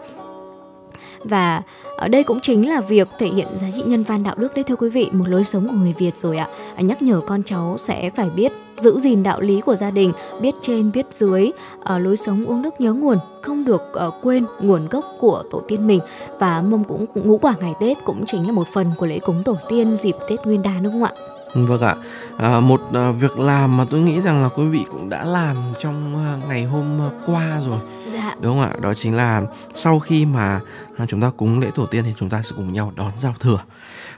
[1.23, 1.61] Và
[1.97, 4.63] ở đây cũng chính là việc thể hiện giá trị nhân văn đạo đức đấy
[4.63, 6.47] thưa quý vị một lối sống của người Việt rồi ạ.
[6.77, 8.51] Nhắc nhở con cháu sẽ phải biết
[8.81, 11.51] giữ gìn đạo lý của gia đình biết trên biết dưới
[11.95, 15.61] uh, lối sống uống nước nhớ nguồn không được uh, quên nguồn gốc của tổ
[15.67, 15.99] tiên mình
[16.39, 19.43] và mâm cũng ngũ quả ngày Tết cũng chính là một phần của lễ cúng
[19.45, 21.11] tổ tiên dịp Tết Nguyên đán đúng không ạ?
[21.53, 21.95] Vâng ạ,
[22.37, 25.55] à, một à, việc làm mà tôi nghĩ rằng là quý vị cũng đã làm
[25.79, 27.79] trong à, ngày hôm qua rồi
[28.13, 28.35] Dạ.
[28.41, 28.75] Đúng không ạ?
[28.81, 29.43] Đó chính là
[29.73, 30.61] sau khi mà
[30.97, 33.35] à, chúng ta cúng lễ tổ tiên thì chúng ta sẽ cùng nhau đón giao
[33.39, 33.59] thừa.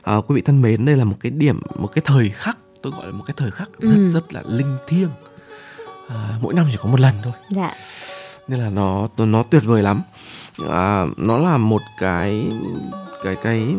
[0.02, 2.91] À, quý vị thân mến, đây là một cái điểm, một cái thời khắc tôi
[2.91, 4.10] gọi là một cái thời khắc rất ừ.
[4.10, 5.10] rất là linh thiêng.
[6.10, 7.34] À, mỗi năm chỉ có một lần thôi.
[7.49, 7.73] Dạ.
[8.47, 10.01] Nên là nó nó tuyệt vời lắm.
[10.69, 12.45] À, nó là một cái
[13.23, 13.76] cái cái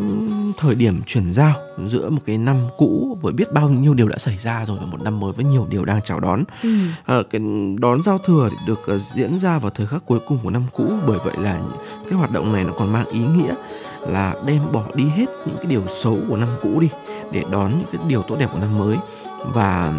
[0.58, 1.54] thời điểm chuyển giao
[1.86, 4.86] giữa một cái năm cũ với biết bao nhiêu điều đã xảy ra rồi và
[4.86, 6.44] một năm mới với nhiều điều đang chào đón.
[6.62, 6.68] Ừ.
[7.04, 7.40] À, cái
[7.78, 10.92] đón giao thừa được uh, diễn ra vào thời khắc cuối cùng của năm cũ
[11.06, 11.60] bởi vậy là
[12.04, 13.54] cái hoạt động này nó còn mang ý nghĩa
[14.00, 16.88] là đem bỏ đi hết những cái điều xấu của năm cũ đi
[17.32, 18.96] để đón những cái điều tốt đẹp của năm mới
[19.44, 19.92] và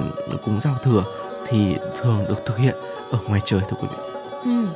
[0.46, 1.04] cúng giao thừa
[1.48, 2.76] thì thường được thực hiện
[3.12, 3.98] ở ngoài trời thưa quý vị.
[4.44, 4.68] Ừ.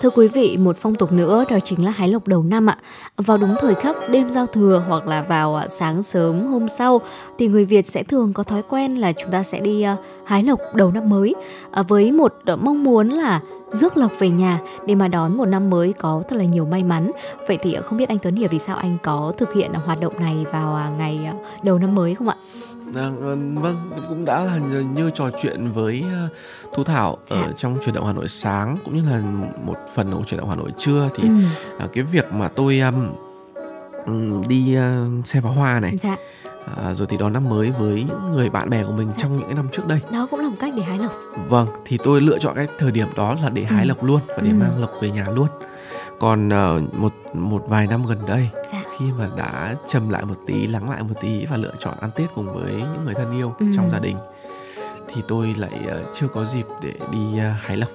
[0.00, 2.76] Thưa quý vị, một phong tục nữa đó chính là hái lộc đầu năm ạ.
[3.16, 7.00] Vào đúng thời khắc đêm giao thừa hoặc là vào à, sáng sớm hôm sau
[7.38, 10.42] thì người Việt sẽ thường có thói quen là chúng ta sẽ đi à, hái
[10.42, 11.34] lộc đầu năm mới
[11.70, 13.40] à, với một mong muốn là
[13.76, 16.84] rước lộc về nhà để mà đón một năm mới có thật là nhiều may
[16.84, 17.10] mắn.
[17.48, 20.14] Vậy thì không biết anh Tuấn Hiệp thì sao anh có thực hiện hoạt động
[20.20, 21.30] này vào ngày
[21.62, 22.36] đầu năm mới không ạ?
[22.94, 23.10] À,
[23.54, 23.76] vâng
[24.08, 26.32] cũng đã là như, như trò chuyện với uh,
[26.74, 27.52] thu thảo ở dạ.
[27.56, 29.22] trong truyền động hà nội sáng cũng như là
[29.64, 31.34] một phần của truyền động hà nội trưa thì ừ.
[31.84, 32.80] uh, cái việc mà tôi
[34.06, 36.16] um, đi uh, xem pháo hoa này dạ.
[36.76, 39.22] À, rồi thì đón năm mới với những người bạn bè của mình dạ.
[39.22, 41.12] trong những cái năm trước đây đó cũng là một cách để hái lộc
[41.48, 43.88] vâng thì tôi lựa chọn cái thời điểm đó là để hái ừ.
[43.88, 44.54] lộc luôn và để ừ.
[44.54, 45.48] mang lộc về nhà luôn
[46.18, 48.82] còn uh, một một vài năm gần đây dạ.
[48.98, 52.10] khi mà đã trầm lại một tí lắng lại một tí và lựa chọn ăn
[52.16, 53.66] tết cùng với những người thân yêu ừ.
[53.76, 54.16] trong gia đình
[55.08, 57.88] thì tôi lại uh, chưa có dịp để đi uh, hái lộc.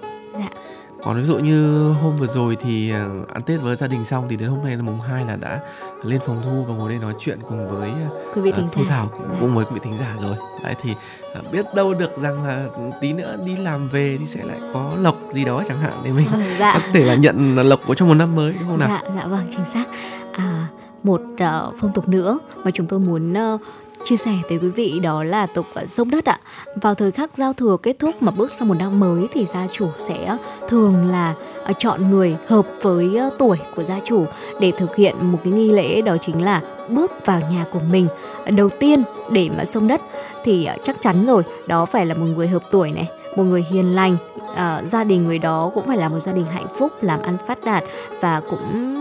[1.03, 4.27] Còn ví dụ như hôm vừa rồi thì uh, ăn tết với gia đình xong
[4.29, 5.59] thì đến hôm nay là mùng 2 là đã
[6.03, 7.91] lên phòng thu và ngồi đây nói chuyện cùng với
[8.35, 9.09] quý vị thính uh, thu thảo
[9.39, 10.35] cùng với quý vị thính giả rồi.
[10.63, 10.91] Đấy thì
[11.39, 12.67] uh, biết đâu được rằng là
[13.01, 16.11] tí nữa đi làm về thì sẽ lại có lộc gì đó chẳng hạn để
[16.11, 16.73] mình ừ, dạ.
[16.73, 18.89] có thể là nhận lộc của trong một năm mới đúng không nào?
[18.89, 19.85] Dạ dạ vâng chính xác.
[20.33, 20.67] À,
[21.03, 23.61] một uh, phong tục nữa mà chúng tôi muốn uh,
[24.05, 26.39] chia sẻ tới quý vị đó là tục ờ, sông đất ạ.
[26.75, 29.67] Vào thời khắc giao thừa kết thúc mà bước sang một năm mới thì gia
[29.67, 30.37] chủ sẽ ờ,
[30.69, 31.33] thường là
[31.63, 34.25] ờ, chọn người hợp với tuổi của gia chủ
[34.59, 38.07] để thực hiện một cái nghi lễ đó chính là bước vào nhà của mình.
[38.45, 40.01] Đầu tiên để mà sông đất
[40.43, 43.95] thì chắc chắn rồi, đó phải là một người hợp tuổi này, một người hiền
[43.95, 44.17] lành,
[44.55, 47.37] à, gia đình người đó cũng phải là một gia đình hạnh phúc, làm ăn
[47.47, 47.83] phát đạt
[48.21, 48.95] và cũng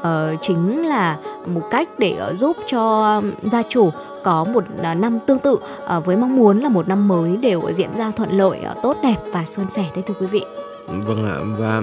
[0.00, 1.16] uh, chính là
[1.46, 3.90] một cách để uh, giúp cho gia chủ
[4.24, 7.62] có một à, năm tương tự uh, với mong muốn là một năm mới đều
[7.74, 10.44] diễn ra thuận lợi, uh, tốt đẹp và suôn sẻ đấy thưa quý vị.
[10.88, 11.82] Vâng ạ và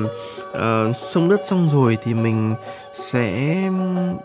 [0.52, 2.56] uh, sông đất xong rồi thì mình
[2.94, 3.56] sẽ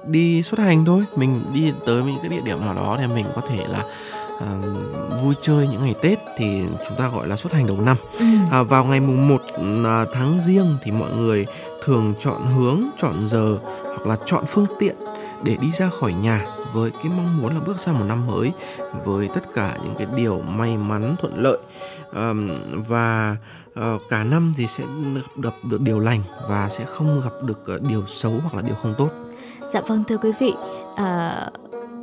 [0.07, 3.27] đi xuất hành thôi, mình đi tới những cái địa điểm nào đó để mình
[3.35, 3.85] có thể là
[4.41, 4.47] À,
[5.23, 7.97] vui chơi những ngày Tết thì chúng ta gọi là xuất hành đầu năm.
[8.19, 8.25] Ừ.
[8.51, 9.43] À, vào ngày mùng 1
[9.85, 11.47] à, tháng riêng thì mọi người
[11.85, 14.97] thường chọn hướng, chọn giờ hoặc là chọn phương tiện
[15.43, 18.53] để đi ra khỏi nhà với cái mong muốn là bước sang một năm mới
[19.05, 21.59] với tất cả những cái điều may mắn thuận lợi
[22.13, 22.33] à,
[22.89, 23.37] và
[23.75, 24.85] à, cả năm thì sẽ
[25.37, 28.95] gặp được điều lành và sẽ không gặp được điều xấu hoặc là điều không
[28.99, 29.09] tốt.
[29.69, 30.55] Dạ vâng thưa quý vị,
[30.97, 31.47] à,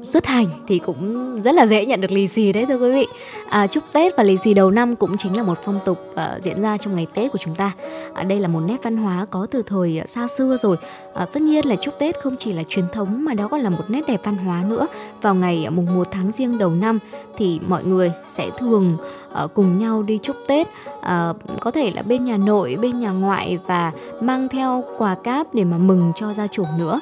[0.03, 3.07] xuất hành thì cũng rất là dễ nhận được lì xì đấy thưa quý vị.
[3.49, 6.43] À, chúc tết và lì xì đầu năm cũng chính là một phong tục uh,
[6.43, 7.71] diễn ra trong ngày tết của chúng ta.
[8.13, 10.77] À, đây là một nét văn hóa có từ thời ờ, xa xưa rồi
[11.17, 13.69] à, tất nhiên là chúc tết không chỉ là truyền thống mà đó còn là
[13.69, 14.87] một nét đẹp văn hóa nữa.
[15.21, 16.99] Vào ngày ờ, mùng 1 tháng riêng đầu năm
[17.37, 18.97] thì mọi người sẽ thường
[19.43, 20.67] uh, cùng nhau đi chúc tết.
[20.97, 23.91] Uh, có thể là bên nhà nội bên nhà ngoại và
[24.21, 26.99] mang theo quà cáp để mà mừng cho gia chủ nữa.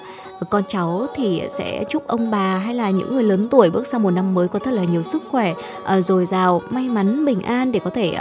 [0.50, 4.04] Con cháu thì sẽ chúc ông bà hay là những người lớn tuổi bước sang
[4.04, 7.42] một năm mới có thật là nhiều sức khỏe uh, dồi dào may mắn bình
[7.42, 8.18] an để có thể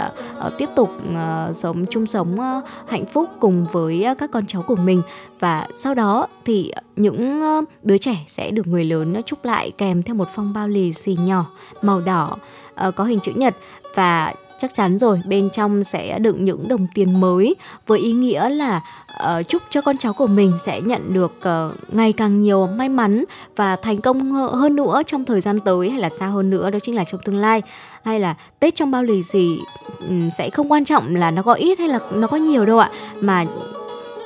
[0.47, 4.47] uh, tiếp tục uh, sống chung sống uh, hạnh phúc cùng với uh, các con
[4.47, 5.01] cháu của mình.
[5.39, 9.71] Và sau đó thì những ờ, đứa trẻ sẽ được người lớn ờ, chúc lại
[9.77, 11.45] kèm theo một phong bao lì xì nhỏ
[11.81, 12.37] màu đỏ
[12.75, 13.55] ờ, có hình chữ nhật.
[13.95, 17.55] Và chắc chắn rồi bên trong sẽ đựng những đồng tiền mới
[17.87, 18.81] với ý nghĩa là
[19.23, 22.89] uh, chúc cho con cháu của mình sẽ nhận được uh, ngày càng nhiều may
[22.89, 23.23] mắn
[23.55, 26.79] và thành công hơn nữa trong thời gian tới hay là xa hơn nữa đó
[26.79, 27.61] chính là trong tương lai.
[28.03, 29.59] Hay là tết trong bao lì xì
[30.07, 32.79] um, sẽ không quan trọng là nó có ít hay là nó có nhiều đâu
[32.79, 32.89] ạ
[33.21, 33.45] mà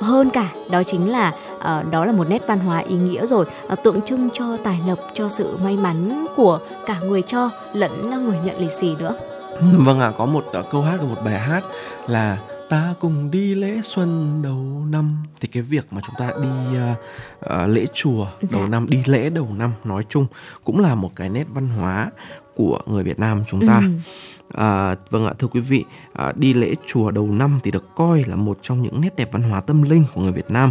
[0.00, 3.46] hơn cả đó chính là uh, đó là một nét văn hóa ý nghĩa rồi
[3.72, 8.10] uh, tượng trưng cho tài lộc cho sự may mắn của cả người cho lẫn
[8.24, 9.14] người nhận lì xì nữa
[9.60, 11.64] Vâng ạ, à, có một uh, câu hát của một bài hát
[12.06, 12.38] là
[12.68, 16.96] ta cùng đi lễ xuân đầu năm thì cái việc mà chúng ta đi uh,
[17.44, 18.58] uh, lễ chùa dạ.
[18.58, 20.26] đầu năm đi lễ đầu năm nói chung
[20.64, 22.10] cũng là một cái nét văn hóa
[22.56, 23.76] của người Việt Nam chúng ta.
[23.76, 23.90] Ừ.
[24.54, 28.24] À, vâng ạ thưa quý vị à, đi lễ chùa đầu năm thì được coi
[28.24, 30.70] là một trong những nét đẹp văn hóa tâm linh của người Việt Nam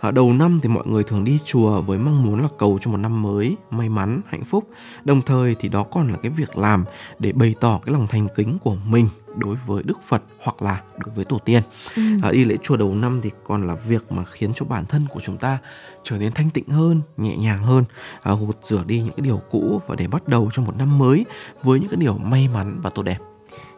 [0.00, 2.90] à, đầu năm thì mọi người thường đi chùa với mong muốn là cầu cho
[2.90, 4.68] một năm mới may mắn hạnh phúc
[5.04, 6.84] đồng thời thì đó còn là cái việc làm
[7.18, 10.82] để bày tỏ cái lòng thành kính của mình đối với Đức Phật hoặc là
[10.98, 11.62] đối với tổ tiên.
[11.96, 12.02] Ừ.
[12.22, 15.06] À, đi lễ chùa đầu năm thì còn là việc mà khiến cho bản thân
[15.10, 15.58] của chúng ta
[16.02, 17.84] trở nên thanh tịnh hơn, nhẹ nhàng hơn,
[18.22, 20.98] à, gột rửa đi những cái điều cũ và để bắt đầu cho một năm
[20.98, 21.24] mới
[21.62, 23.18] với những cái điều may mắn và tốt đẹp.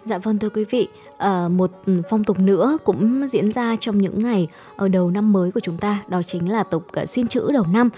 [0.05, 0.89] Dạ vâng thưa quý vị,
[1.23, 1.71] à, một
[2.11, 5.77] phong tục nữa cũng diễn ra trong những ngày ở đầu năm mới của chúng
[5.77, 7.91] ta, đó chính là tục uh, xin chữ đầu năm.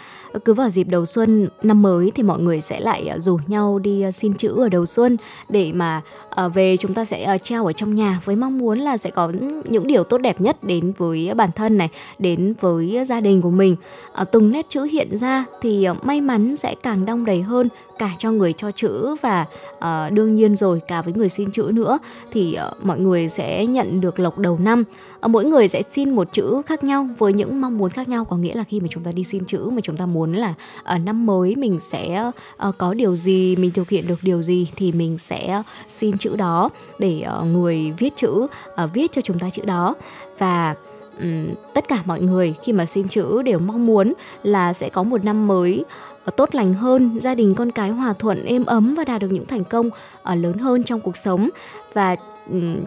[0.45, 3.79] Cứ vào dịp đầu xuân năm mới thì mọi người sẽ lại uh, rủ nhau
[3.79, 5.17] đi uh, xin chữ ở đầu xuân
[5.49, 6.01] để mà
[6.45, 9.11] uh, về chúng ta sẽ uh, treo ở trong nhà với mong muốn là sẽ
[9.11, 9.33] có
[9.65, 11.89] những điều tốt đẹp nhất đến với bản thân này,
[12.19, 13.77] đến với gia đình của mình.
[14.23, 17.69] Uh, từng nét chữ hiện ra thì uh, may mắn sẽ càng đong đầy hơn
[17.99, 19.47] cả cho người cho chữ và
[19.77, 21.99] uh, đương nhiên rồi cả với người xin chữ nữa
[22.33, 24.85] thì uh, mọi người sẽ nhận được lộc đầu năm.
[25.21, 28.25] Ờ, mỗi người sẽ xin một chữ khác nhau với những mong muốn khác nhau.
[28.25, 30.55] Có nghĩa là khi mà chúng ta đi xin chữ mà chúng ta muốn là
[30.83, 34.69] ở năm mới mình sẽ ờ, có điều gì mình thực hiện được điều gì
[34.77, 38.47] thì mình sẽ xin chữ đó để người viết chữ
[38.93, 39.95] viết cho chúng ta chữ đó.
[40.39, 40.75] Và
[41.75, 44.13] tất cả mọi người khi mà xin chữ đều mong muốn
[44.43, 45.85] là sẽ có một năm mới
[46.37, 49.47] tốt lành hơn, gia đình con cái hòa thuận, êm ấm và đạt được những
[49.47, 49.91] thành công
[50.35, 51.49] lớn hơn trong cuộc sống.
[51.95, 52.17] Và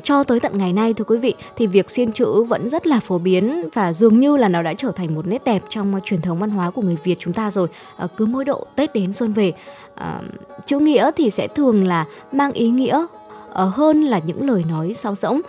[0.03, 2.99] cho tới tận ngày nay thưa quý vị thì việc xiên chữ vẫn rất là
[2.99, 6.05] phổ biến và dường như là nó đã trở thành một nét đẹp trong uh,
[6.05, 7.67] truyền thống văn hóa của người Việt chúng ta rồi.
[8.03, 9.53] Uh, cứ mỗi độ Tết đến xuân về,
[9.93, 10.25] uh,
[10.65, 13.05] chữ nghĩa thì sẽ thường là mang ý nghĩa
[13.49, 15.41] uh, hơn là những lời nói sáo rỗng.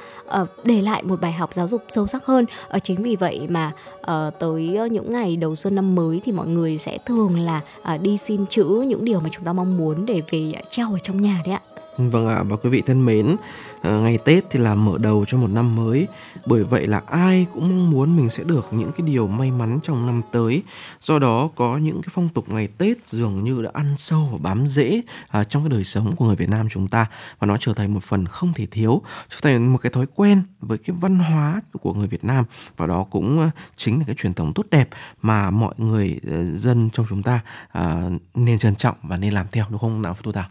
[0.42, 2.44] Uh, để lại một bài học giáo dục sâu sắc hơn.
[2.76, 6.46] Uh, chính vì vậy mà uh, tới những ngày đầu xuân năm mới thì mọi
[6.46, 7.60] người sẽ thường là
[7.94, 10.98] uh, đi xin chữ những điều mà chúng ta mong muốn để về treo ở
[11.02, 11.60] trong nhà đấy ạ.
[11.96, 13.36] Vâng ạ, và quý vị thân mến,
[13.82, 16.06] Ờ, ngày Tết thì là mở đầu cho một năm mới.
[16.46, 19.78] Bởi vậy là ai cũng mong muốn mình sẽ được những cái điều may mắn
[19.82, 20.62] trong năm tới.
[21.00, 24.38] Do đó có những cái phong tục ngày Tết dường như đã ăn sâu và
[24.38, 27.06] bám rễ à, trong cái đời sống của người Việt Nam chúng ta
[27.38, 30.42] và nó trở thành một phần không thể thiếu, trở thành một cái thói quen
[30.60, 32.44] với cái văn hóa của người Việt Nam
[32.76, 34.88] và đó cũng à, chính là cái truyền thống tốt đẹp
[35.22, 37.40] mà mọi người ờ, dân trong chúng ta
[37.72, 38.02] à,
[38.34, 40.48] nên trân trọng và nên làm theo đúng không nào Thu Thảo?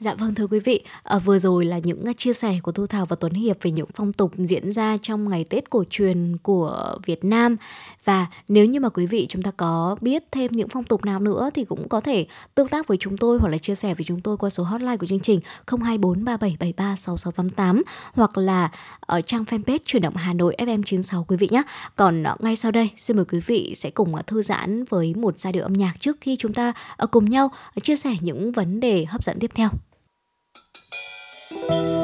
[0.00, 2.86] Dạ vâng thưa quý vị, à, vừa rồi là những à, chia sẻ của Thu
[2.86, 6.36] Thảo và Tuấn Hiệp về những phong tục diễn ra trong ngày Tết cổ truyền
[6.42, 7.56] của Việt Nam.
[8.04, 11.20] Và nếu như mà quý vị chúng ta có biết thêm những phong tục nào
[11.20, 14.04] nữa thì cũng có thể tương tác với chúng tôi hoặc là chia sẻ với
[14.04, 17.82] chúng tôi qua số hotline của chương trình 02437736688
[18.12, 18.70] hoặc là
[19.00, 21.62] ở trang fanpage chuyển động Hà Nội FM96 quý vị nhé.
[21.96, 25.14] Còn à, ngay sau đây xin mời quý vị sẽ cùng à, thư giãn với
[25.14, 26.72] một giai điệu âm nhạc trước khi chúng ta
[27.10, 27.50] cùng nhau
[27.82, 29.70] chia sẻ những vấn đề hấp dẫn tiếp theo
[31.50, 31.99] với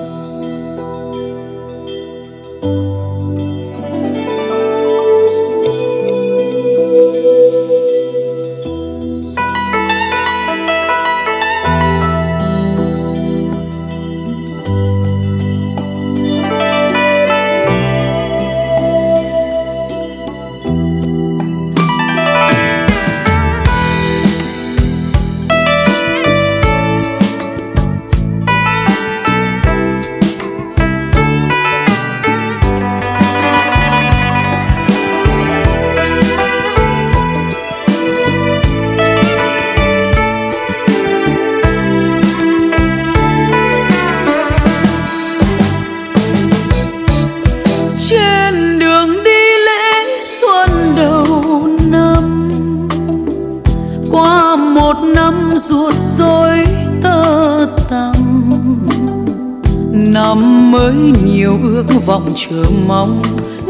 [62.36, 63.22] chờ mong.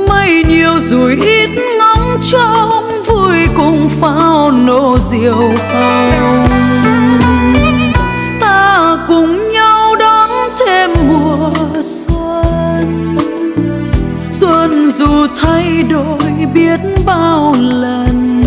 [0.09, 5.37] Mây nhiều rồi ít ngóng trông, vui cùng pháo nổ diều
[5.73, 6.49] hồng.
[8.41, 10.31] Ta cùng nhau đón
[10.67, 11.51] thêm mùa
[11.83, 13.17] xuân.
[14.31, 18.43] Xuân dù thay đổi biết bao lần.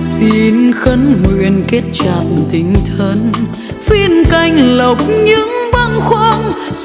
[0.00, 3.32] Xin khấn nguyện kết chặt tình thân,
[3.80, 5.55] phiên canh lộc những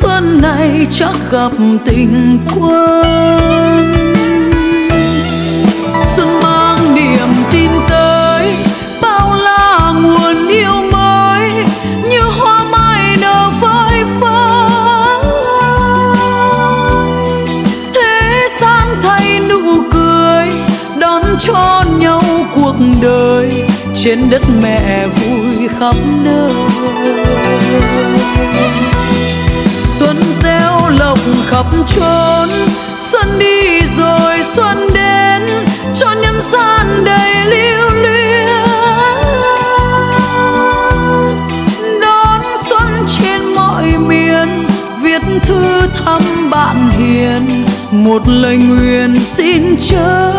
[0.01, 1.51] xuân này chắc gặp
[1.85, 3.93] tình quân.
[6.15, 8.55] Xuân mang niềm tin tới,
[9.01, 11.51] bao la nguồn yêu mới,
[12.09, 15.19] như hoa mai nở phơi phới.
[17.93, 20.47] Thế gian thay nụ cười,
[20.99, 22.23] đón cho nhau
[22.55, 23.63] cuộc đời,
[24.03, 26.53] trên đất mẹ vui khắp nơi
[31.01, 31.19] lộc
[31.49, 31.65] khắp
[31.95, 32.49] trốn
[32.97, 35.41] xuân đi rồi xuân đến,
[35.95, 38.47] cho nhân gian đầy lưu luyến.
[42.01, 44.65] Đón xuân trên mọi miền,
[45.01, 47.65] viết thư thăm bạn hiền.
[47.91, 50.31] Một lời nguyện xin chớ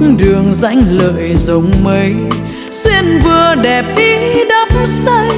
[0.00, 2.14] bước đường danh lợi rồng mây.
[2.70, 5.28] Xuyên vừa đẹp ý đắp xây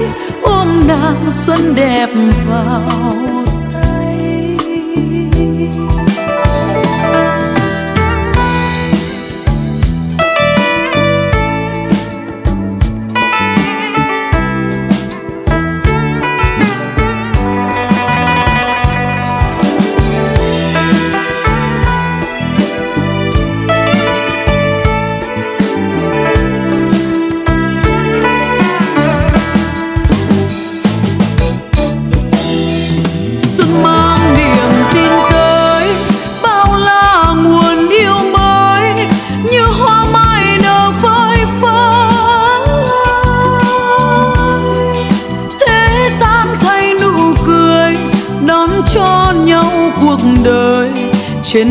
[0.42, 2.08] ôm nàng xuân đẹp
[2.48, 3.25] vào.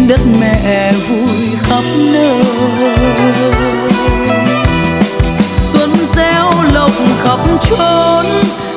[0.07, 1.84] Đất mẹ vui khắp
[2.14, 2.44] nơi.
[5.61, 6.91] Xuân reo lộc
[7.23, 8.26] khắp chốn,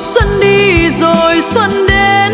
[0.01, 2.33] xuân đi rồi xuân đến,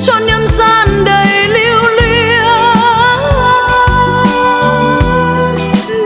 [0.00, 2.44] cho nhân gian đầy lưu luyến.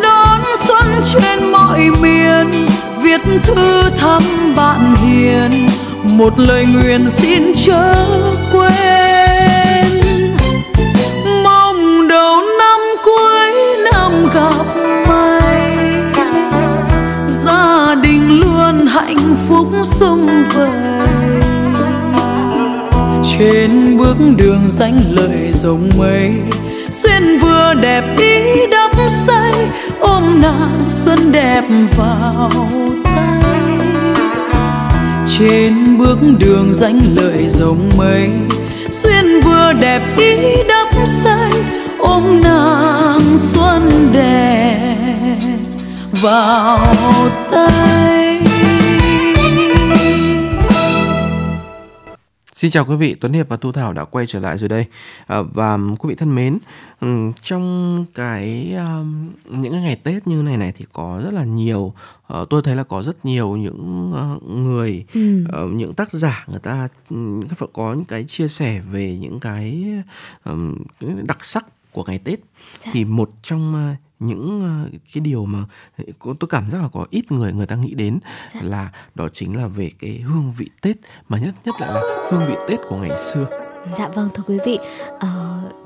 [0.03, 2.67] Đón xuân trên mọi miền,
[3.03, 4.23] viết thư thăm
[4.57, 5.69] bạn hiền,
[6.03, 8.07] một lời nguyện xin chớ
[8.53, 9.04] quên.
[19.25, 20.71] Hạnh phúc sung vầy
[23.39, 26.35] trên bước đường danh lợi rồng mây
[26.91, 28.91] xuyên vừa đẹp ý đắp
[29.27, 29.53] say,
[30.01, 31.65] ôm nàng xuân đẹp
[31.97, 32.51] vào
[33.05, 33.43] tay.
[35.39, 38.31] Trên bước đường danh lợi rồng mây
[38.91, 41.51] xuyên vừa đẹp ý đắp say,
[41.99, 44.97] ôm nàng xuân đẹp
[46.23, 46.79] vào
[47.51, 48.24] tay.
[52.65, 54.87] Xin chào quý vị, Tuấn Hiệp và Thu Thảo đã quay trở lại rồi đây.
[55.27, 56.59] À, và quý vị thân mến,
[57.01, 61.45] ừm, trong cái um, những cái ngày Tết như này này thì có rất là
[61.45, 61.93] nhiều
[62.27, 65.45] ờ, tôi thấy là có rất nhiều những ờ, người Ừ.
[65.53, 66.89] ờ, những tác giả người ta
[67.59, 69.85] cái có những cái chia sẻ về những cái
[71.01, 72.41] cái đặc sắc của ngày Tết
[72.79, 72.91] Dạ.
[72.95, 73.95] thì một trong
[74.27, 75.65] những ờ, cái điều mà
[76.19, 78.19] có- tôi cảm giác là có ít người người ta nghĩ đến
[78.55, 78.61] Dạ.
[78.63, 80.97] là đó chính là về cái hương vị Tết
[81.29, 83.47] mà nhất nhất lại là hương vị Tết của ngày xưa.
[83.93, 84.79] Dạ vâng thưa quý vị,
[85.19, 85.29] ờ,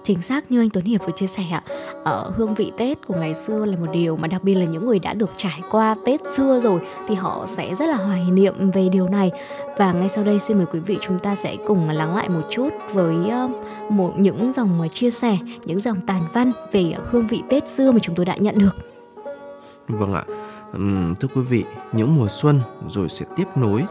[0.05, 1.63] chính xác như anh Tuấn Hiệp vừa chia sẻ ạ,
[2.05, 4.87] ờ, hương vị Tết của ngày xưa là một điều mà đặc biệt là những
[4.87, 8.71] người đã được trải qua Tết xưa rồi thì họ sẽ rất là hoài niệm
[8.71, 9.31] về điều này.
[9.77, 12.43] Và ngay sau đây xin mời quý vị chúng ta sẽ cùng lắng lại một
[12.51, 13.51] chút với uh,
[13.91, 17.93] một những dòng ờ, chia sẻ, những dòng tàn văn về hương vị Tết xưa
[17.93, 18.77] mà chúng tôi đã nhận được.
[19.89, 20.25] Vâng ạ.
[20.77, 23.85] Uhm, thưa quý vị, những mùa xuân rồi sẽ tiếp nối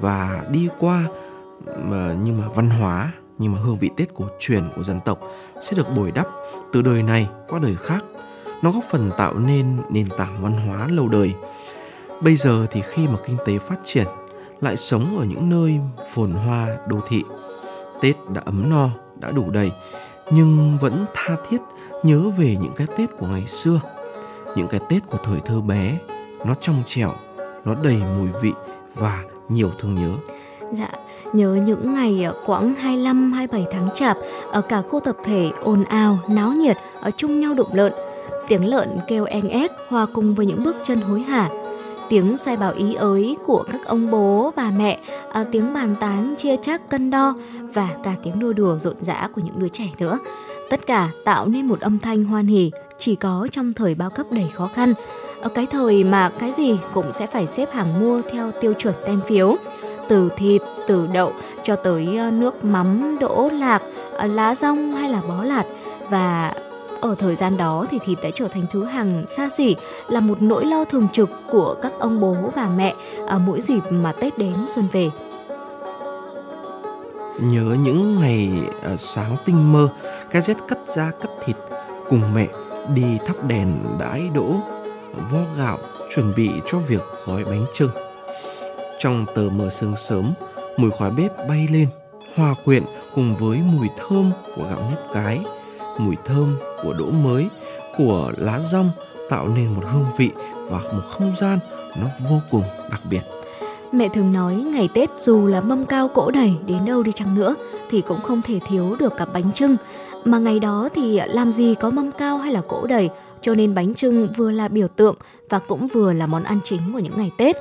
[0.00, 1.04] và đi qua
[1.84, 5.20] mà nhưng mà văn hóa nhưng mà hương vị Tết cổ truyền của dân tộc
[5.62, 6.26] sẽ được bồi đắp
[6.72, 8.04] từ đời này qua đời khác.
[8.62, 11.34] Nó góp phần tạo nên nền tảng văn hóa lâu đời.
[12.20, 14.06] Bây giờ thì khi mà kinh tế phát triển
[14.60, 15.80] lại sống ở những nơi
[16.12, 17.24] phồn hoa đô thị
[18.00, 18.90] Tết đã ấm no,
[19.20, 19.72] đã đủ đầy,
[20.30, 21.58] nhưng vẫn tha thiết
[22.02, 23.80] nhớ về những cái Tết của ngày xưa,
[24.56, 25.98] những cái Tết của thời thơ bé,
[26.44, 27.10] nó trong trẻo,
[27.64, 28.52] nó đầy mùi vị
[28.94, 30.12] và nhiều thương nhớ.
[30.72, 30.88] Dạ,
[31.32, 34.18] nhớ những ngày ờ, quãng 25 27 tháng Chạp
[34.52, 37.92] ở cả khu tập thể ồn ào, náo nhiệt ở chung nhau đụng lợn.
[38.48, 41.50] Tiếng lợn kêu eng ép hòa cùng với những bước chân hối hả.
[42.08, 44.98] Tiếng sai bảo ý ới của các ông bố, bà mẹ,
[45.32, 47.34] à, tiếng bàn tán chia chác cân đo
[47.74, 50.18] và cả tiếng đua đùa rộn rã của những đứa trẻ nữa.
[50.70, 54.26] Tất cả tạo nên một âm thanh hoan hỉ chỉ có trong thời bao cấp
[54.30, 54.94] đầy khó khăn.
[55.42, 58.94] Ở cái thời mà cái gì cũng sẽ phải xếp hàng mua theo tiêu chuẩn
[59.06, 59.56] tem phiếu
[60.08, 61.32] từ thịt, từ đậu
[61.64, 65.64] cho tới ờ, nước mắm, đỗ, lạc, ờ, lá rong hay là bó lạt
[66.10, 66.54] và
[67.00, 69.76] ở thời gian đó thì thịt đã trở thành thứ hàng xa xỉ
[70.08, 72.94] là một nỗi lo thường trực của các ông bố và mẹ
[73.26, 75.10] ở mỗi dịp mà Tết đến xuân về.
[77.40, 78.50] Nhớ những ngày
[78.98, 79.88] sáng tinh mơ,
[80.30, 81.56] cái rét cắt da cắt thịt
[82.10, 82.48] cùng mẹ
[82.94, 84.54] đi thắp đèn đãi đỗ,
[85.30, 85.78] vo gạo
[86.14, 87.90] chuẩn bị cho việc gói bánh trưng.
[88.98, 90.32] Trong tờ mờ sương sớm,
[90.76, 91.88] mùi khói bếp bay lên,
[92.34, 92.82] hòa quyện
[93.14, 95.40] cùng với mùi thơm của gạo nếp cái,
[95.98, 97.48] mùi thơm của đỗ mới,
[97.98, 98.90] của lá rong
[99.28, 100.30] tạo nên một hương vị
[100.68, 101.58] và một không gian
[102.00, 103.20] nó vô cùng đặc biệt.
[103.92, 107.34] Mẹ thường nói ngày Tết dù là mâm cao cỗ đầy đến đâu đi chăng
[107.34, 107.54] nữa
[107.90, 109.76] thì cũng không thể thiếu được cặp bánh trưng.
[110.24, 113.08] Mà ngày đó thì làm gì có mâm cao hay là cỗ đầy
[113.42, 115.14] cho nên bánh trưng vừa là biểu tượng
[115.50, 117.56] và cũng vừa là món ăn chính của những ngày Tết.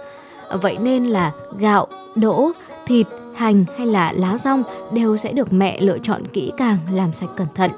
[0.62, 2.52] Vậy nên là gạo, đỗ,
[2.86, 7.14] thịt, hành hay là lá rong đều sẽ được mẹ lựa chọn kỹ càng làm
[7.14, 7.72] sạch cẩn thận.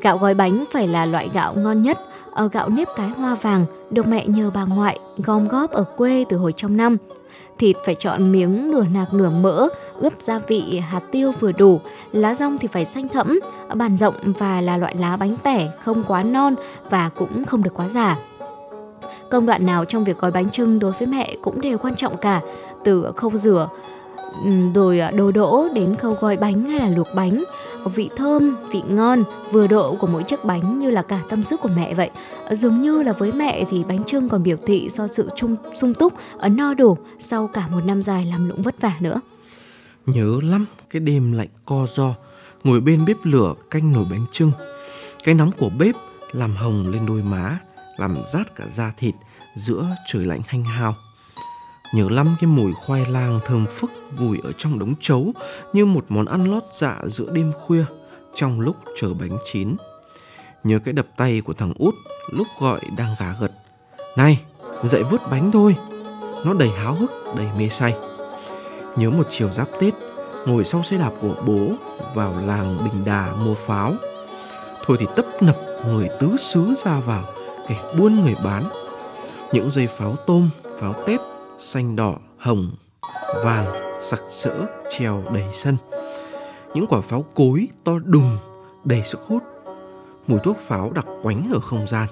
[0.00, 1.98] Gạo gói bánh phải là loại gạo ngon nhất,
[2.30, 6.24] ở gạo nếp cái hoa vàng được mẹ nhờ bà ngoại gom góp ở quê
[6.28, 6.96] từ hồi trong năm.
[7.58, 9.68] Thịt phải chọn miếng nửa nạc nửa mỡ,
[9.98, 11.80] ướp gia vị hạt tiêu vừa đủ.
[12.12, 13.40] Lá rong thì phải xanh thẫm,
[13.74, 16.54] bàn rộng và là loại lá bánh tẻ, không quá non
[16.90, 18.16] và cũng không được quá già.
[19.30, 22.16] Công đoạn nào trong việc gói bánh trưng đối với mẹ cũng đều quan trọng
[22.16, 22.40] cả,
[22.84, 23.68] từ khâu rửa,
[24.44, 27.44] ừ, rồi à, đồ đỗ đến khâu gói bánh hay là luộc bánh.
[27.94, 31.60] Vị thơm vị ngon vừa độ của mỗi chiếc bánh như là cả tâm sức
[31.60, 32.10] của mẹ vậy.
[32.44, 35.56] Ờ, dường như là với mẹ thì bánh trưng còn biểu thị do sự trung
[35.74, 39.20] sung túc ờ, no đủ sau cả một năm dài làm lụng vất vả nữa.
[40.06, 42.14] Nhớ lắm cái đêm lạnh co do
[42.64, 44.52] ngồi bên bếp lửa canh nồi bánh trưng.
[45.24, 45.94] Cái nóng của bếp
[46.32, 47.58] làm hồng lên đôi má
[48.00, 49.14] làm rát cả da thịt
[49.56, 50.94] giữa trời lạnh hanh hao
[51.92, 55.32] Nhớ lắm cái mùi khoai lang thơm phức vùi ở trong đống chấu
[55.72, 57.84] như một món ăn lót dạ giữa đêm khuya
[58.34, 59.76] trong lúc chờ bánh chín.
[60.64, 61.94] Nhớ cái đập tay của thằng út
[62.30, 63.52] lúc gọi đang gà gật.
[64.16, 64.40] Này,
[64.84, 65.76] dậy vứt bánh thôi.
[66.44, 67.94] Nó đầy háo hức, đầy mê say.
[68.96, 69.94] Nhớ một chiều giáp Tết,
[70.46, 71.72] ngồi sau xe đạp của bố
[72.14, 73.94] vào làng Bình Đà mua pháo.
[74.86, 75.56] Thôi thì tấp nập
[75.86, 77.24] người tứ xứ ra vào,
[77.70, 78.64] kẻ buôn người bán.
[79.52, 81.20] Những dây pháo tôm, pháo tép
[81.58, 82.70] xanh đỏ, hồng,
[83.44, 83.66] vàng,
[84.02, 85.76] sặc sỡ treo đầy sân.
[86.74, 88.38] Những quả pháo cối to đùng,
[88.84, 89.42] đầy sức hút.
[90.26, 92.08] Mùi thuốc pháo đặc quánh ở không gian.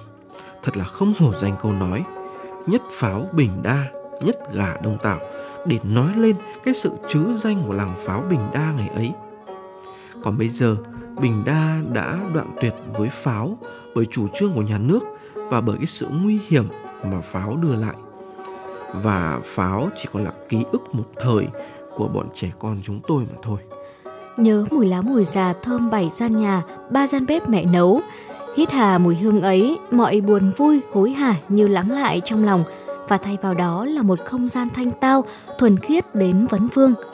[0.63, 2.05] Thật là không hổ danh câu nói.
[2.67, 3.85] Nhất pháo Bình Đa,
[4.21, 5.19] nhất gà Đông Tạo
[5.67, 9.13] để nói lên cái sự chứ danh của làng pháo Bình Đa ngày ấy.
[10.25, 10.77] Còn bây giờ,
[11.21, 13.59] Bình Đa đã đoạn tuyệt với pháo
[13.95, 15.01] bởi chủ trương của nhà nước
[15.51, 16.69] và bởi cái sự nguy hiểm
[17.05, 17.95] mà pháo đưa lại
[18.95, 21.47] và pháo chỉ còn là ký ức một thời
[21.95, 23.59] của bọn trẻ con chúng tôi mà thôi.
[24.37, 28.01] Nhớ mùi lá mùi già thơm bảy gian nhà, ba gian bếp mẹ nấu.
[28.57, 32.65] Hít hà mùi hương ấy, mọi buồn vui, hối hả như lắng lại trong lòng
[33.09, 35.25] và thay vào đó là một không gian thanh tao,
[35.59, 36.95] thuần khiết đến vấn vương–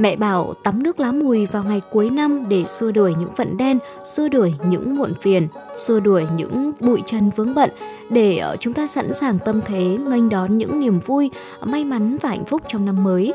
[0.00, 3.56] Mẹ bảo tắm nước lá mùi vào ngày cuối năm để xua đuổi những vận
[3.56, 7.70] đen, xua đuổi những muộn phiền, xua đuổi những bụi trần vướng bận
[8.10, 11.30] để ờ, chúng ta sẵn sàng tâm thế nghênh đón những niềm vui,
[11.64, 13.34] may mắn và hạnh phúc trong năm mới.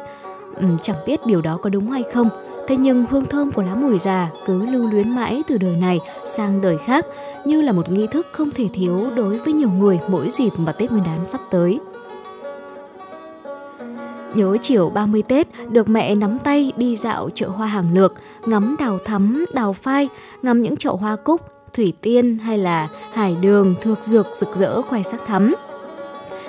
[0.56, 2.30] Ừ, chẳng biết điều đó có đúng hay không,
[2.68, 6.00] thế nhưng hương thơm của lá mùi già cứ lưu luyến mãi từ đời này
[6.26, 7.06] sang đời khác
[7.46, 10.72] như là một nghi thức không thể thiếu đối với nhiều người mỗi dịp mà
[10.72, 11.80] Tết Nguyên đán sắp tới.
[14.36, 18.14] Nhớ chiều 30 Tết được mẹ nắm tay đi dạo chợ hoa hàng lược,
[18.45, 20.10] ngắm đào thắm, đào phai,
[20.41, 21.41] ngắm những chậu hoa cúc,
[21.74, 25.56] thủy tiên hay là hải đường, thược dược rực rỡ khoe sắc thắm.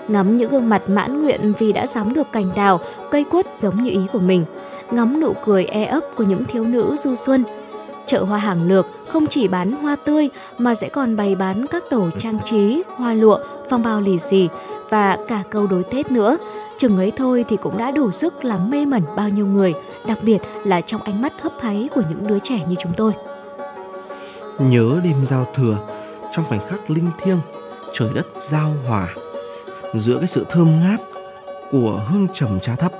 [0.09, 2.81] Ngắm những gương mặt mãn nguyện vì đã sắm được cành đào,
[3.11, 4.45] cây quất giống như ý của mình.
[4.91, 7.45] Ngắm nụ cười e ấp của những thiếu nữ du xuân.
[8.07, 11.85] Chợ hoa hàng lược không chỉ bán hoa tươi mà sẽ còn bày bán các
[11.91, 13.39] đồ trang trí, hoa lụa,
[13.71, 14.49] phong bao lì xì
[14.91, 16.37] và cả câu đối Tết nữa
[16.78, 19.74] chừng ấy thôi thì cũng đã đủ sức làm mê mẩn bao nhiêu người,
[20.07, 23.12] đặc biệt là trong ánh mắt hấp háy của những đứa trẻ như chúng tôi.
[24.59, 25.78] Nhớ đêm giao thừa,
[26.32, 27.39] trong khoảnh khắc linh thiêng,
[27.94, 29.09] trời đất giao hòa,
[29.94, 31.01] giữa cái sự thơm ngát
[31.70, 32.93] của hương trầm trà thấp,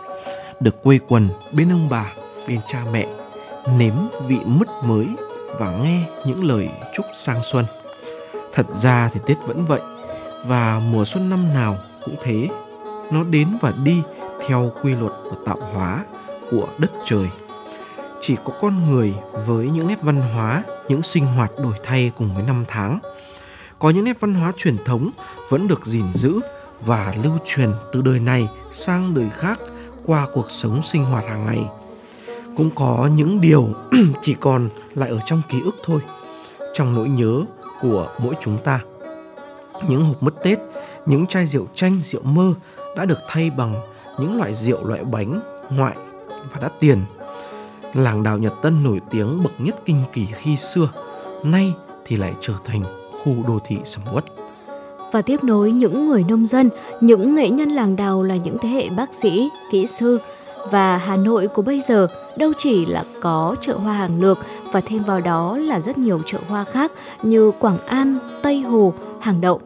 [0.61, 2.12] được quây quần bên ông bà,
[2.48, 3.07] bên cha mẹ,
[3.78, 3.94] nếm
[4.28, 5.07] vị mứt mới
[5.59, 7.65] và nghe những lời chúc sang xuân.
[8.53, 9.81] Thật ra thì Tết vẫn vậy
[10.47, 12.48] và mùa xuân năm nào cũng thế.
[13.11, 14.03] Nó đến và đi
[14.47, 16.05] theo quy luật của tạo hóa
[16.51, 17.28] của đất trời.
[18.20, 19.15] Chỉ có con người
[19.47, 22.99] với những nét văn hóa, những sinh hoạt đổi thay cùng với năm tháng.
[23.78, 25.11] Có những nét văn hóa truyền thống
[25.49, 26.41] vẫn được gìn giữ
[26.81, 29.61] và lưu truyền từ đời này sang đời khác
[30.07, 31.65] qua cuộc sống sinh hoạt hàng ngày.
[32.57, 33.69] Cũng có những điều
[34.23, 36.01] chỉ còn lại ở trong ký ức thôi,
[36.74, 37.45] trong nỗi nhớ
[37.83, 38.81] của mỗi chúng ta.
[39.89, 40.59] Những hộp mứt Tết,
[41.07, 42.55] những chai rượu chanh, rượu mơ
[42.97, 43.74] đã được thay bằng
[44.18, 45.40] những loại rượu loại bánh
[45.70, 45.97] ngoại
[46.52, 47.05] và đắt tiền.
[47.94, 50.89] Làng đào Nhật Tân nổi tiếng bậc nhất kinh kỳ khi xưa,
[51.43, 51.73] nay
[52.05, 52.82] thì lại trở thành
[53.12, 54.24] khu đô thị sầm uất.
[55.12, 56.70] Và tiếp nối những người nông dân,
[57.01, 60.18] những nghệ nhân làng đào là những thế hệ bác sĩ, kỹ sư,
[60.70, 62.06] và Hà Nội của bây giờ
[62.36, 64.39] đâu chỉ là có chợ hoa hàng lược
[64.73, 66.93] và thêm vào đó là rất nhiều chợ hoa khác
[67.23, 69.60] như Quảng An, Tây Hồ, Hàng Đậu.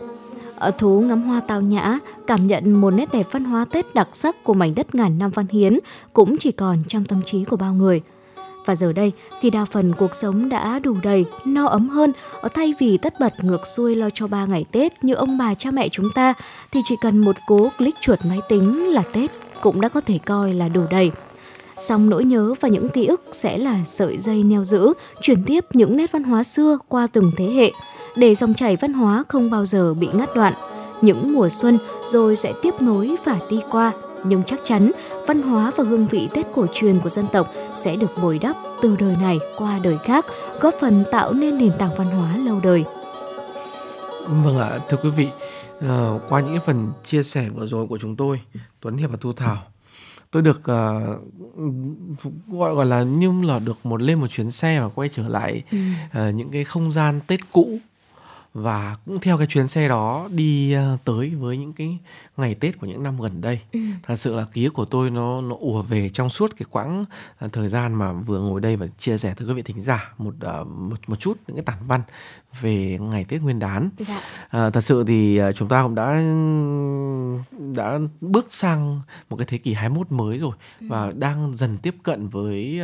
[0.61, 4.09] Ở thú ngắm hoa tao nhã, cảm nhận một nét đẹp văn hóa Tết đặc
[4.13, 5.79] sắc của mảnh đất ngàn năm văn hiến
[6.13, 8.01] cũng chỉ còn trong tâm trí của bao người.
[8.67, 12.49] Và giờ đây, khi đa phần cuộc sống đã đủ đầy, no ấm hơn, ở
[12.49, 15.71] thay vì tất bật ngược xuôi lo cho ba ngày Tết như ông bà cha
[15.71, 16.35] mẹ chúng ta,
[16.73, 19.31] thì chỉ cần một cố click chuột máy tính là Tết
[19.61, 21.11] cũng đã có thể coi là đủ đầy.
[21.79, 24.93] Song nỗi nhớ và những ký ức sẽ là sợi dây neo giữ,
[25.23, 27.73] truyền tiếp những nét văn hóa xưa qua từng thế hệ,
[28.17, 30.55] để dòng chảy văn hóa không bao giờ bị ngắt đoạn.
[31.03, 31.79] Những mùa xuân
[32.09, 33.93] rồi sẽ tiếp nối và đi qua,
[34.25, 34.93] nhưng chắc chắn
[35.27, 38.57] văn hóa và hương vị Tết cổ truyền của dân tộc sẽ được bồi đắp
[38.83, 40.27] từ đời này qua đời khác,
[40.61, 42.85] góp phần tạo nên nền tảng văn hóa lâu đời.
[44.45, 45.29] Vâng ạ, thưa quý vị,
[45.79, 48.41] uh, qua những phần chia sẻ vừa rồi của chúng tôi
[48.81, 49.63] Tuấn Hiệp và Thu Thảo
[50.31, 50.67] tôi được uh,
[52.49, 55.63] gọi gọi là như là được một lên một chuyến xe và quay trở lại
[55.71, 55.79] ừ.
[56.29, 57.79] uh, những cái không gian Tết cũ
[58.55, 61.99] và cũng theo cái chuyến xe đó đi uh, tới với những cái
[62.37, 63.61] ngày Tết của những năm gần đây.
[63.73, 63.81] Ừ.
[64.03, 67.05] Thật sự là ký ức của tôi nó nó ùa về trong suốt cái quãng
[67.45, 70.13] uh, thời gian mà vừa ngồi đây và chia sẻ với quý vị thính giả
[70.19, 72.03] một uh, một một chút những cái tản văn
[72.61, 73.91] về ngày Tết Nguyên đán.
[73.99, 74.21] Dạ.
[74.49, 76.23] À, thật sự thì chúng ta cũng đã
[77.75, 79.01] đã bước sang
[79.31, 80.87] một cái thế kỷ 21 mới rồi ừ.
[80.91, 82.81] và đang dần tiếp cận với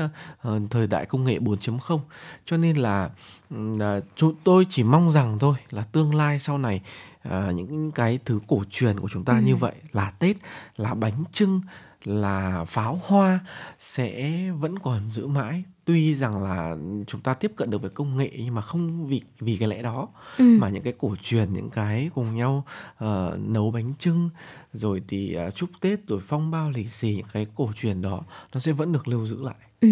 [0.49, 2.01] uh, thời đại công nghệ 4.0.
[2.45, 3.11] Cho nên là
[3.55, 6.81] uh, chúng tôi chỉ mong rằng thôi là tương lai sau này
[7.28, 9.43] uh, những cái thứ cổ truyền của chúng ta ừ.
[9.44, 10.36] như vậy là Tết,
[10.77, 11.60] là bánh trưng,
[12.06, 13.40] là pháo hoa
[13.78, 18.16] sẽ vẫn còn giữ mãi tuy rằng là chúng ta tiếp cận được với công
[18.16, 20.09] nghệ nhưng mà không vì vì cái lẽ đó
[20.39, 20.44] ừ.
[20.44, 22.64] mà những cái cổ truyền những cái cùng nhau
[23.05, 24.31] uh, nấu bánh trưng
[24.73, 28.20] rồi thì uh, chúc tết rồi phong bao lì xì những cái cổ truyền đó
[28.55, 29.89] nó sẽ vẫn được lưu giữ lại ừ.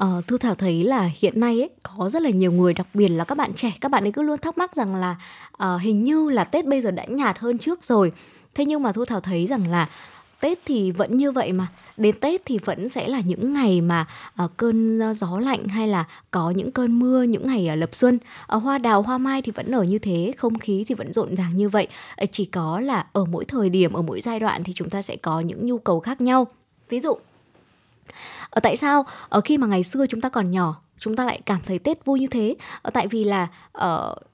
[0.00, 3.08] Ờ, Thu Thảo thấy là hiện nay ấy, có rất là nhiều người đặc biệt
[3.08, 5.16] là các bạn trẻ các bạn ấy cứ luôn thắc mắc rằng là
[5.64, 8.12] uh, hình như là Tết bây giờ đã nhạt hơn trước rồi.
[8.54, 9.88] Thế nhưng mà Thu Thảo thấy rằng là
[10.40, 11.66] Tết thì vẫn như vậy mà.
[11.96, 14.06] Đến Tết thì vẫn sẽ là những ngày mà
[14.44, 17.90] uh, cơn ờ, gió lạnh hay là có những cơn mưa những ngày uh, lập
[17.92, 18.18] xuân.
[18.56, 21.36] Uh, hoa đào hoa mai thì vẫn ở như thế không khí thì vẫn rộn
[21.36, 21.88] ràng như vậy.
[22.22, 25.02] Uh, chỉ có là ở mỗi thời điểm ở mỗi giai đoạn thì chúng ta
[25.02, 26.46] sẽ có những nhu cầu khác nhau.
[26.88, 27.14] Ví dụ
[28.50, 31.40] ở tại sao ở khi mà ngày xưa chúng ta còn nhỏ chúng ta lại
[31.46, 34.30] cảm thấy Tết vui như thế ở tại vì là ở uh,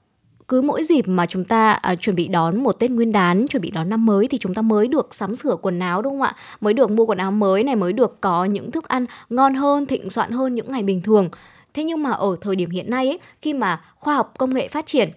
[0.47, 3.61] cứ mỗi dịp mà chúng ta à, chuẩn bị đón một Tết Nguyên đán, chuẩn
[3.61, 6.21] bị đón năm mới thì chúng ta mới được sắm sửa quần áo đúng không
[6.21, 6.35] ạ?
[6.61, 9.85] Mới được mua quần áo mới này, mới được có những thức ăn ngon hơn,
[9.85, 11.29] thịnh soạn hơn những ngày bình thường.
[11.73, 14.67] Thế nhưng mà ở thời điểm hiện nay ấy, khi mà khoa học công nghệ
[14.67, 15.09] phát triển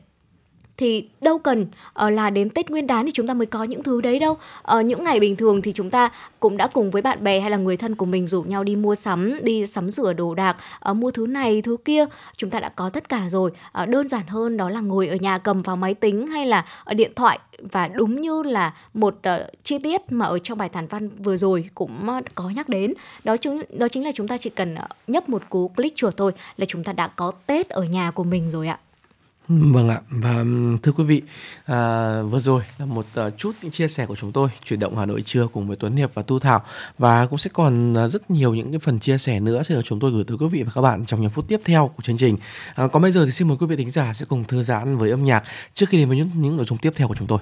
[0.80, 1.66] thì đâu cần
[2.04, 4.36] uh, là đến Tết Nguyên đán thì chúng ta mới có những thứ đấy đâu.
[4.78, 7.50] Uh, những ngày bình thường thì chúng ta cũng đã cùng với bạn bè hay
[7.50, 10.56] là người thân của mình rủ nhau đi mua sắm, đi sắm sửa đồ đạc,
[10.90, 13.50] uh, mua thứ này thứ kia, chúng ta đã có tất cả rồi.
[13.82, 16.64] Uh, đơn giản hơn đó là ngồi ở nhà cầm vào máy tính hay là
[16.84, 17.38] ở điện thoại
[17.72, 21.36] và đúng như là một uh, chi tiết mà ở trong bài thản văn vừa
[21.36, 22.94] rồi cũng uh, có nhắc đến
[23.24, 26.16] đó chúng đó chính là chúng ta chỉ cần uh, nhấp một cú click chuột
[26.16, 28.78] thôi là chúng ta đã có Tết ở nhà của mình rồi ạ.
[29.52, 30.44] Vâng ạ và
[30.82, 31.22] thưa quý vị
[31.64, 34.98] à, vừa rồi là một uh, chút những chia sẻ của chúng tôi chuyển động
[34.98, 36.62] Hà Nội trưa cùng với Tuấn Hiệp và Tu Thảo
[36.98, 39.82] và cũng sẽ còn uh, rất nhiều những cái phần chia sẻ nữa sẽ được
[39.84, 42.02] chúng tôi gửi tới quý vị và các bạn trong những phút tiếp theo của
[42.02, 42.36] chương trình.
[42.74, 44.96] À, còn bây giờ thì xin mời quý vị thính giả sẽ cùng thư giãn
[44.96, 45.42] với âm nhạc
[45.74, 47.38] trước khi đến với những những nội dung tiếp theo của chúng tôi.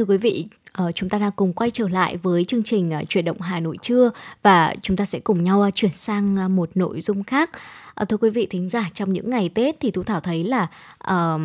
[0.00, 0.44] Thưa quý vị,
[0.82, 3.60] uh, chúng ta đang cùng quay trở lại với chương trình uh, chuyển động Hà
[3.60, 4.10] Nội trưa
[4.42, 7.50] và chúng ta sẽ cùng nhau uh, chuyển sang một nội dung khác.
[8.08, 10.66] Thưa quý vị thính giả, trong những ngày Tết thì Thu Thảo thấy là
[11.12, 11.40] uh,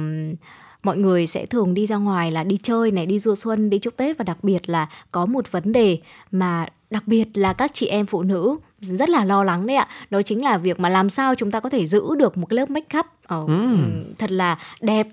[0.84, 3.80] mọi người sẽ thường đi ra ngoài là đi chơi này, đi du xuân, đi
[3.80, 6.00] chúc Tết và đặc biệt là có một vấn đề
[6.32, 9.88] mà đặc biệt là các chị em phụ nữ rất là lo lắng đấy ạ
[10.10, 12.56] đó chính là việc mà làm sao chúng ta có thể giữ được một cái
[12.56, 13.06] lớp make up
[13.44, 14.14] uh, mm.
[14.18, 15.08] thật là đẹp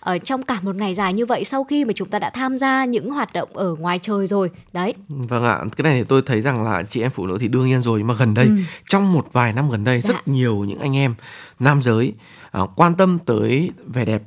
[0.00, 2.58] ở trong cả một ngày dài như vậy sau khi mà chúng ta đã tham
[2.58, 6.22] gia những hoạt động ở ngoài trời rồi đấy vâng ạ cái này thì tôi
[6.26, 8.46] thấy rằng là chị em phụ nữ thì đương nhiên rồi nhưng mà gần đây
[8.46, 8.56] ừ.
[8.88, 10.14] trong một vài năm gần đây dạ.
[10.14, 11.14] rất nhiều những anh em
[11.58, 12.14] nam giới
[12.62, 14.22] uh, quan tâm tới vẻ đẹp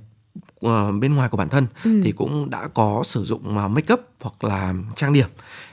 [0.65, 2.01] uh, bên ngoài của bản thân ừ.
[2.03, 5.27] thì cũng đã có sử dụng uh, make up hoặc là trang điểm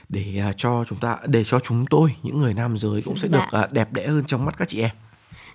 [0.09, 3.27] để uh, cho chúng ta để cho chúng tôi những người nam giới cũng sẽ
[3.31, 3.49] dạ.
[3.51, 4.91] được uh, đẹp đẽ hơn trong mắt các chị em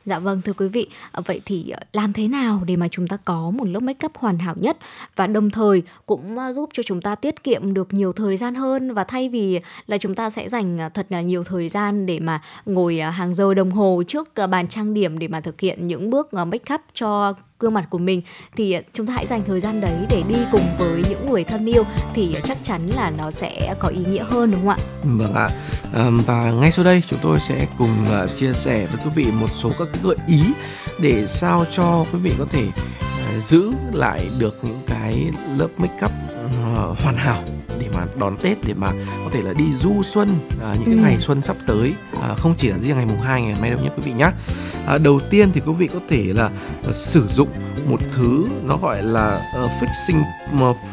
[0.04, 3.08] Dạ vâng thưa quý vị, à, vậy thì ờ, làm thế nào để mà chúng
[3.08, 4.76] ta có một lớp make up hoàn hảo nhất
[5.16, 8.54] và đồng thời cũng ờ, giúp cho chúng ta tiết kiệm được nhiều thời gian
[8.54, 12.06] hơn và thay vì là chúng ta sẽ dành ờ, thật là nhiều thời gian
[12.06, 15.88] để mà ngồi hàng giờ đồng hồ trước bàn trang điểm để mà thực hiện
[15.88, 18.22] những bước make up cho gương mặt của mình
[18.56, 21.44] thì à, chúng ta hãy dành thời gian đấy để đi cùng với những người
[21.44, 21.84] thân yêu
[22.14, 24.78] thì à, chắc chắn là nó sẽ có ý nghĩa hơn, đúng không ạ?
[25.02, 25.50] Vâng ạ.
[26.26, 29.50] và ngay sau đây chúng tôi sẽ cùng à, chia sẻ với quý vị một
[29.52, 30.42] số các gợi ý
[30.98, 32.64] để sao cho quý vị có thể
[33.40, 36.31] giữ lại được những cái lớp make up
[36.74, 37.42] ờ, hoàn hảo
[37.78, 38.92] để mà đón Tết để mà
[39.24, 40.28] có thể là đi du xuân
[40.62, 41.02] à, những cái ừ.
[41.02, 41.94] ngày xuân sắp tới.
[42.22, 44.30] À, không chỉ là riêng ngày mùng 2 ngày mai đâu nhé quý vị nhé
[44.86, 46.50] à, đầu tiên thì quý vị có thể là
[46.88, 47.48] uh, sử dụng
[47.86, 50.22] một thứ nó gọi là uh, fixing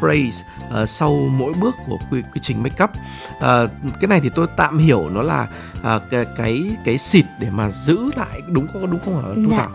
[0.00, 0.44] phrase
[0.82, 2.90] uh, sau mỗi bước của quy, quy trình make up
[3.36, 3.70] uh,
[4.00, 7.70] cái này thì tôi tạm hiểu nó là uh, cái cái cái xịt để mà
[7.70, 8.90] giữ lại đúng không?
[8.90, 9.28] Đúng không hả?
[9.36, 9.56] Thu dạ.
[9.56, 9.70] thảo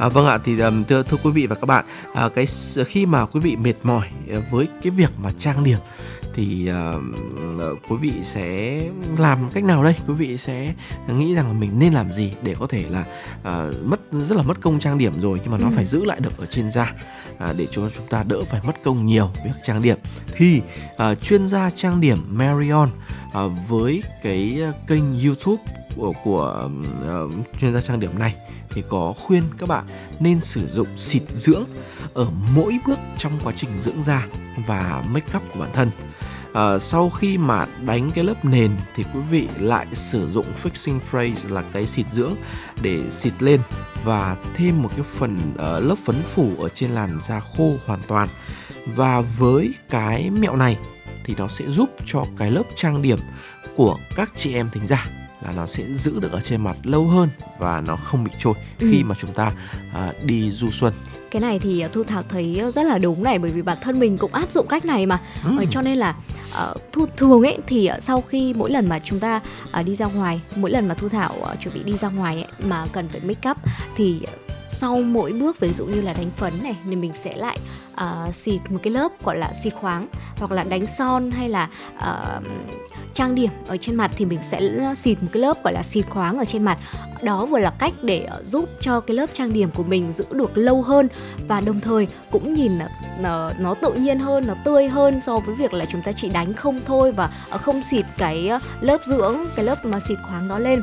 [0.00, 2.46] À, vâng ạ thì um, thưa, thưa quý vị và các bạn à, cái
[2.86, 4.08] khi mà quý vị mệt mỏi
[4.50, 5.78] với cái việc mà trang điểm
[6.34, 8.80] thì uh, quý vị sẽ
[9.18, 10.74] làm cách nào đây quý vị sẽ
[11.08, 13.04] nghĩ rằng là mình nên làm gì để có thể là
[13.40, 15.72] uh, mất rất là mất công trang điểm rồi nhưng mà nó ừ.
[15.76, 16.94] phải giữ lại được ở trên da
[17.32, 19.98] uh, để cho chúng ta đỡ phải mất công nhiều việc trang điểm
[20.32, 20.62] thì
[20.92, 22.88] uh, chuyên gia trang điểm Marion
[23.28, 25.62] uh, với cái kênh YouTube
[25.96, 26.68] của, của
[27.24, 28.34] uh, chuyên gia trang điểm này
[28.74, 29.84] thì có khuyên các bạn
[30.20, 31.64] nên sử dụng xịt dưỡng
[32.14, 34.26] ở mỗi bước trong quá trình dưỡng da
[34.66, 35.90] và make up của bản thân.
[36.52, 41.00] À, sau khi mà đánh cái lớp nền thì quý vị lại sử dụng fixing
[41.00, 42.34] phrase là cái xịt dưỡng
[42.82, 43.60] để xịt lên
[44.04, 48.00] và thêm một cái phần uh, lớp phấn phủ ở trên làn da khô hoàn
[48.08, 48.28] toàn.
[48.96, 50.78] Và với cái mẹo này
[51.24, 53.18] thì nó sẽ giúp cho cái lớp trang điểm
[53.76, 55.06] của các chị em thính giả
[55.42, 58.54] là nó sẽ giữ được ở trên mặt lâu hơn và nó không bị trôi
[58.80, 58.88] ừ.
[58.90, 59.52] khi mà chúng ta
[59.90, 60.92] uh, đi du xuân
[61.30, 64.18] cái này thì thu thảo thấy rất là đúng này bởi vì bản thân mình
[64.18, 65.64] cũng áp dụng cách này mà ừ.
[65.70, 66.16] cho nên là
[66.50, 69.40] uh, thu thường ấy thì sau khi mỗi lần mà chúng ta
[69.80, 72.34] uh, đi ra ngoài mỗi lần mà thu thảo uh, chuẩn bị đi ra ngoài
[72.34, 73.56] ấy, mà cần phải make up
[73.96, 74.20] thì
[74.68, 77.58] sau mỗi bước ví dụ như là đánh phấn này thì mình sẽ lại
[77.94, 80.06] uh, xịt một cái lớp gọi là xịt khoáng
[80.36, 81.68] hoặc là đánh son hay là
[81.98, 82.44] uh,
[83.14, 84.60] trang điểm ở trên mặt thì mình sẽ
[84.96, 86.78] xịt một cái lớp gọi là xịt khoáng ở trên mặt.
[87.22, 90.24] Đó vừa là cách để uh, giúp cho cái lớp trang điểm của mình giữ
[90.30, 91.08] được lâu hơn
[91.48, 92.72] và đồng thời cũng nhìn
[93.20, 96.28] nó, nó tự nhiên hơn nó tươi hơn so với việc là chúng ta chỉ
[96.28, 98.50] đánh không thôi và không xịt cái
[98.80, 100.82] lớp dưỡng cái lớp mà xịt khoáng đó lên.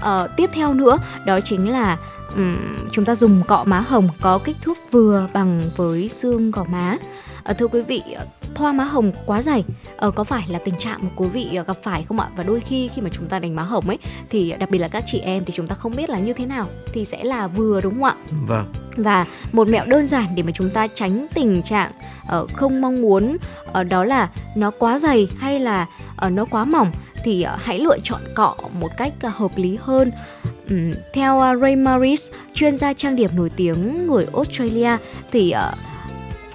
[0.00, 1.96] Uh, tiếp theo nữa đó chính là
[2.36, 6.64] um, chúng ta dùng cọ má hồng có kích thước vừa bằng với xương gò
[6.64, 6.96] má
[7.50, 8.02] uh, thưa quý vị
[8.54, 9.64] thoa má hồng quá dày.
[10.06, 12.28] Uh, có phải là tình trạng mà quý vị gặp phải không ạ?
[12.36, 13.98] Và đôi khi khi mà chúng ta đánh má hồng ấy
[14.30, 16.46] thì đặc biệt là các chị em thì chúng ta không biết là như thế
[16.46, 18.16] nào thì sẽ là vừa đúng không ạ?
[18.46, 18.72] Vâng.
[18.96, 21.92] Và một mẹo đơn giản để mà chúng ta tránh tình trạng
[22.42, 23.36] uh, không mong muốn
[23.80, 25.86] uh, đó là nó quá dày hay là
[26.26, 26.92] uh, nó quá mỏng
[27.24, 30.10] thì uh, hãy lựa chọn cọ một cách uh, hợp lý hơn.
[30.70, 34.96] Um, theo uh, Ray Morris chuyên gia trang điểm nổi tiếng người Australia
[35.32, 35.78] thì uh,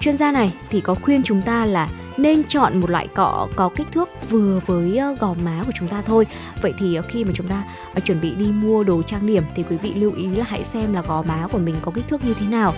[0.00, 3.70] chuyên gia này thì có khuyên chúng ta là nên chọn một loại cọ có
[3.76, 6.26] kích thước vừa với ờ, gò má của chúng ta thôi.
[6.62, 7.64] Vậy thì ờ, khi mà chúng ta
[7.94, 10.64] ờ, chuẩn bị đi mua đồ trang điểm thì quý vị lưu ý là hãy
[10.64, 12.74] xem là gò má của mình có kích thước như thế nào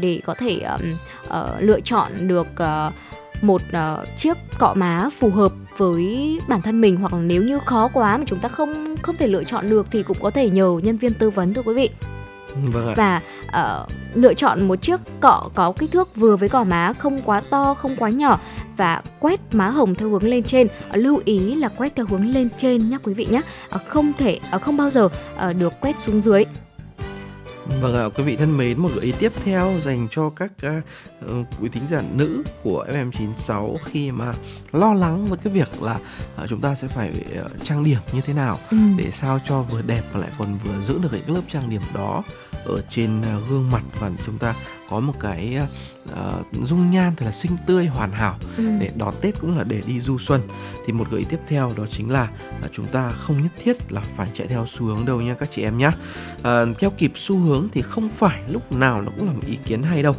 [0.00, 0.60] để có thể
[1.60, 2.46] lựa chọn được
[3.42, 3.62] một
[4.16, 6.96] chiếc cọ má phù hợp với bản thân mình.
[6.96, 10.02] Hoặc nếu như khó quá mà chúng ta không không thể lựa chọn được thì
[10.02, 11.90] cũng có thể nhờ nhân viên tư vấn thưa quý vị
[12.54, 16.92] vâng và uh, lựa chọn một chiếc cọ có kích thước vừa với gò má
[16.92, 18.40] không quá to không quá nhỏ
[18.76, 20.68] và quét má hồng theo hướng lên trên.
[20.88, 24.12] Ờ, lưu ý là quét theo hướng lên trên nhé quý vị nhé ờ, không
[24.18, 25.08] thể không bao giờ
[25.58, 26.44] được quét xuống dưới.
[27.68, 31.46] Vâng ạ, quý vị thân mến, một gợi ý tiếp theo dành cho các uh,
[31.60, 34.34] quý thính giả nữ của FM96 khi mà
[34.72, 35.98] lo lắng với cái việc là
[36.42, 37.12] uh, chúng ta sẽ phải
[37.44, 38.76] uh, trang điểm như thế nào ừ.
[38.96, 41.82] để sao cho vừa đẹp và lại còn vừa giữ được cái lớp trang điểm
[41.94, 42.22] đó
[42.64, 44.54] ở trên uh, gương mặt và chúng ta
[44.88, 45.68] có một cái uh,
[46.62, 48.38] dung nhan thật là xinh tươi hoàn hảo.
[48.56, 48.64] Ừ.
[48.80, 50.42] để đón Tết cũng là để đi du xuân.
[50.86, 52.28] Thì một gợi ý tiếp theo đó chính là
[52.64, 55.48] uh, chúng ta không nhất thiết là phải chạy theo xu hướng đâu nha các
[55.52, 55.90] chị em nhé
[56.40, 59.58] uh, theo kịp xu hướng thì không phải lúc nào nó cũng là một ý
[59.64, 60.14] kiến hay đâu.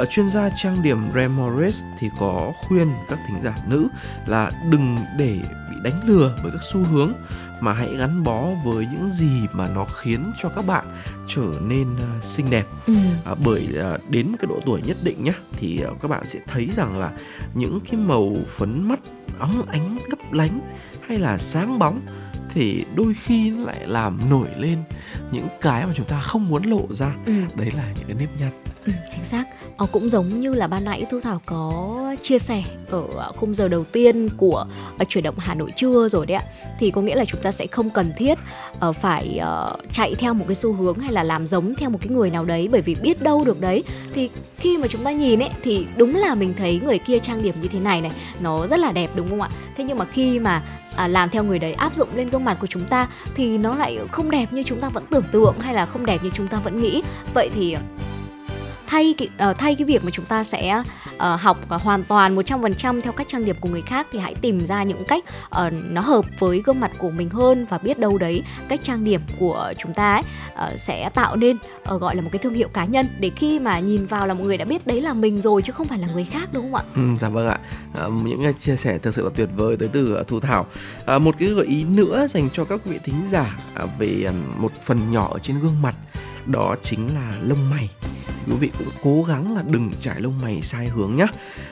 [0.00, 3.88] Uh, chuyên gia trang điểm Ray Morris thì có khuyên các thính giả nữ
[4.26, 5.38] là đừng để
[5.70, 7.12] bị đánh lừa bởi các xu hướng
[7.60, 10.84] mà hãy gắn bó với những gì mà nó khiến cho các bạn
[11.30, 12.94] trở nên uh, xinh đẹp ừ.
[13.24, 16.38] à, bởi uh, đến cái độ tuổi nhất định nhá thì uh, các bạn sẽ
[16.46, 17.12] thấy rằng là
[17.54, 19.00] những cái màu phấn mắt
[19.38, 20.60] óng ánh lấp lánh
[21.08, 22.00] hay là sáng bóng
[22.54, 24.78] thì đôi khi nó lại làm nổi lên
[25.32, 27.32] những cái mà chúng ta không muốn lộ ra ừ.
[27.54, 28.50] đấy là những cái nếp nhăn
[28.84, 29.44] ừ, chính xác
[29.80, 33.54] ờ, cũng giống như là ban nãy thu thảo có chia sẻ ở à, khung
[33.54, 34.66] giờ đầu tiên của
[35.02, 36.44] uh, chuyển động hà nội trưa rồi đấy ạ.
[36.78, 38.38] Thì có nghĩa là chúng ta sẽ không cần thiết
[38.88, 41.98] uh, phải uh, chạy theo một cái xu hướng hay là làm giống theo một
[42.02, 43.84] cái người nào đấy bởi vì biết đâu được đấy.
[44.12, 47.42] Thì khi mà chúng ta nhìn ấy thì đúng là mình thấy người kia trang
[47.42, 49.48] điểm như thế này này nó rất là đẹp đúng không ạ?
[49.76, 50.62] Thế nhưng mà khi mà
[50.96, 53.74] à, làm theo người đấy áp dụng lên gương mặt của chúng ta thì nó
[53.74, 56.48] lại không đẹp như chúng ta vẫn tưởng tượng hay là không đẹp như chúng
[56.48, 57.02] ta vẫn nghĩ.
[57.34, 57.76] Vậy thì
[58.90, 60.82] thay uh, thay cái việc mà chúng ta sẽ
[61.16, 64.34] uh, học uh, hoàn toàn 100% theo cách trang điểm của người khác thì hãy
[64.34, 67.98] tìm ra những cách uh, nó hợp với gương mặt của mình hơn và biết
[67.98, 70.22] đâu đấy cách trang điểm của chúng ta ấy
[70.74, 71.56] uh, sẽ tạo nên
[71.94, 74.34] uh, gọi là một cái thương hiệu cá nhân để khi mà nhìn vào là
[74.34, 76.62] mọi người đã biết đấy là mình rồi chứ không phải là người khác đúng
[76.62, 76.84] không ạ?
[76.94, 77.58] Ừ, dạ vâng ạ.
[77.94, 80.66] À, những chia sẻ thực sự là tuyệt vời tới từ uh, Thu Thảo.
[81.06, 84.26] À, một cái gợi ý nữa dành cho các vị thính giả uh, về
[84.58, 85.94] một phần nhỏ ở trên gương mặt
[86.46, 87.90] đó chính là lông mày
[88.46, 91.26] quý vị cũng cố gắng là đừng trải lông mày sai hướng nhé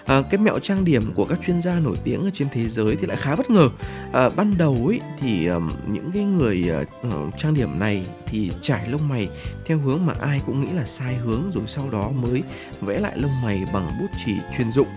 [0.07, 2.97] à, cái mẹo trang điểm của các chuyên gia nổi tiếng ở trên thế giới
[2.97, 3.69] thì lại khá bất ngờ.
[4.13, 6.71] À, ban đầu ấy thì um, những cái người
[7.07, 9.29] uh, trang điểm này thì trải lông mày
[9.67, 12.43] theo hướng mà ai cũng nghĩ là sai hướng rồi sau đó mới
[12.81, 14.89] vẽ lại lông mày bằng bút chì chuyên dụng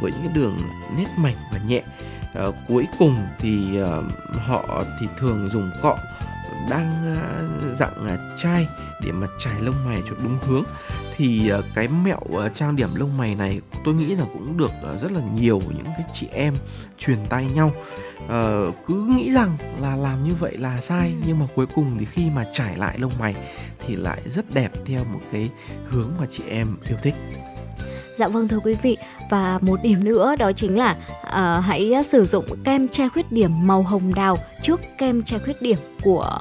[0.00, 0.58] với những cái đường
[0.96, 1.82] nét mảnh và nhẹ.
[2.34, 5.96] À, cuối cùng thì uh, họ thì thường dùng cọ
[6.70, 8.68] đang uh, dạng uh, chai
[9.04, 10.64] để mà trải lông mày cho đúng hướng
[11.16, 14.70] thì uh, cái mẹo uh, trang điểm lông mày này tôi nghĩ là cũng được
[14.94, 16.54] uh, rất là nhiều những cái chị em
[16.98, 17.72] truyền tay nhau.
[18.24, 21.24] Uh, cứ nghĩ rằng là làm như vậy là sai ừ.
[21.26, 23.34] nhưng mà cuối cùng thì khi mà trải lại lông mày
[23.86, 25.50] thì lại rất đẹp theo một cái
[25.86, 27.14] hướng mà chị em yêu thích.
[28.16, 28.96] Dạ vâng thưa quý vị
[29.30, 33.50] và một điểm nữa đó chính là uh, hãy sử dụng kem che khuyết điểm
[33.66, 36.40] màu hồng đào trước kem che khuyết điểm của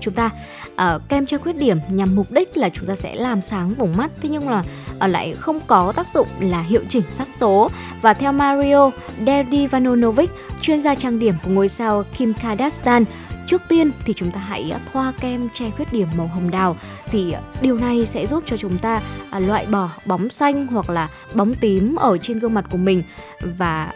[0.00, 0.30] chúng ta
[0.78, 3.96] uh, kem che khuyết điểm nhằm mục đích là chúng ta sẽ làm sáng vùng
[3.96, 4.10] mắt.
[4.20, 4.64] Thế nhưng là
[4.94, 7.70] uh, lại không có tác dụng là hiệu chỉnh sắc tố.
[8.02, 8.90] Và theo Mario
[9.26, 10.30] Derdivanovic
[10.60, 13.04] chuyên gia trang điểm của ngôi sao Kim Kardashian
[13.48, 16.76] trước tiên thì chúng ta hãy ờ, thoa kem che khuyết điểm màu hồng đào.
[17.10, 19.00] Thì điều này sẽ giúp cho chúng ta
[19.38, 23.02] loại bỏ bóng xanh hoặc là bóng tím ở trên gương mặt của mình.
[23.40, 23.92] Và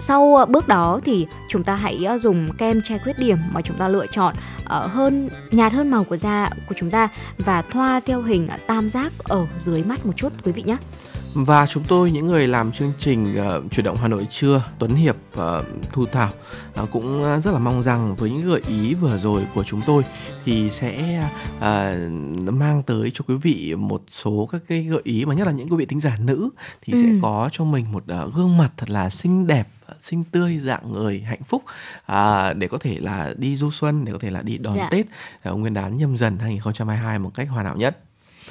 [0.00, 3.60] sau ờ, bước đó thì chúng ta hãy ờ, dùng kem che khuyết điểm mà
[3.62, 7.08] chúng ta lựa chọn ờ, hơn nhạt hơn màu của da của chúng ta
[7.38, 10.76] và thoa theo hình tam giác ở dưới mắt một chút quý vị nhé
[11.34, 14.94] và chúng tôi những người làm chương trình uh, chuyển động Hà Nội trưa Tuấn
[14.94, 15.42] Hiệp uh,
[15.92, 16.30] Thu Thảo
[16.82, 20.04] uh, cũng rất là mong rằng với những gợi ý vừa rồi của chúng tôi
[20.44, 21.22] thì sẽ
[21.56, 25.52] uh, mang tới cho quý vị một số các cái gợi ý mà nhất là
[25.52, 26.50] những quý vị tính giả nữ
[26.82, 26.98] thì ừ.
[27.02, 29.68] sẽ có cho mình một uh, gương mặt thật là xinh đẹp
[30.00, 31.64] xinh tươi dạng người hạnh phúc
[32.06, 34.88] à, để có thể là đi du xuân để có thể là đi đón dạ.
[34.90, 35.06] Tết
[35.50, 37.98] uh, Nguyên đán nhâm dần 2022 một cách hoàn hảo nhất.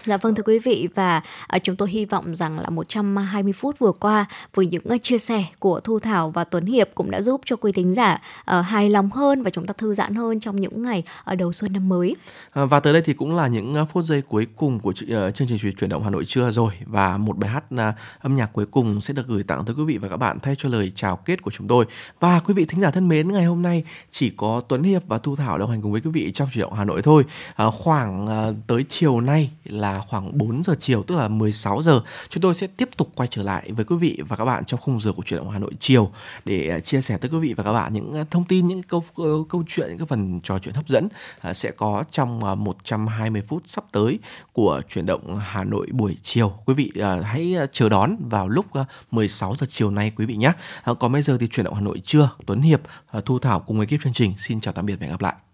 [0.06, 3.80] Dạ vâng thưa quý vị và à, chúng tôi hy vọng rằng là 120 phút
[3.80, 7.22] vừa qua với những à, chia sẻ của Thu Thảo và Tuấn Hiệp cũng đã
[7.22, 10.40] giúp cho quý thính giả uh, hài lòng hơn và chúng ta thư giãn hơn
[10.40, 12.16] trong những ngày ở đầu xuân năm mới.
[12.52, 15.36] Ờ, và tới đây thì cũng là những à, phút giây cuối cùng của uh,
[15.36, 17.80] chương trình chuyển động Hà Nội trưa rồi và một bài hát uh,
[18.20, 20.56] âm nhạc cuối cùng sẽ được gửi tặng tới quý vị và các bạn thay
[20.58, 21.86] cho lời chào kết của chúng tôi.
[22.20, 25.18] Và quý vị thính giả thân mến, ngày hôm nay chỉ có Tuấn Hiệp và
[25.18, 27.26] Thu Thảo đồng hành cùng với quý vị trong chuyển động Hà Nội thôi.
[27.58, 28.28] Khoảng
[28.68, 32.02] tới chiều nay là là khoảng 4 giờ chiều tức là 16 giờ.
[32.30, 34.80] Chúng tôi sẽ tiếp tục quay trở lại với quý vị và các bạn trong
[34.80, 36.12] khung giờ của chuyển động Hà Nội chiều
[36.46, 38.84] để à, chia sẻ tới quý vị và các bạn những à, thông tin những
[38.84, 39.04] câu
[39.50, 41.08] câu, chuyện những cái phần trò chuyện hấp dẫn
[41.42, 44.20] à, sẽ có trong 120 phút sắp tới
[44.54, 46.54] của chuyển động Hà Nội buổi chiều.
[46.66, 46.92] Quý vị
[47.24, 48.66] hãy chờ đón vào lúc
[49.12, 50.52] 16 giờ chiều nay quý vị nhé.
[51.00, 52.82] Còn bây giờ thì chuyển động Hà Nội trưa Tuấn Hiệp
[53.26, 54.34] Thu Thảo cùng ekip chương trình.
[54.38, 55.49] Xin chào tạm biệt và hẹn gặp lại.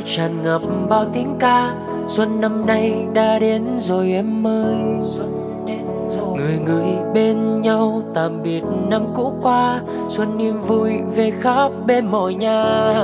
[0.00, 1.74] Vui tràn ngập bao tiếng ca.
[2.06, 4.76] Xuân năm nay đã đến rồi em ơi.
[5.02, 6.38] Xuân đến rồi.
[6.38, 9.80] Người người bên nhau tạm biệt năm cũ qua.
[10.08, 12.94] Xuân niềm vui về khắp bên mọi nhà.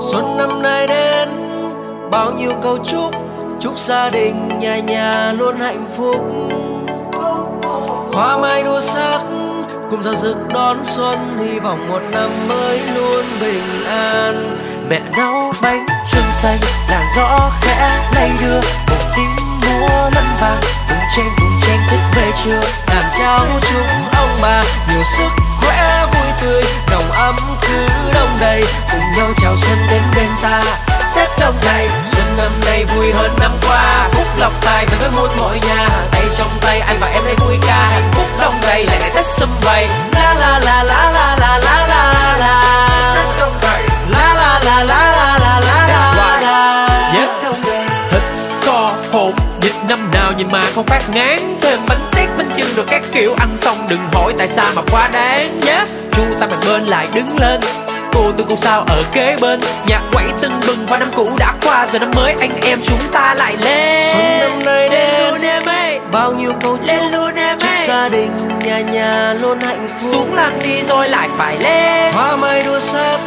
[0.00, 1.28] Xuân năm nay đến
[2.10, 3.14] bao nhiêu câu chúc.
[3.60, 6.16] Chúc gia đình nhà nhà luôn hạnh phúc.
[8.12, 9.20] Hoa mai đua sắc
[9.90, 11.18] cùng giao rực đón xuân.
[11.38, 14.34] Hy vọng một năm mới luôn bình an
[14.90, 16.58] mẹ nấu bánh trưng xanh,
[16.88, 20.60] làn gió khẽ lay đưa, một tiếng múa lẫn vàng.
[20.88, 23.86] Cùng chen cùng chen thức về trưa làm cháu chúng
[24.16, 25.28] ông bà, nhiều sức
[25.60, 28.64] khỏe vui tươi nồng ấm cứ đông đầy.
[28.92, 30.62] Cùng nhau chào xuân đến bên ta,
[31.14, 31.88] Tết đông đầy.
[32.06, 35.88] Xuân năm nay vui hơn năm qua, Phúc lộc tài về với muôn mọi nhà.
[36.10, 39.10] Tay trong tay anh và em đây vui ca, Hạnh phúc đông đầy, lại ngày
[39.14, 39.88] Tết sum vầy.
[40.12, 42.89] La la la la la la la la.
[50.40, 53.86] Nhìn mà không phát ngán Thêm bánh tét bánh chưng rồi các kiểu ăn xong
[53.90, 55.84] đừng hỏi tại sao mà quá đáng nhé.
[56.12, 57.60] Chu ta mặt bên lại đứng lên
[58.12, 59.60] cô tôi cô sao ở kế bên.
[59.86, 63.00] Nhạc quẩy tưng bừng và năm cũ đã qua giờ năm mới anh em chúng
[63.12, 64.04] ta lại lên.
[64.12, 66.00] Xuân năm nay đến em ơi.
[66.12, 68.30] bao nhiêu câu chúc luôn em chúc gia đình
[68.64, 70.10] nhà nhà luôn hạnh phúc.
[70.12, 72.12] Xuống làm gì rồi lại phải lên.
[72.14, 73.18] Hoa mai đua sắc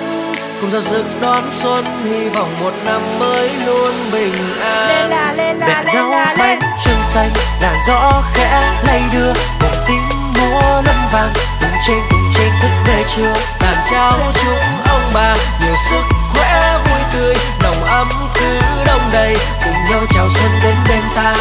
[0.63, 4.87] cùng giao rực đón xuân hy vọng một năm mới luôn bình an.
[4.87, 7.29] Lên là, lên là, mẹ nấu bánh trưng xanh
[7.61, 12.71] là gió khẽ lay đưa cùng tiếng múa lân vàng cùng trên cùng trên thức
[12.87, 14.59] về chiều làm cháu chúng
[14.89, 15.35] ông bà.
[15.61, 16.03] Nhiều sức
[16.33, 19.37] khỏe vui tươi nồng ấm cứ đông đầy.
[19.63, 21.33] Cùng nhau chào xuân đến bên ta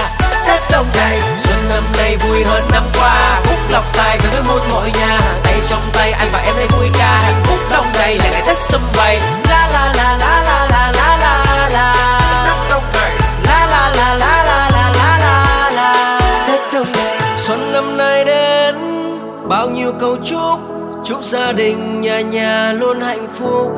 [0.47, 4.43] Tết đông đầy xuân năm nay vui hơn năm qua phúc lộc tài về với
[4.49, 7.87] muôn mọi nhà tay trong tay anh và em đây vui ca hạnh phúc đông
[7.95, 11.95] đầy là ngày tết sum vầy la la la la la la la la la
[12.71, 13.11] đông đầy
[13.45, 18.25] la la la la la la la la la Tết đông đầy xuân năm nay
[18.25, 18.77] đến
[19.49, 20.61] bao nhiêu câu chúc
[21.05, 23.73] chúc gia đình nhà nhà luôn hạnh phúc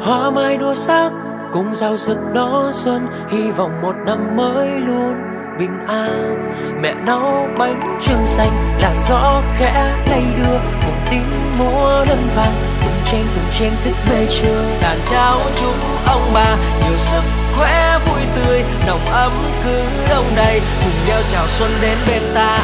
[0.00, 1.10] hoa mai đua sắc
[1.52, 3.06] cùng giao rực đó xuân.
[3.30, 5.14] Hy vọng một năm mới luôn
[5.58, 6.52] bình an.
[6.80, 8.50] Mẹ nấu bánh trưng xanh
[8.80, 10.58] là gió khẽ lay đưa.
[10.86, 12.54] Cùng tiếng múa lân vàng
[12.84, 17.22] cùng tranh cùng tranh thức bê trưa đàn cháu chúng ông bà, nhiều sức
[17.56, 18.64] khỏe vui tươi.
[18.86, 19.32] Nồng ấm
[19.64, 19.80] cứ
[20.10, 22.58] đông đầy, cùng nhau chào xuân đến bên ta.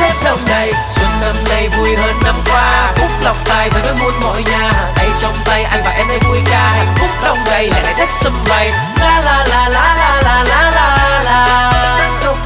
[0.00, 2.92] Tết năm nay Xuân năm nay vui hơn năm qua.
[2.96, 4.72] Phúc lọc tài về với muôn mọi nhà.
[4.96, 6.70] Tay trong tay anh và em đây vui ca.
[6.70, 8.70] Hạnh phúc đông đầy lại lại Tết sum vầy.
[9.00, 11.72] La la la la la la la la La.
[11.98, 12.38] Tết đông